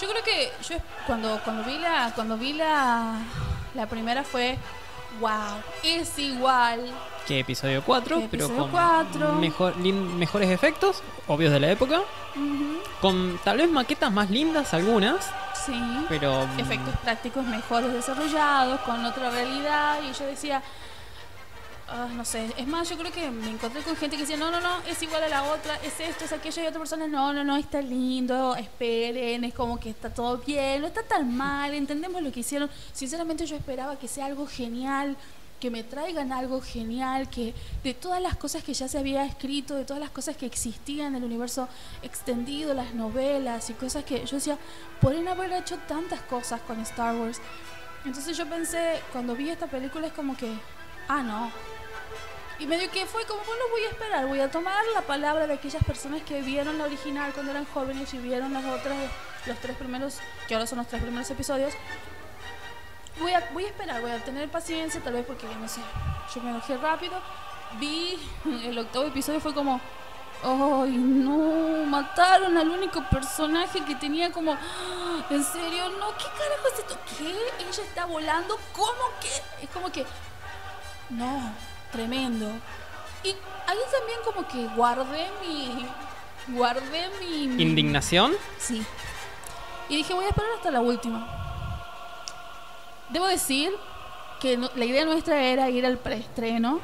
[0.02, 0.76] Yo creo que yo
[1.06, 3.20] cuando, cuando vi la cuando vi la,
[3.76, 4.58] la primera fue
[5.20, 6.92] wow, es igual.
[7.28, 12.02] Que episodio 4, Que pero episodio con mejor, mejores efectos, obvios de la época.
[13.02, 15.30] Con tal vez maquetas más lindas algunas,
[15.66, 16.06] Sí.
[16.10, 16.46] pero.
[16.48, 20.00] mm, Efectos prácticos mejores desarrollados, con otra realidad.
[20.02, 20.62] Y yo decía,
[21.90, 24.52] ah, no sé, es más, yo creo que me encontré con gente que decía, no,
[24.52, 27.34] no, no, es igual a la otra, es esto, es aquello, y otra persona, no,
[27.34, 31.74] no, no, está lindo, esperen, es como que está todo bien, no está tan mal,
[31.74, 32.70] entendemos lo que hicieron.
[32.92, 35.16] Sinceramente yo esperaba que sea algo genial,
[35.64, 37.54] que me traigan algo genial, que
[37.86, 41.16] de todas las cosas que ya se había escrito, de todas las cosas que existían
[41.16, 41.70] en el universo
[42.02, 44.58] extendido, las novelas y cosas que yo decía,
[45.00, 47.40] pueden haber hecho tantas cosas con Star Wars.
[48.04, 50.54] Entonces yo pensé, cuando vi esta película es como que,
[51.08, 51.50] ah, no.
[52.60, 55.54] Y medio que fue como, bueno, voy a esperar, voy a tomar la palabra de
[55.54, 58.98] aquellas personas que vieron la original cuando eran jóvenes y vieron las otras,
[59.46, 61.74] los tres primeros, que ahora son los tres primeros episodios.
[63.20, 65.82] Voy a, voy a esperar, voy a tener paciencia, tal vez porque, no sé,
[66.34, 67.14] yo me enojé rápido.
[67.80, 68.18] Vi
[68.66, 69.80] el octavo episodio, fue como,
[70.44, 71.86] ¡ay, no!
[71.86, 75.90] Mataron al único personaje que tenía como, "Ah, ¿en serio?
[76.00, 76.98] No, ¿qué carajo es esto?
[77.18, 77.30] ¿Qué?
[77.64, 79.64] Ella está volando, ¿cómo que?
[79.64, 80.06] Es como que,
[81.10, 81.54] no,
[81.92, 82.48] tremendo.
[83.24, 85.86] Y ahí también como que guardé mi,
[86.48, 87.44] guardé mi...
[87.62, 88.34] Indignación.
[88.58, 88.84] Sí.
[89.88, 91.43] Y dije, voy a esperar hasta la última.
[93.10, 93.72] Debo decir
[94.40, 96.80] que la idea nuestra era ir al preestreno.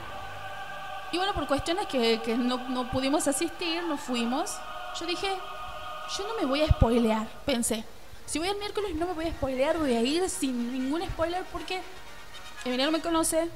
[1.12, 4.56] Y bueno, por cuestiones que, que no, no pudimos asistir, no fuimos.
[5.00, 5.28] Yo dije,
[6.18, 7.84] yo no me voy a spoilear, pensé.
[8.26, 11.44] Si voy el miércoles no me voy a spoilear, voy a ir sin ningún spoiler
[11.52, 11.82] porque
[12.64, 13.50] Emiliano me conoce.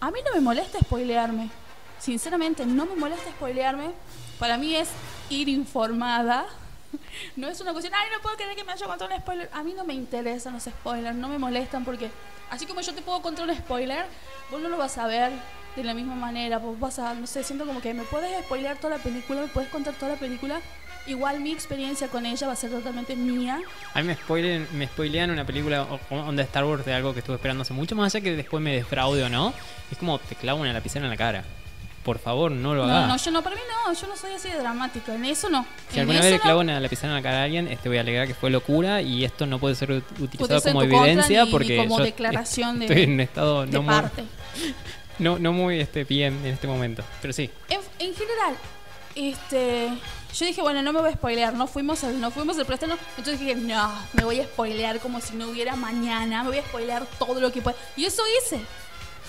[0.00, 1.50] A mí no me molesta spoilearme.
[1.98, 3.90] Sinceramente, no me molesta spoilearme.
[4.38, 4.88] Para mí es
[5.28, 6.46] ir informada.
[7.36, 9.50] No es una cuestión, ay, no puedo creer que me haya contado un spoiler.
[9.52, 12.10] A mí no me interesan los spoilers, no me molestan porque
[12.50, 14.06] así como yo te puedo contar un spoiler,
[14.50, 15.32] vos no lo vas a ver
[15.76, 16.58] de la misma manera.
[16.58, 19.48] Vos vas a, no sé, siento como que me puedes spoilear toda la película, me
[19.48, 20.60] puedes contar toda la película.
[21.06, 23.62] Igual mi experiencia con ella va a ser totalmente mía.
[23.94, 27.36] A mí me, spoilen, me spoilean una película onda Star Wars de algo que estuve
[27.36, 29.54] esperando hace mucho, más allá que después me defraude o no.
[29.90, 31.44] Es como te clavo una lapicera en la cara.
[32.08, 33.08] Por favor, no lo No, hagas.
[33.08, 35.14] no, yo no, para mí no, yo no soy así de dramática.
[35.14, 35.66] En eso no.
[35.90, 36.42] si En alguna vez le no.
[36.42, 39.02] clavo una lapicera en la cara a alguien, este voy a alegar que fue locura
[39.02, 41.98] y esto no puede ser ut- utilizado Puede ser como evidencia ni- ni porque como
[41.98, 43.94] yo declaración de- estoy en estado de no muy,
[45.18, 47.04] no, no muy este, bien en este momento.
[47.20, 48.54] Pero sí, En, en general,
[49.14, 49.88] este,
[50.34, 52.96] yo dije, bueno, no me voy a spoilear, no fuimos al, no fuimos al preestreno,
[53.18, 56.62] entonces dije, no, me voy a spoilear como si no hubiera mañana, me voy a
[56.62, 57.76] spoilear todo lo que pueda.
[57.96, 58.60] Y eso hice.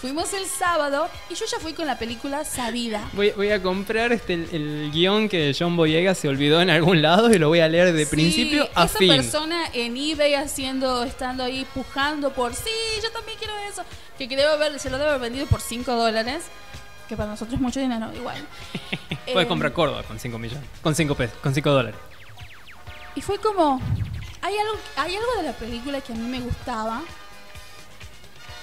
[0.01, 3.09] Fuimos el sábado y yo ya fui con la película sabida.
[3.13, 7.01] voy, voy a comprar este, el, el guion que John Boyega se olvidó en algún
[7.01, 9.09] lado y lo voy a leer de Sí, principio a esa fin.
[9.09, 12.69] persona en eBay haciendo, estando ahí pujando por, sí,
[13.03, 13.83] yo también quiero eso,
[14.17, 16.45] que debe haber, se lo debe haber vendido por 5 dólares.
[17.09, 18.37] que para nosotros es mucho dinero, igual.
[19.25, 20.63] Puedes Eh, comprar Córdoba con 5 millones.
[20.81, 21.99] Con 5 pesos, con 5 dólares.
[23.15, 23.81] Y fue como.
[24.41, 27.01] Hay algo, hay algo de la película que a mí me gustaba.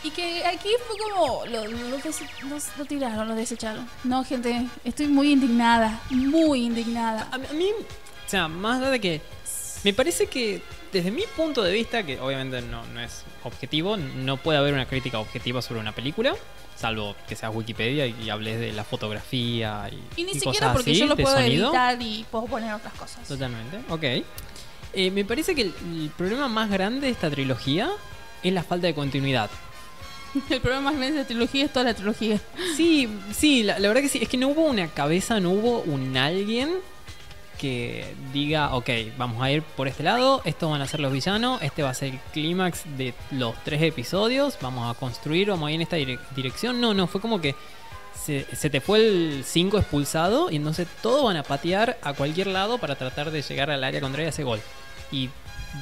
[0.07, 1.45] Y que aquí fue como.
[1.47, 3.89] Lo, lo, lo- lo tiraron, lo desecharon.
[4.05, 6.01] No, gente, estoy muy indignada.
[6.11, 7.29] Muy indignada.
[7.33, 9.21] A mí, a mí, o sea, más allá de que.
[9.85, 10.63] Me parece que,
[10.93, 14.87] desde mi punto de vista, que obviamente no, no es objetivo, no puede haber una
[14.87, 16.35] crítica objetiva sobre una película,
[16.77, 20.21] salvo que sea Wikipedia y hables de la fotografía y.
[20.21, 21.69] Y ni y siquiera cosas porque así, yo lo puedo sonido.
[21.69, 23.27] editar y puedo poner otras cosas.
[23.29, 24.25] Totalmente, ok.
[24.93, 27.91] Eh, me parece que el, el problema más grande de esta trilogía
[28.43, 29.51] es la falta de continuidad.
[30.51, 32.39] El problema más grande de la trilogía es toda la trilogía.
[32.77, 34.19] Sí, sí, la, la verdad que sí.
[34.23, 36.71] Es que no hubo una cabeza, no hubo un alguien
[37.59, 41.63] que diga, ok, vamos a ir por este lado, estos van a ser los villanos,
[41.63, 45.71] este va a ser el clímax de los tres episodios, vamos a construir, vamos a
[45.71, 46.81] ir en esta dire- dirección.
[46.83, 47.55] No, no, fue como que
[48.15, 52.49] se, se te fue el 5 expulsado y entonces todos van a patear a cualquier
[52.49, 54.61] lado para tratar de llegar al área contraria a ese gol.
[55.11, 55.31] Y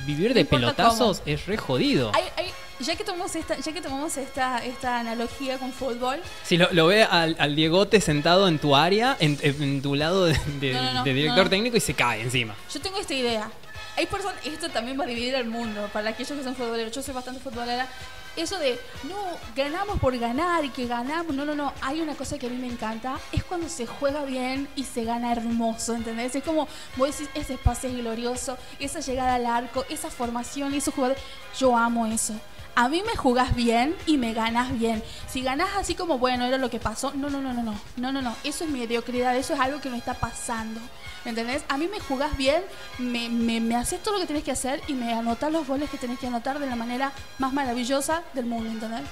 [0.06, 2.12] vivir de pelotazos es re jodido.
[2.14, 6.56] Hay- hay- ya que tomamos esta, ya que tomamos esta, esta analogía con fútbol, Si
[6.56, 10.38] lo, lo ve al, al Diegote sentado en tu área, en, en tu lado de,
[10.60, 12.54] de- No, no, no, de director técnico y se cae encima.
[12.72, 13.50] Yo tengo esta idea.
[13.96, 17.00] Hay personas, esto también va a dividir al mundo, para aquellos que son futboleros, yo
[17.00, 17.86] soy bastante futbolera,
[18.34, 19.14] eso de, no,
[19.54, 22.56] ganamos por ganar y que ganamos, no, no, no, hay una cosa que a mí
[22.56, 26.34] me encanta, es cuando se juega bien y se gana hermoso, ¿entendés?
[26.34, 30.92] Es como, vos decís, ese pase es glorioso, esa llegada al arco, esa formación, esos
[30.92, 31.22] jugadores,
[31.56, 32.34] yo amo eso.
[32.76, 35.02] A mí me jugás bien y me ganás bien.
[35.28, 38.12] Si ganás así como, bueno, era lo que pasó, no, no, no, no, no, no,
[38.12, 40.80] no, no, eso es mediocridad, eso es algo que no está pasando.
[41.24, 41.64] ¿Me entendés?
[41.68, 42.62] A mí me jugás bien,
[42.98, 45.88] me, me, me haces todo lo que tenés que hacer y me anotás los goles
[45.88, 49.02] que tenés que anotar de la manera más maravillosa del mundo, ¿entendés?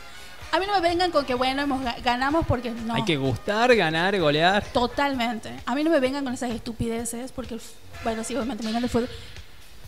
[0.51, 2.93] A mí no me vengan con que, bueno, hemos, ga- ganamos porque no.
[2.95, 4.63] Hay que gustar, ganar, golear.
[4.67, 5.51] Totalmente.
[5.65, 7.59] A mí no me vengan con esas estupideces porque,
[8.05, 9.09] bueno, sí, obviamente me encanta el fútbol.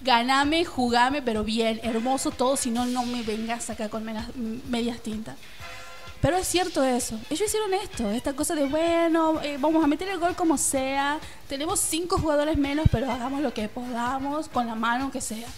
[0.05, 4.29] Ganame, jugame, pero bien, hermoso todo, si no, no me vengas acá con menas-
[4.69, 5.37] medias tintas.
[6.21, 7.19] Pero es cierto eso.
[7.31, 11.19] Ellos hicieron esto, esta cosa de, bueno, eh, vamos a meter el gol como sea.
[11.49, 15.49] Tenemos cinco jugadores menos, pero hagamos lo que podamos, con la mano que sea.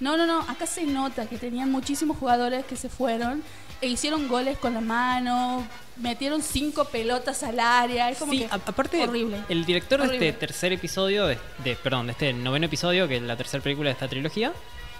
[0.00, 0.40] No, no, no.
[0.48, 3.42] Acá se nota que tenían muchísimos jugadores que se fueron
[3.84, 5.66] e hicieron goles con la mano,
[5.96, 8.10] metieron cinco pelotas al área.
[8.10, 9.38] Es como Sí, que aparte, horrible.
[9.48, 13.22] el director de este tercer episodio, de, de- perdón, de este noveno episodio, que es
[13.22, 14.52] la tercera película de esta trilogía,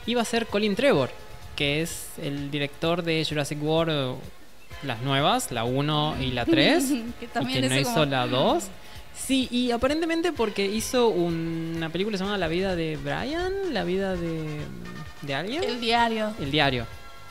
[0.06, 1.10] iba a ser Colin Trevor,
[1.56, 4.14] que es el director de Jurassic World, eh,
[4.84, 6.84] las nuevas, la 1 y la 3,
[7.18, 8.64] que y también que no hizo como- la 2.
[9.16, 14.58] Sí, y aparentemente porque hizo una película llamada La vida de Brian, la vida de,
[15.22, 15.62] de alguien.
[15.62, 16.32] El diario.
[16.40, 16.84] El diario.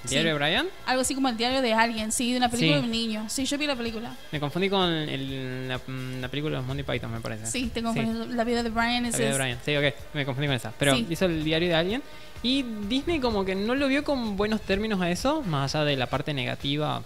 [0.03, 0.15] ¿El Sí.
[0.15, 0.67] diario de Brian?
[0.85, 2.79] Algo así como el diario de alguien, sí, de una película Sí.
[2.81, 3.25] de un niño.
[3.29, 4.13] Sí, yo vi la película.
[4.31, 5.79] Me confundí con el- la,
[6.19, 7.45] la película de los Monty Python, me parece.
[7.47, 8.01] Sí, tengo Sí.
[8.29, 9.59] La vida de Brian es La vida de es- Brian.
[9.65, 10.73] Sí, ok, me confundí con esa.
[10.77, 12.03] Pero hizo el diario de alguien.
[12.41, 15.95] Y Disney como que no lo vio con buenos términos a eso, más allá de
[15.95, 17.01] la parte negativa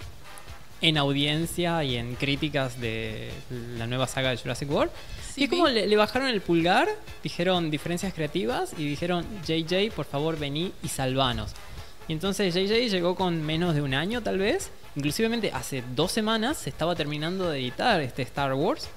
[0.81, 3.31] en audiencia y en críticas de
[3.77, 4.91] la nueva saga de Jurassic World.
[5.33, 6.87] Sí, y es como le, le bajaron el pulgar,
[7.23, 11.51] dijeron diferencias creativas y dijeron, JJ, por favor vení y salvanos.
[12.07, 14.71] Y entonces JJ llegó con menos de un año tal vez.
[14.95, 18.87] Inclusivemente hace dos semanas se estaba terminando de editar este Star Wars.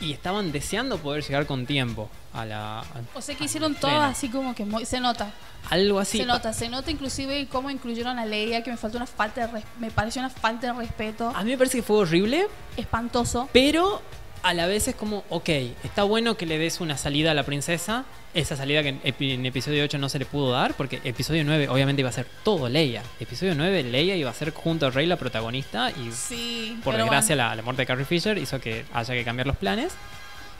[0.00, 2.82] Y estaban deseando poder llegar con tiempo a la...
[3.14, 5.30] O sea que hicieron todo así como que muy- se nota.
[5.68, 6.16] Algo así.
[6.18, 9.62] Se nota, se nota inclusive cómo incluyeron a Leia, que me faltó una falta de
[9.78, 12.46] me pareció una falta de respeto A mí me parece que fue horrible,
[12.78, 13.50] espantoso.
[13.52, 14.00] pero
[14.42, 15.48] a la vez es como, ok,
[15.84, 19.34] está bueno que le des una salida a la princesa, esa salida que en, epi-
[19.34, 22.26] en episodio 8 no se le pudo dar, porque episodio 9 obviamente iba a ser
[22.44, 23.02] todo Leia.
[23.18, 27.34] Episodio 9 Leia iba a ser junto a Rey la protagonista y Sí, por desgracia
[27.36, 27.48] bueno.
[27.50, 29.92] la, la muerte de Carrie Fisher hizo que haya que cambiar los planes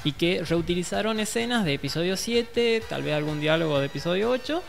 [0.04, 4.62] y que reutilizaron escenas de episodio 7, tal vez algún diálogo de episodio 8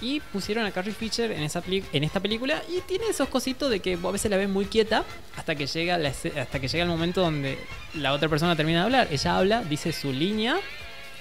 [0.00, 3.80] y pusieron a Carrie Fisher en, esa en esta película y tiene esos cositos de
[3.80, 5.04] que a veces la ven muy quieta
[5.36, 7.58] hasta que llega la hasta que llega el momento donde
[7.94, 9.08] la otra persona termina de hablar.
[9.10, 10.56] Ella habla, dice su línea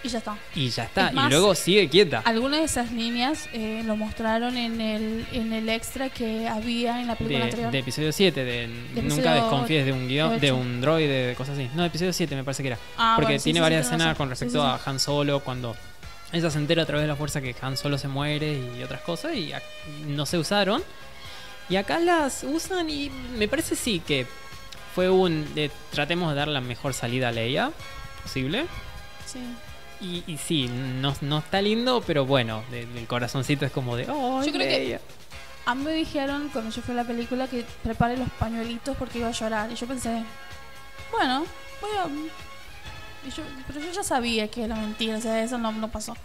[0.02, 0.38] Y ya está.
[0.56, 1.08] y ya está.
[1.10, 2.22] Es más, y luego sigue quieta.
[2.24, 7.08] Algunas de esas líneas eh, lo mostraron en el, en el extra que había en
[7.08, 7.72] la película De, anterior.
[7.72, 8.68] de episodio 7, de,
[9.04, 11.70] nunca desconfíes de un guion, de un droide, de cosas así.
[11.76, 12.78] No, de episodio 7 me parece que era.
[12.98, 14.80] Ah, Porque bueno, sí, tiene sí, varias escenas con respecto a.
[14.86, 15.76] Han Solo cuando
[16.32, 19.02] ella se entera a través de la fuerza que Han Solo se muere y otras
[19.02, 19.52] cosas y
[20.06, 20.84] no se usaron.
[21.70, 24.26] Y acá las usan y me parece sí que
[24.96, 27.72] fue un de tratemos de dar la mejor salida a Leia
[28.24, 28.66] posible.
[29.26, 29.40] Sí.
[30.02, 34.08] Y, y sí, no, no está lindo, pero bueno, de- el corazoncito es como de,
[34.10, 35.00] oh, Yo creo que-.
[35.66, 39.20] A mí me dijeron cuando yo fui a la película que prepare los pañuelitos porque
[39.20, 39.72] iba a llorar.
[39.72, 40.24] Y yo pensé,
[41.12, 41.46] Bueno,
[41.82, 42.08] voy a...
[43.68, 46.16] pero yo ya sabía que era mentira, o sea, eso no, no pasó.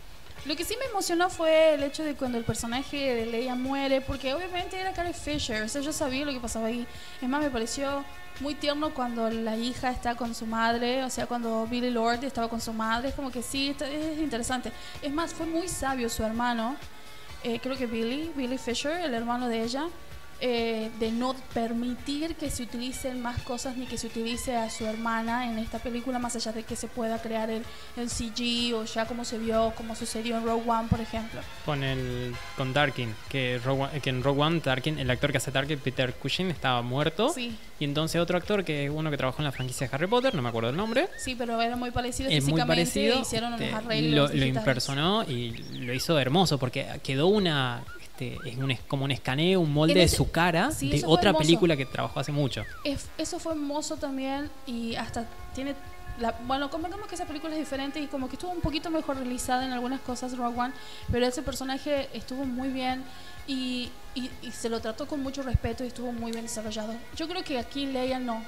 [0.46, 4.00] Lo que sí me emocionó fue el hecho de cuando el personaje de Leia muere,
[4.02, 6.86] porque obviamente era Carrie Fisher, o sea, yo sabía lo que pasaba ahí.
[7.22, 8.04] Es más, me pareció
[8.40, 12.48] muy tierno cuando la hija está con su madre, o sea, cuando Billy Lord estaba
[12.48, 14.70] con su madre, es como que sí, está- es interesante.
[15.00, 16.76] Es más, fue muy sabio su hermano,
[17.42, 19.86] eh, creo que Billy, Billy Fisher, el hermano de ella,
[20.40, 24.84] eh, de no permitir que se utilicen más cosas ni que se utilice a su
[24.86, 27.62] hermana en esta película, más allá de que se pueda crear el,
[27.96, 31.40] el CG o ya como se vio, como sucedió en Rogue One, por ejemplo.
[31.64, 35.50] Con el con Tarkin, que, Rogue que en Rogue One Tarkin, el actor que hace
[35.52, 37.30] Tarkin, Peter Cushing, estaba muerto.
[37.30, 40.06] Sí, Y entonces otro actor, que es uno que trabajó en la franquicia de Harry
[40.06, 43.20] Potter, no me acuerdo el nombre, sí, pero era muy parecido es muy físicamente, parecido.
[43.20, 47.82] hicieron este, unos arreglos lo, lo impersonó y lo hizo hermoso porque quedó una.
[48.16, 51.02] Este, es un, como un escaneo, un molde En de ese- su cara sí, de
[51.06, 51.42] otra hermoso.
[51.44, 52.62] película que trabajó hace mucho.
[52.84, 55.74] Es- eso fue hermoso también y hasta tiene
[56.20, 59.16] la, bueno convengamos que esa película es diferente y como que estuvo un poquito mejor
[59.16, 60.72] realizada en algunas cosas Rogue One
[61.10, 63.02] pero ese personaje estuvo muy bien
[63.48, 67.26] y, y- y se lo trató con mucho respeto y estuvo muy bien desarrollado yo
[67.26, 68.40] creo que aquí Leia no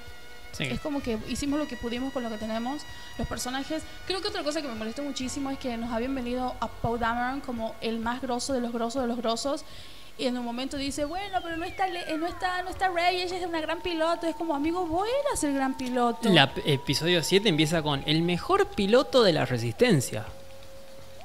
[0.56, 0.64] Sí.
[0.64, 2.82] es como que hicimos lo que pudimos con lo que tenemos
[3.18, 6.54] los personajes creo que otra cosa que me molestó muchísimo es que nos habían venido
[6.60, 9.64] a Poe Dameron como el más grosso de los grosos de los grosos
[10.18, 13.20] y en un momento dice, bueno, pero no está, eh, no está, no está Rey,
[13.20, 14.26] ella es una gran piloto.
[14.26, 16.30] Es como, amigo, vos eras el gran piloto.
[16.30, 20.24] La episodio 7 empieza con el mejor piloto de la resistencia.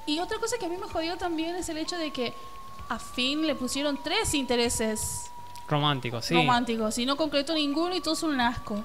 [0.05, 2.33] Y otra cosa que a mí me jodió también es el hecho de que
[2.89, 5.31] a Finn le pusieron tres intereses
[5.69, 6.33] Romántico, sí.
[6.33, 8.83] románticos y no concretó ninguno y todos son un asco.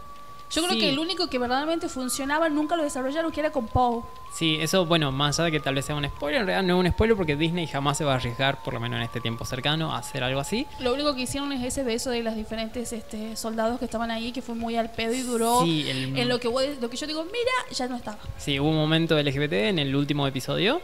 [0.51, 0.81] Yo creo Sí.
[0.81, 4.03] que el único que verdaderamente funcionaba nunca lo desarrollaron, que era con Poe.
[4.33, 6.75] Sí, eso, bueno, más allá de que tal vez sea un spoiler, en realidad no
[6.81, 9.21] es un spoiler porque Disney jamás se va a arriesgar, por lo menos en este
[9.21, 10.67] tiempo cercano, a hacer algo así.
[10.79, 14.33] Lo único que hicieron es ese beso de las diferentes este, soldados que estaban ahí,
[14.33, 15.63] que fue muy al pedo y duró.
[15.65, 18.19] Sí, el- En lo que, vos- lo que yo digo, mira, ya no estaba.
[18.39, 20.81] Sí, hubo un momento LGBT en el último episodio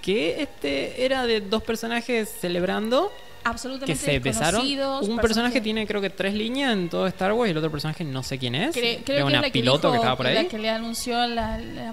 [0.00, 3.10] que este era de dos personajes celebrando
[3.44, 4.66] Absolutamente que se besaron.
[5.02, 7.70] Un personaje que- tiene creo que tres líneas en todo Star Wars y el otro
[7.70, 8.74] personaje no sé quién es.
[8.74, 10.46] Cre- creo era que una es la que piloto dijo- que estaba por la ahí.
[10.46, 11.92] que le anunció la- la-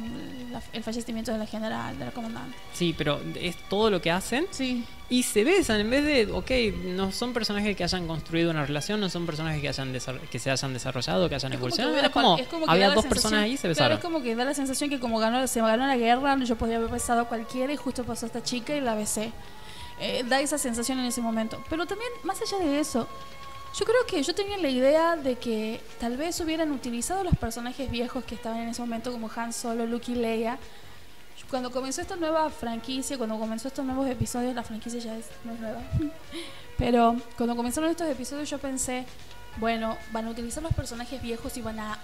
[0.51, 2.57] la- el fallecimiento de la general, de la comandante.
[2.73, 4.83] Sí, pero es todo lo que hacen Sí.
[5.09, 6.51] y se besan en vez de, ok,
[6.95, 9.93] no son personajes que hayan construido una relación, no son personajes que, hayan
[10.31, 11.97] que se hayan desarrollado, que hayan que evolucionado.
[11.97, 13.97] Era como, es como que había la dos personas ahí y se Claro, besaron.
[13.97, 16.77] es como que da la sensación que como ganó, se ganó la guerra, yo podía
[16.77, 19.31] haber besado a cualquiera y justo pasó esta chica y la besé.
[20.03, 21.63] Eh, da esa sensación en ese momento.
[21.69, 23.07] Pero también, más allá de eso,
[23.77, 27.89] yo creo que yo tenía la idea de que tal vez hubieran utilizado los personajes
[27.91, 30.57] viejos que estaban en ese momento, como Han Solo, Luke y Leia.
[31.51, 35.53] Cuando comenzó esta nueva franquicia, cuando comenzó estos nuevos episodios, la franquicia ya es, no
[35.53, 35.81] es nueva.
[36.79, 39.05] Pero cuando comenzaron estos episodios yo pensé,
[39.57, 41.99] bueno, van a utilizar los personajes viejos y van a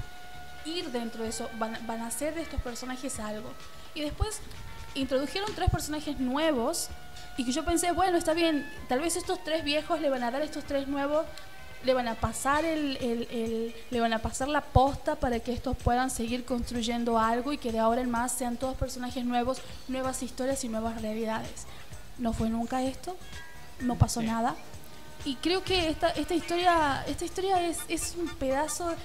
[0.65, 3.49] ir dentro de eso, van, van a hacer de estos personajes algo.
[3.95, 4.39] Y después
[4.93, 6.89] introdujeron tres personajes nuevos
[7.37, 10.31] y que yo pensé, bueno, está bien, tal vez estos tres viejos le van a
[10.31, 11.25] dar a estos tres nuevos,
[11.83, 15.53] le van a pasar el, el- el- le van a pasar la posta para que
[15.53, 19.61] estos puedan seguir construyendo algo y que de ahora en más sean todos personajes nuevos,
[19.87, 21.65] nuevas historias y nuevas realidades.
[22.17, 23.15] No fue nunca esto,
[23.79, 24.25] no pasó Sí.
[24.25, 24.55] nada.
[25.23, 28.95] Y creo que esta, esta historia, esta historia es, es un pedazo.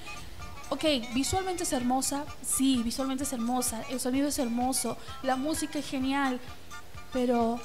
[0.70, 5.86] Ok, visualmente es hermosa, sí, visualmente es hermosa, el sonido es hermoso, la música es
[5.86, 6.40] genial,
[7.12, 7.60] pero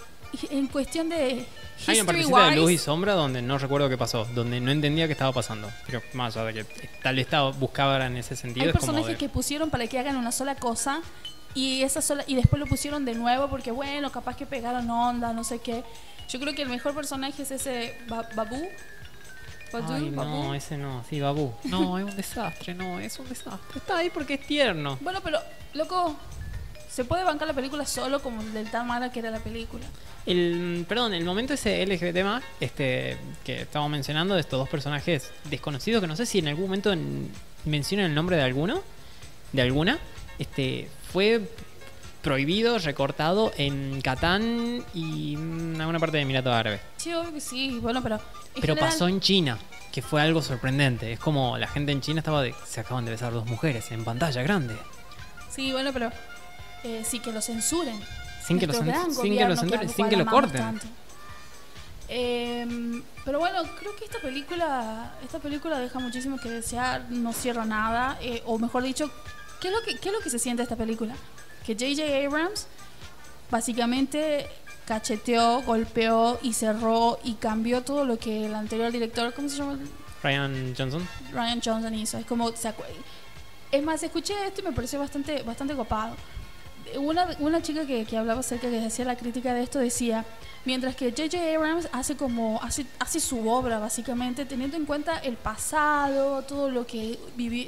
[0.51, 1.45] en cuestión de
[1.87, 5.05] Hay una partecita de luz y sombra donde no recuerdo qué pasó, donde no entendía
[5.07, 5.69] qué estaba pasando.
[5.85, 8.63] Pero más allá de que tal vez estaba, buscaba en ese sentido.
[8.65, 11.01] hay es como personajes de- que pusieron para que hagan una sola cosa
[11.53, 15.33] y esa sola y después lo pusieron de nuevo porque bueno, capaz que pegaron onda,
[15.33, 15.83] no sé qué.
[16.29, 18.61] Yo creo que el mejor personaje es ese Ba- Babu.
[19.73, 20.29] Ay, Babu.
[20.43, 21.53] no, ese no, sí, Babu.
[21.65, 23.77] No, es un desastre, no, es un desastre.
[23.79, 24.97] Está ahí porque es tierno.
[25.01, 25.39] Bueno, pero
[25.73, 26.15] loco,
[26.89, 29.85] se puede bancar la película solo como del tan mala que era la película.
[30.25, 35.31] El, perdón, el momento ese LGBT más, este, que estábamos mencionando de estos dos personajes
[35.45, 37.31] desconocidos, que no sé si en algún momento en-
[37.65, 38.81] mencionan el nombre de alguno,
[39.53, 39.99] de alguna,
[40.39, 41.41] este, fue
[42.21, 46.81] prohibido, recortado en Catán y en alguna parte de Emiratos Árabes.
[46.97, 48.19] Sí, obvio que sí, bueno, pero.
[48.55, 49.57] Pero general- pasó en China,
[49.93, 51.13] que fue algo sorprendente.
[51.13, 54.03] Es como la gente en China estaba de, se acaban de besar dos mujeres en
[54.03, 54.75] pantalla grande.
[55.49, 56.11] Sí, bueno, pero.
[56.83, 57.99] Eh, sí, que lo censuren.
[58.45, 60.79] Sin que lo, Nuestro cen- gran sin que gobierno lo censuren, sin que lo corten.
[62.09, 67.65] Em, pero bueno, creo que esta película, esta película deja muchísimo que desear, no cierra
[67.65, 69.11] nada, eh, o mejor dicho,
[69.59, 71.15] ¿qué es, lo que, ¿qué es lo que se siente esta película?
[71.65, 72.25] Que J.J.
[72.25, 72.67] Abrams
[73.51, 74.47] básicamente
[74.85, 79.77] cacheteó, golpeó y cerró y cambió todo lo que el anterior director, ¿cómo se llama?
[80.23, 81.05] Ryan Johnson.
[81.33, 82.17] Ryan Johnson hizo.
[82.17, 82.49] Es como,
[83.71, 86.15] Es más, escuché esto y me pareció bastante, bastante copado.
[86.97, 90.25] Una, una chica que, que hablaba acerca, que hacía la crítica de esto, decía,
[90.65, 91.37] mientras que J.J.
[91.55, 96.85] Abrams hace como, hace, hace su obra básicamente, teniendo en cuenta el pasado, todo lo
[96.85, 97.17] que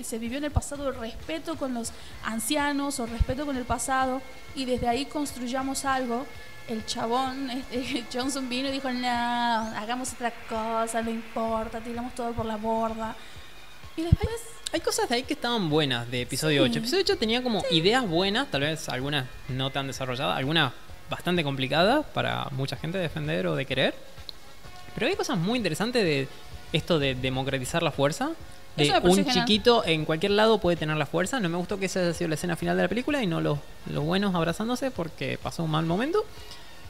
[0.03, 1.91] se vivió en el pasado, el respeto con los
[2.23, 4.21] ancianos o respeto con el pasado,
[4.55, 6.25] y desde ahí construyamos algo,
[6.67, 12.33] el chabón, este, Johnson vino y dijo, no, hagamos otra cosa, no importa, tiramos todo
[12.33, 13.15] por la borda.
[13.95, 14.58] Y después...
[14.71, 16.69] Hay cosas de ahí que estaban buenas de episodio Sí.
[16.69, 16.79] 8.
[16.79, 20.71] Episodio 8 tenía como ideas buenas, tal vez algunas no tan desarrolladas, algunas
[21.09, 23.95] bastante complicadas para mucha gente de defender o de querer.
[24.93, 26.27] Pero hay cosas muy interesantes de
[26.71, 28.31] esto de democratizar la fuerza.
[28.75, 31.39] De un chiquito en cualquier lado puede tener la fuerza.
[31.39, 33.41] No me gustó que esa haya sido la escena final de la película y no
[33.41, 33.59] los,
[33.91, 36.23] los buenos abrazándose porque pasó un mal momento.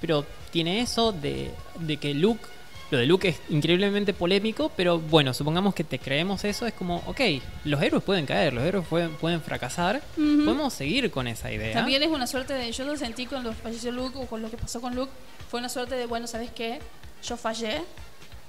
[0.01, 2.45] Pero tiene eso de, de que Luke,
[2.91, 6.97] lo de Luke es increíblemente polémico, pero bueno, supongamos que te creemos eso, es como,
[7.05, 7.21] ok,
[7.65, 11.73] los héroes pueden caer, los héroes pueden, pueden fracasar, podemos seguir con esa idea.
[11.73, 14.41] También es una suerte de, yo lo sentí con lo que falleció Luke o con
[14.41, 15.11] lo que pasó con Luke,
[15.49, 16.79] fue una suerte de, bueno, ¿sabes qué?
[17.23, 17.81] Yo fallé,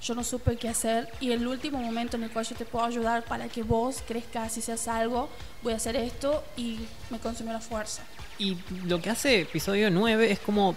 [0.02, 2.84] yo no supe qué hacer y el último momento en el cual yo te puedo
[2.84, 5.28] ayudar para que vos crezcas y seas algo,
[5.62, 6.78] voy a hacer esto y
[7.10, 8.02] me consumió la fuerza.
[8.38, 8.56] Y
[8.86, 10.74] lo que hace episodio 9 es como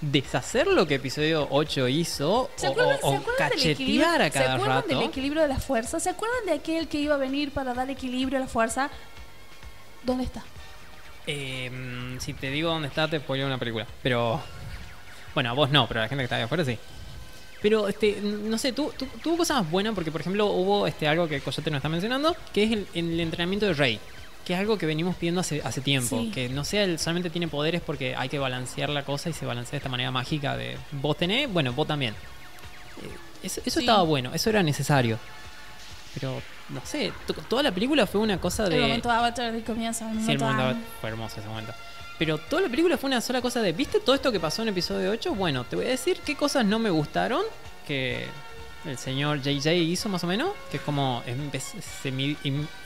[0.00, 4.54] deshacer lo que episodio 8 hizo ¿Se o, acuerdan, ¿se acuerdan cachetear a ¿Se cada
[4.54, 4.88] acuerdan rato.
[4.88, 5.98] del equilibrio de la fuerza?
[6.00, 8.90] ¿Se acuerdan de aquel que iba a venir para dar equilibrio a la fuerza?
[10.04, 10.44] ¿Dónde está?
[11.26, 13.86] Eh, si te digo dónde está, te spoileo una película.
[14.02, 14.40] Pero.
[15.34, 16.78] Bueno, a vos no, pero a la gente que está ahí afuera sí.
[17.60, 21.26] Pero, este, no sé, tu- tu- tuvo cosas buenas porque, por ejemplo, hubo este algo
[21.26, 24.00] que Coyote nos está mencionando, que es el, el entrenamiento de Rey.
[24.46, 26.20] Que es algo que venimos pidiendo hace, hace tiempo.
[26.20, 26.30] Sí.
[26.32, 29.44] Que no sea él solamente tiene poderes porque hay que balancear la cosa y se
[29.44, 32.14] balancea de esta manera mágica de vos tenés, bueno, vos también.
[32.14, 33.10] Eh,
[33.42, 33.84] eso eso Sí.
[33.86, 35.18] estaba bueno, eso era necesario.
[36.14, 36.40] Pero,
[36.70, 38.76] no sé, to- toda la película fue una cosa de...
[38.76, 40.08] El momento Avatar del comienzo.
[40.08, 40.82] El Sí, el momento Aang.
[41.00, 41.74] fue hermoso ese momento.
[42.18, 44.68] Pero toda la película fue una sola cosa de, ¿viste todo esto que pasó en
[44.68, 45.34] episodio 8?
[45.34, 47.42] Bueno, te voy a decir qué cosas no me gustaron
[47.86, 48.26] que
[48.88, 51.22] el señor JJ hizo más o menos, que es como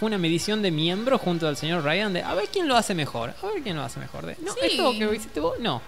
[0.00, 3.34] una medición de miembro junto al señor Ryan de a ver quién lo hace mejor,
[3.42, 4.26] a ver quién lo hace mejor.
[4.26, 4.60] De, no, Sí.
[4.62, 5.82] esto que hiciste vos, no.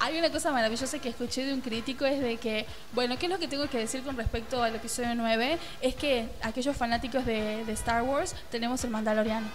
[0.00, 3.32] Hay una cosa maravillosa que escuché de un crítico es de que, bueno, ¿qué es
[3.32, 5.58] lo que tengo que decir con respecto al episodio 9?
[5.80, 9.48] Es que aquellos fanáticos de, de Star Wars tenemos el Mandaloriano.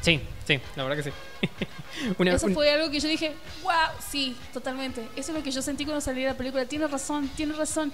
[0.00, 1.16] Sí, sí, la verdad que sí.
[2.18, 3.72] Una- Eso un- fue algo que yo dije, wow,
[4.10, 5.02] sí, totalmente.
[5.16, 6.66] Eso es lo que yo sentí cuando salí de la película.
[6.66, 7.92] Tiene razón, tiene razón.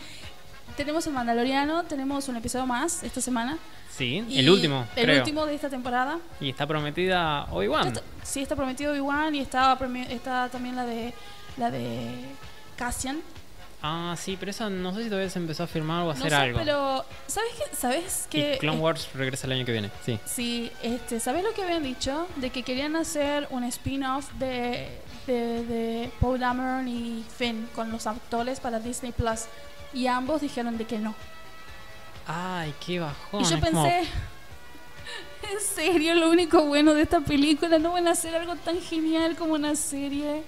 [0.76, 3.58] Tenemos el Mandaloriano, tenemos un episodio más esta semana.
[3.96, 5.18] sí, Y el último, El creo.
[5.18, 6.18] último de esta temporada.
[6.40, 7.88] Y está prometida Obi-Wan.
[7.88, 9.76] está- sí, está prometido Obi-Wan y está,
[10.08, 11.12] está también la de,
[11.58, 12.08] la de
[12.76, 13.20] Cassian.
[13.82, 16.18] Ah, sí, pero esa no sé si todavía se empezó a firmar o a No
[16.20, 16.58] hacer sé, algo.
[16.58, 17.76] pero ¿sabes qué?
[17.76, 20.18] ¿Sabes que Y Clone Wars regresa el año que viene, sí.
[20.26, 22.26] Sí, este, ¿sabes lo que habían dicho?
[22.36, 24.86] De que querían hacer un spin-off de,
[25.26, 29.44] de, de Paul Dameron y Finn con los actores para Disney Plus.
[29.92, 31.14] Y ambos dijeron de que no.
[32.26, 33.40] Ay, qué bajón.
[33.42, 34.00] y yo como- pensé,
[35.52, 39.36] en serio, lo único bueno de esta película, no van a hacer algo tan genial
[39.36, 40.42] como una serie.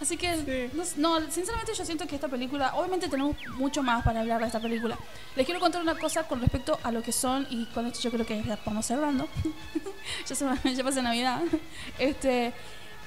[0.00, 0.82] Así que, no,
[1.20, 4.58] no, sinceramente yo siento que esta película, obviamente tenemos mucho más para hablar de esta
[4.58, 4.96] película.
[5.36, 8.10] Les quiero contar una cosa con respecto a lo que son, y con esto yo
[8.10, 9.28] creo que ya vamos cerrando.
[10.26, 11.42] ya, se, ya pasa Navidad.
[11.98, 12.54] Este,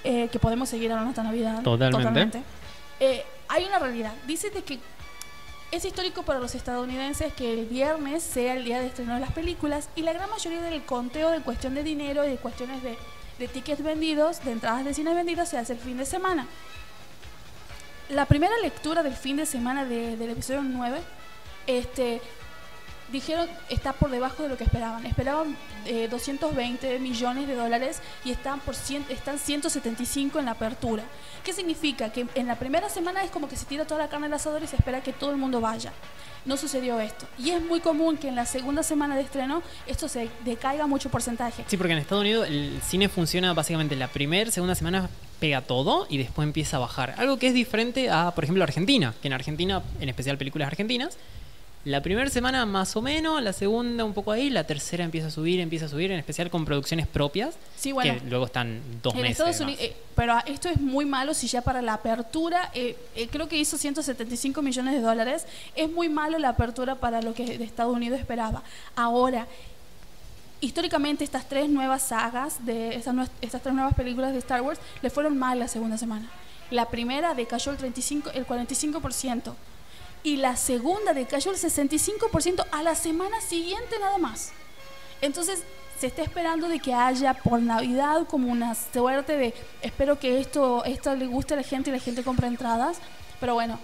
[0.03, 1.63] eh, que podemos seguir hablando hasta Navidad.
[1.63, 2.43] Totalmente.
[2.99, 4.13] Eh, hay una realidad.
[4.27, 4.79] Dice de que
[5.75, 9.31] es histórico para los estadounidenses que el viernes sea el día de estreno de las
[9.31, 12.97] películas y la gran mayoría del conteo de cuestión de dinero y de cuestiones de,
[13.39, 16.47] de tickets vendidos, de entradas de cine vendidas, se hace el fin de semana.
[18.09, 20.99] La primera lectura del fin de semana de- del episodio 9,
[21.67, 22.21] este,
[23.13, 25.05] dijeron está por debajo de lo que esperaban.
[25.05, 31.03] Esperaban eh, 220 millones de dólares y están, por cien- están 175 en la apertura.
[31.45, 32.11] ¿Qué significa?
[32.11, 34.61] Que en la primera semana es como que se tira toda la carne al asador
[34.63, 35.93] y se espera que todo el mundo vaya.
[36.45, 37.25] No sucedió esto.
[37.39, 41.09] Y es muy común que en la segunda semana de estreno esto se decaiga mucho
[41.09, 41.63] porcentaje.
[41.67, 45.09] Sí, porque en Estados Unidos el cine funciona básicamente la primera, segunda semana
[45.39, 47.13] pega todo y después empieza a bajar.
[47.17, 51.17] Algo que es diferente a, por ejemplo, Argentina, que en Argentina, en especial películas argentinas,
[51.85, 55.31] la primera semana más o menos, la segunda un poco ahí, la tercera empieza a
[55.31, 58.13] subir, empieza a subir, en especial con producciones propias, Sí, bueno.
[58.13, 59.39] que luego están dos en meses.
[59.39, 59.59] Estados.
[59.59, 63.49] Unidos, eh, pero esto es muy malo si ya para la apertura, eh, eh, creo
[63.49, 65.45] que hizo 175 millones de dólares,
[65.75, 68.63] es muy malo la apertura para lo que de Estados Unidos esperaba.
[68.95, 69.45] Ahora,
[70.61, 75.09] históricamente estas tres nuevas sagas, de estas, estas tres nuevas películas de Star Wars, le
[75.09, 76.29] fueron mal la segunda semana.
[76.71, 79.53] La primera decayó el, 35, el 45%
[80.23, 84.51] y la segunda decayó el 65% a la semana siguiente nada más.
[85.21, 85.63] Entonces,
[85.99, 90.83] se está esperando de que haya por Navidad como una suerte de espero que esto,
[90.85, 92.97] esto le guste a la gente y la gente compre entradas.
[93.39, 93.79] Pero bueno,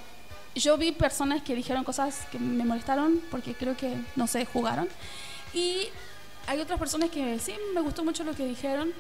[0.56, 4.90] yo vi personas que dijeron cosas que me molestaron porque creo que no se jugaron.
[5.54, 5.88] Y
[6.48, 8.92] hay otras personas que sí me gustó mucho lo que dijeron.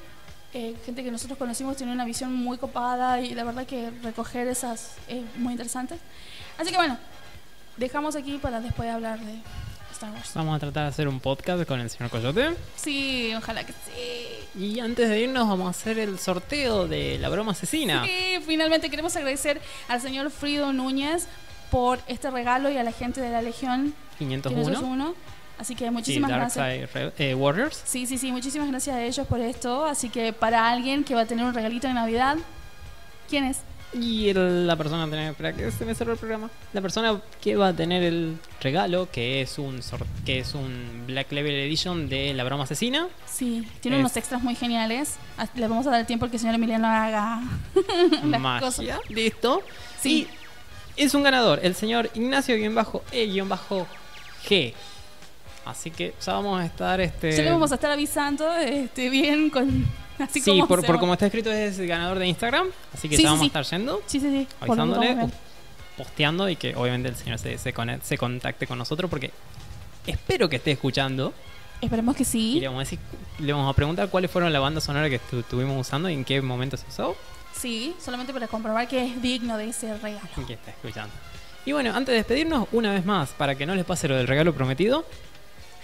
[0.53, 4.47] Eh, gente que nosotros conocimos tiene una visión muy copada y la verdad que recoger
[4.47, 5.99] esas es muy interesante.
[6.57, 6.97] Así que bueno,
[7.79, 9.39] dejamos aquí para después hablar de
[9.91, 10.31] Star Wars.
[10.35, 12.55] Vamos a tratar de hacer un podcast con el señor Coyote.
[12.75, 14.59] Sí, ojalá que sí.
[14.59, 18.05] Y antes de irnos vamos a hacer el sorteo de la broma asesina.
[18.05, 21.27] Sí, finalmente queremos agradecer al señor Frido Núñez
[21.71, 24.65] por este regalo y a la gente de la Legión 501.
[24.65, 25.15] 501.
[25.59, 26.91] Así que Sí, muchísimas Dark gracias.
[26.91, 27.81] Side eh, Warriors.
[27.85, 29.85] Sí, sí, sí, muchísimas gracias a ellos por esto.
[29.85, 32.37] Así que para alguien que va a tener un regalito de Navidad,
[33.29, 33.57] ¿quién es?
[33.91, 36.49] Y el- la persona tener, espera que se me cerró el programa.
[36.73, 39.79] La persona que va a tener el regalo, que es un
[40.25, 43.07] que es un Black Level Edition de la broma asesina.
[43.25, 45.15] Sí, tiene Es- unos extras muy geniales.
[45.55, 47.41] Le vamos a dar el tiempo al que el señor Emiliano haga
[48.23, 48.59] las magia.
[48.67, 48.85] cosas.
[49.09, 49.63] Listo.
[49.99, 50.27] Sí.
[50.95, 54.73] Y es un ganador, el señor Ignacio-E-G.
[55.69, 57.31] Así que ya vamos a estar este.
[57.31, 59.85] Ya le vamos a estar avisando este, bien con...
[60.19, 62.67] Así sí, como por, por como está escrito es el ganador de Instagram.
[62.93, 63.45] Así que Sí, ya vamos sí.
[63.55, 64.47] a estar yendo, Sí, sí, sí.
[64.59, 65.15] avisándole,
[65.97, 69.31] posteando y que obviamente el señor se, se, conect- se contacte con nosotros porque
[70.05, 71.33] espero que esté escuchando.
[71.81, 72.59] Esperemos que Y sí.
[72.59, 72.99] le vamos a decir,
[73.39, 76.25] le vamos a preguntar cuáles fueron la banda sonora que estu- estuvimos usando y en
[76.25, 77.15] qué momento se usó
[77.53, 80.27] Sí, solamente para comprobar que es digno de ese regalo.
[80.37, 81.13] y que está escuchando.
[81.65, 84.27] Y bueno, antes de despedirnos, una vez más, para que no les pase lo del
[84.27, 85.05] regalo prometido,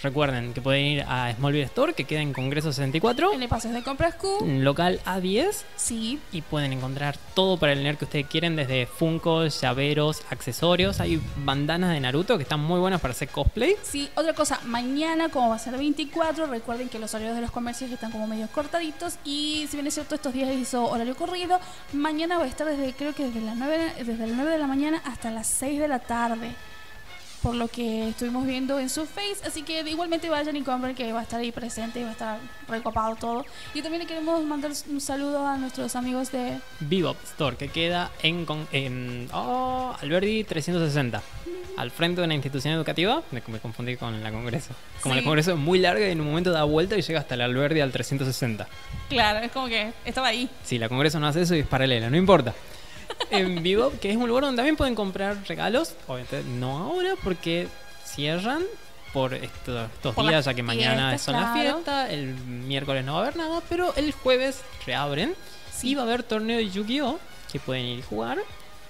[0.01, 3.73] recuerden que pueden ir a Smallville Store, que queda en Congreso 64, En el pases
[3.73, 4.45] de compras Q.
[4.59, 9.61] local A10, Sí, y pueden encontrar todo para el nerd que ustedes quieren, desde Funkos,
[9.61, 10.99] llaveros, accesorios.
[10.99, 13.75] Hay bandanas de Naruto que están muy buenas para hacer cosplay.
[13.83, 17.51] Sí, otra cosa, mañana como va a ser 24, recuerden que los horarios de los
[17.51, 21.59] comercios están como medio cortaditos y si bien es cierto estos días hizo horario corrido,
[21.93, 24.67] mañana va a estar desde creo que desde las 9, desde las 9 de la
[24.67, 26.51] mañana hasta las 6 de la tarde.
[27.45, 31.13] Por lo que estuvimos viendo en su face, así que igualmente vayan y compren que
[31.13, 33.45] va a estar ahí presente y va a estar recopado todo.
[33.75, 38.09] Y también le queremos mandar un saludo a nuestros amigos de Bebop Store, que queda
[38.23, 41.21] en, en oh, Alberdi 360.
[41.77, 44.73] Al frente de una institución educativa, me, me confundí con la Congreso.
[45.01, 45.19] Como Sí.
[45.21, 47.41] la Congreso es muy larga y en un momento da vuelta y llega hasta el
[47.41, 48.67] Alberdi al 360.
[49.07, 50.49] Claro, es como que estaba ahí.
[50.63, 52.55] Sí, la Congreso no hace eso y es paralela, no importa.
[53.31, 57.67] En Bebop, que es un lugar donde también pueden comprar regalos, obviamente no ahora porque
[58.05, 58.63] cierran
[59.13, 61.71] por esto- estos Por días, ya que mañana fiestas, son las claro.
[61.75, 65.33] fiestas, el miércoles no va a haber nada, pero el jueves reabren
[65.73, 65.91] Sí.
[65.91, 67.19] y va a haber torneo de Yu-Gi-Oh!
[67.51, 68.39] que pueden ir y jugar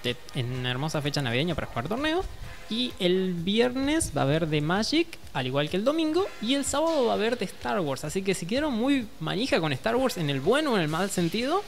[0.02, 2.24] de- en una hermosa fecha navideña para jugar torneo.
[2.68, 6.26] Y el viernes va a haber de Magic, al igual que el domingo.
[6.42, 8.02] Y el sábado va a haber de Star Wars.
[8.04, 10.88] Así que si quedaron muy manija con Star Wars en el bueno o en el
[10.88, 11.62] mal sentido,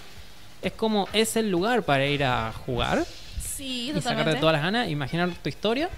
[0.63, 3.05] es como es el lugar para ir a jugar
[3.41, 5.89] Sí, y sacarte todas las ganas, imaginar tu historia.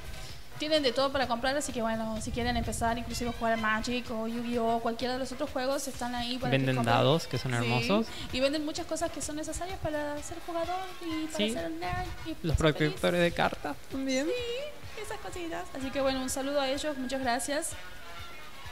[0.59, 4.11] Tienen de todo para comprar, así que bueno, si quieren empezar inclusive a jugar Magic
[4.11, 4.77] o Yu-Gi-Oh!
[4.77, 6.95] o cualquiera de los otros juegos, están ahí para que Venden compren.
[6.97, 8.07] dados que son Sí, hermosos.
[8.32, 11.53] Y venden muchas cosas que son necesarias para ser jugador y para Sí.
[11.53, 12.07] ser nerd.
[12.27, 14.27] Y Los protectores de cartas también.
[14.27, 15.65] Sí, esas cositas.
[15.74, 17.70] Así que bueno, un saludo a ellos, muchas gracias.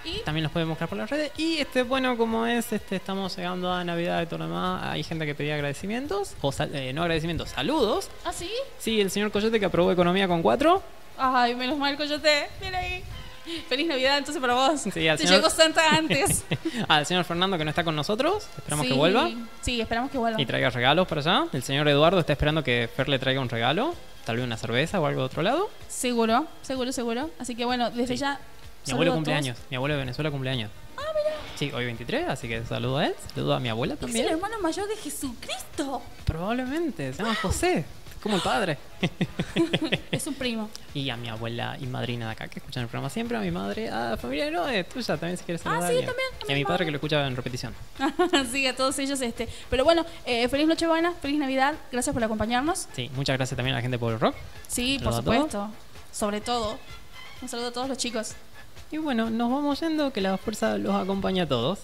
[0.04, 1.32] Y También los pueden buscar por las redes.
[1.36, 4.82] Y este, bueno, como es, este, estamos llegando a Navidad y todo lo demás.
[4.84, 6.34] Hay gente que pedía agradecimientos.
[6.40, 8.08] O sal- eh, no agradecimientos, saludos.
[8.24, 8.50] ¿Ah, sí?
[8.78, 10.82] Sí, el señor Coyote que aprobó economía con 4.
[11.18, 12.46] Ay, menos mal, Coyote.
[12.62, 13.02] Mira ahí.
[13.68, 14.78] Feliz Navidad entonces para vos.
[14.92, 16.44] Sí, al Te señor- llegó Santa antes.
[16.88, 18.46] Al señor Fernando que no está con nosotros.
[18.58, 19.30] Esperamos Sí, que vuelva.
[19.62, 20.40] Sí, esperamos que vuelva.
[20.40, 21.46] Y traiga regalos para allá.
[21.54, 23.94] El señor Eduardo está esperando que Fer le traiga un regalo.
[24.26, 25.70] Tal vez una cerveza o algo de otro lado.
[25.88, 27.30] Seguro, seguro, seguro.
[27.38, 28.20] Así que bueno, desde Sí.
[28.20, 28.38] ya.
[28.86, 29.44] Mi abuelo a cumple todos.
[29.44, 29.58] años.
[29.70, 30.70] Mi abuelo de Venezuela cumple años.
[30.96, 31.36] Ah, mira.
[31.56, 33.14] Sí, hoy 23, así que saludo a él.
[33.34, 34.28] Saludo a mi abuela Es el también.
[34.28, 36.02] hermano mayor de Jesucristo.
[36.24, 37.12] Probablemente.
[37.12, 37.84] Se llama José.
[38.22, 38.78] Como el padre.
[40.10, 40.68] es un primo.
[40.92, 43.52] Y a mi abuela y madrina de acá que escuchan el programa siempre, a mi
[43.52, 45.84] madre, a familia no, es tuya también si quieres saludar.
[45.84, 47.74] Ah, sí, también, a Y a mi padre que lo escucha en repetición.
[48.50, 49.48] sí, a todos ellos este.
[49.70, 51.74] Pero bueno, eh, feliz Nochebuena, feliz Navidad.
[51.92, 52.88] Gracias por acompañarnos.
[52.92, 54.34] Sí, muchas gracias también a la gente por el rock.
[54.66, 55.70] Sí, por supuesto.
[56.10, 56.76] Sobre todo.
[57.40, 58.32] Un saludo a todos los chicos.
[58.90, 61.80] Y bueno, nos vamos yendo, que la fuerza los acompaña a todos.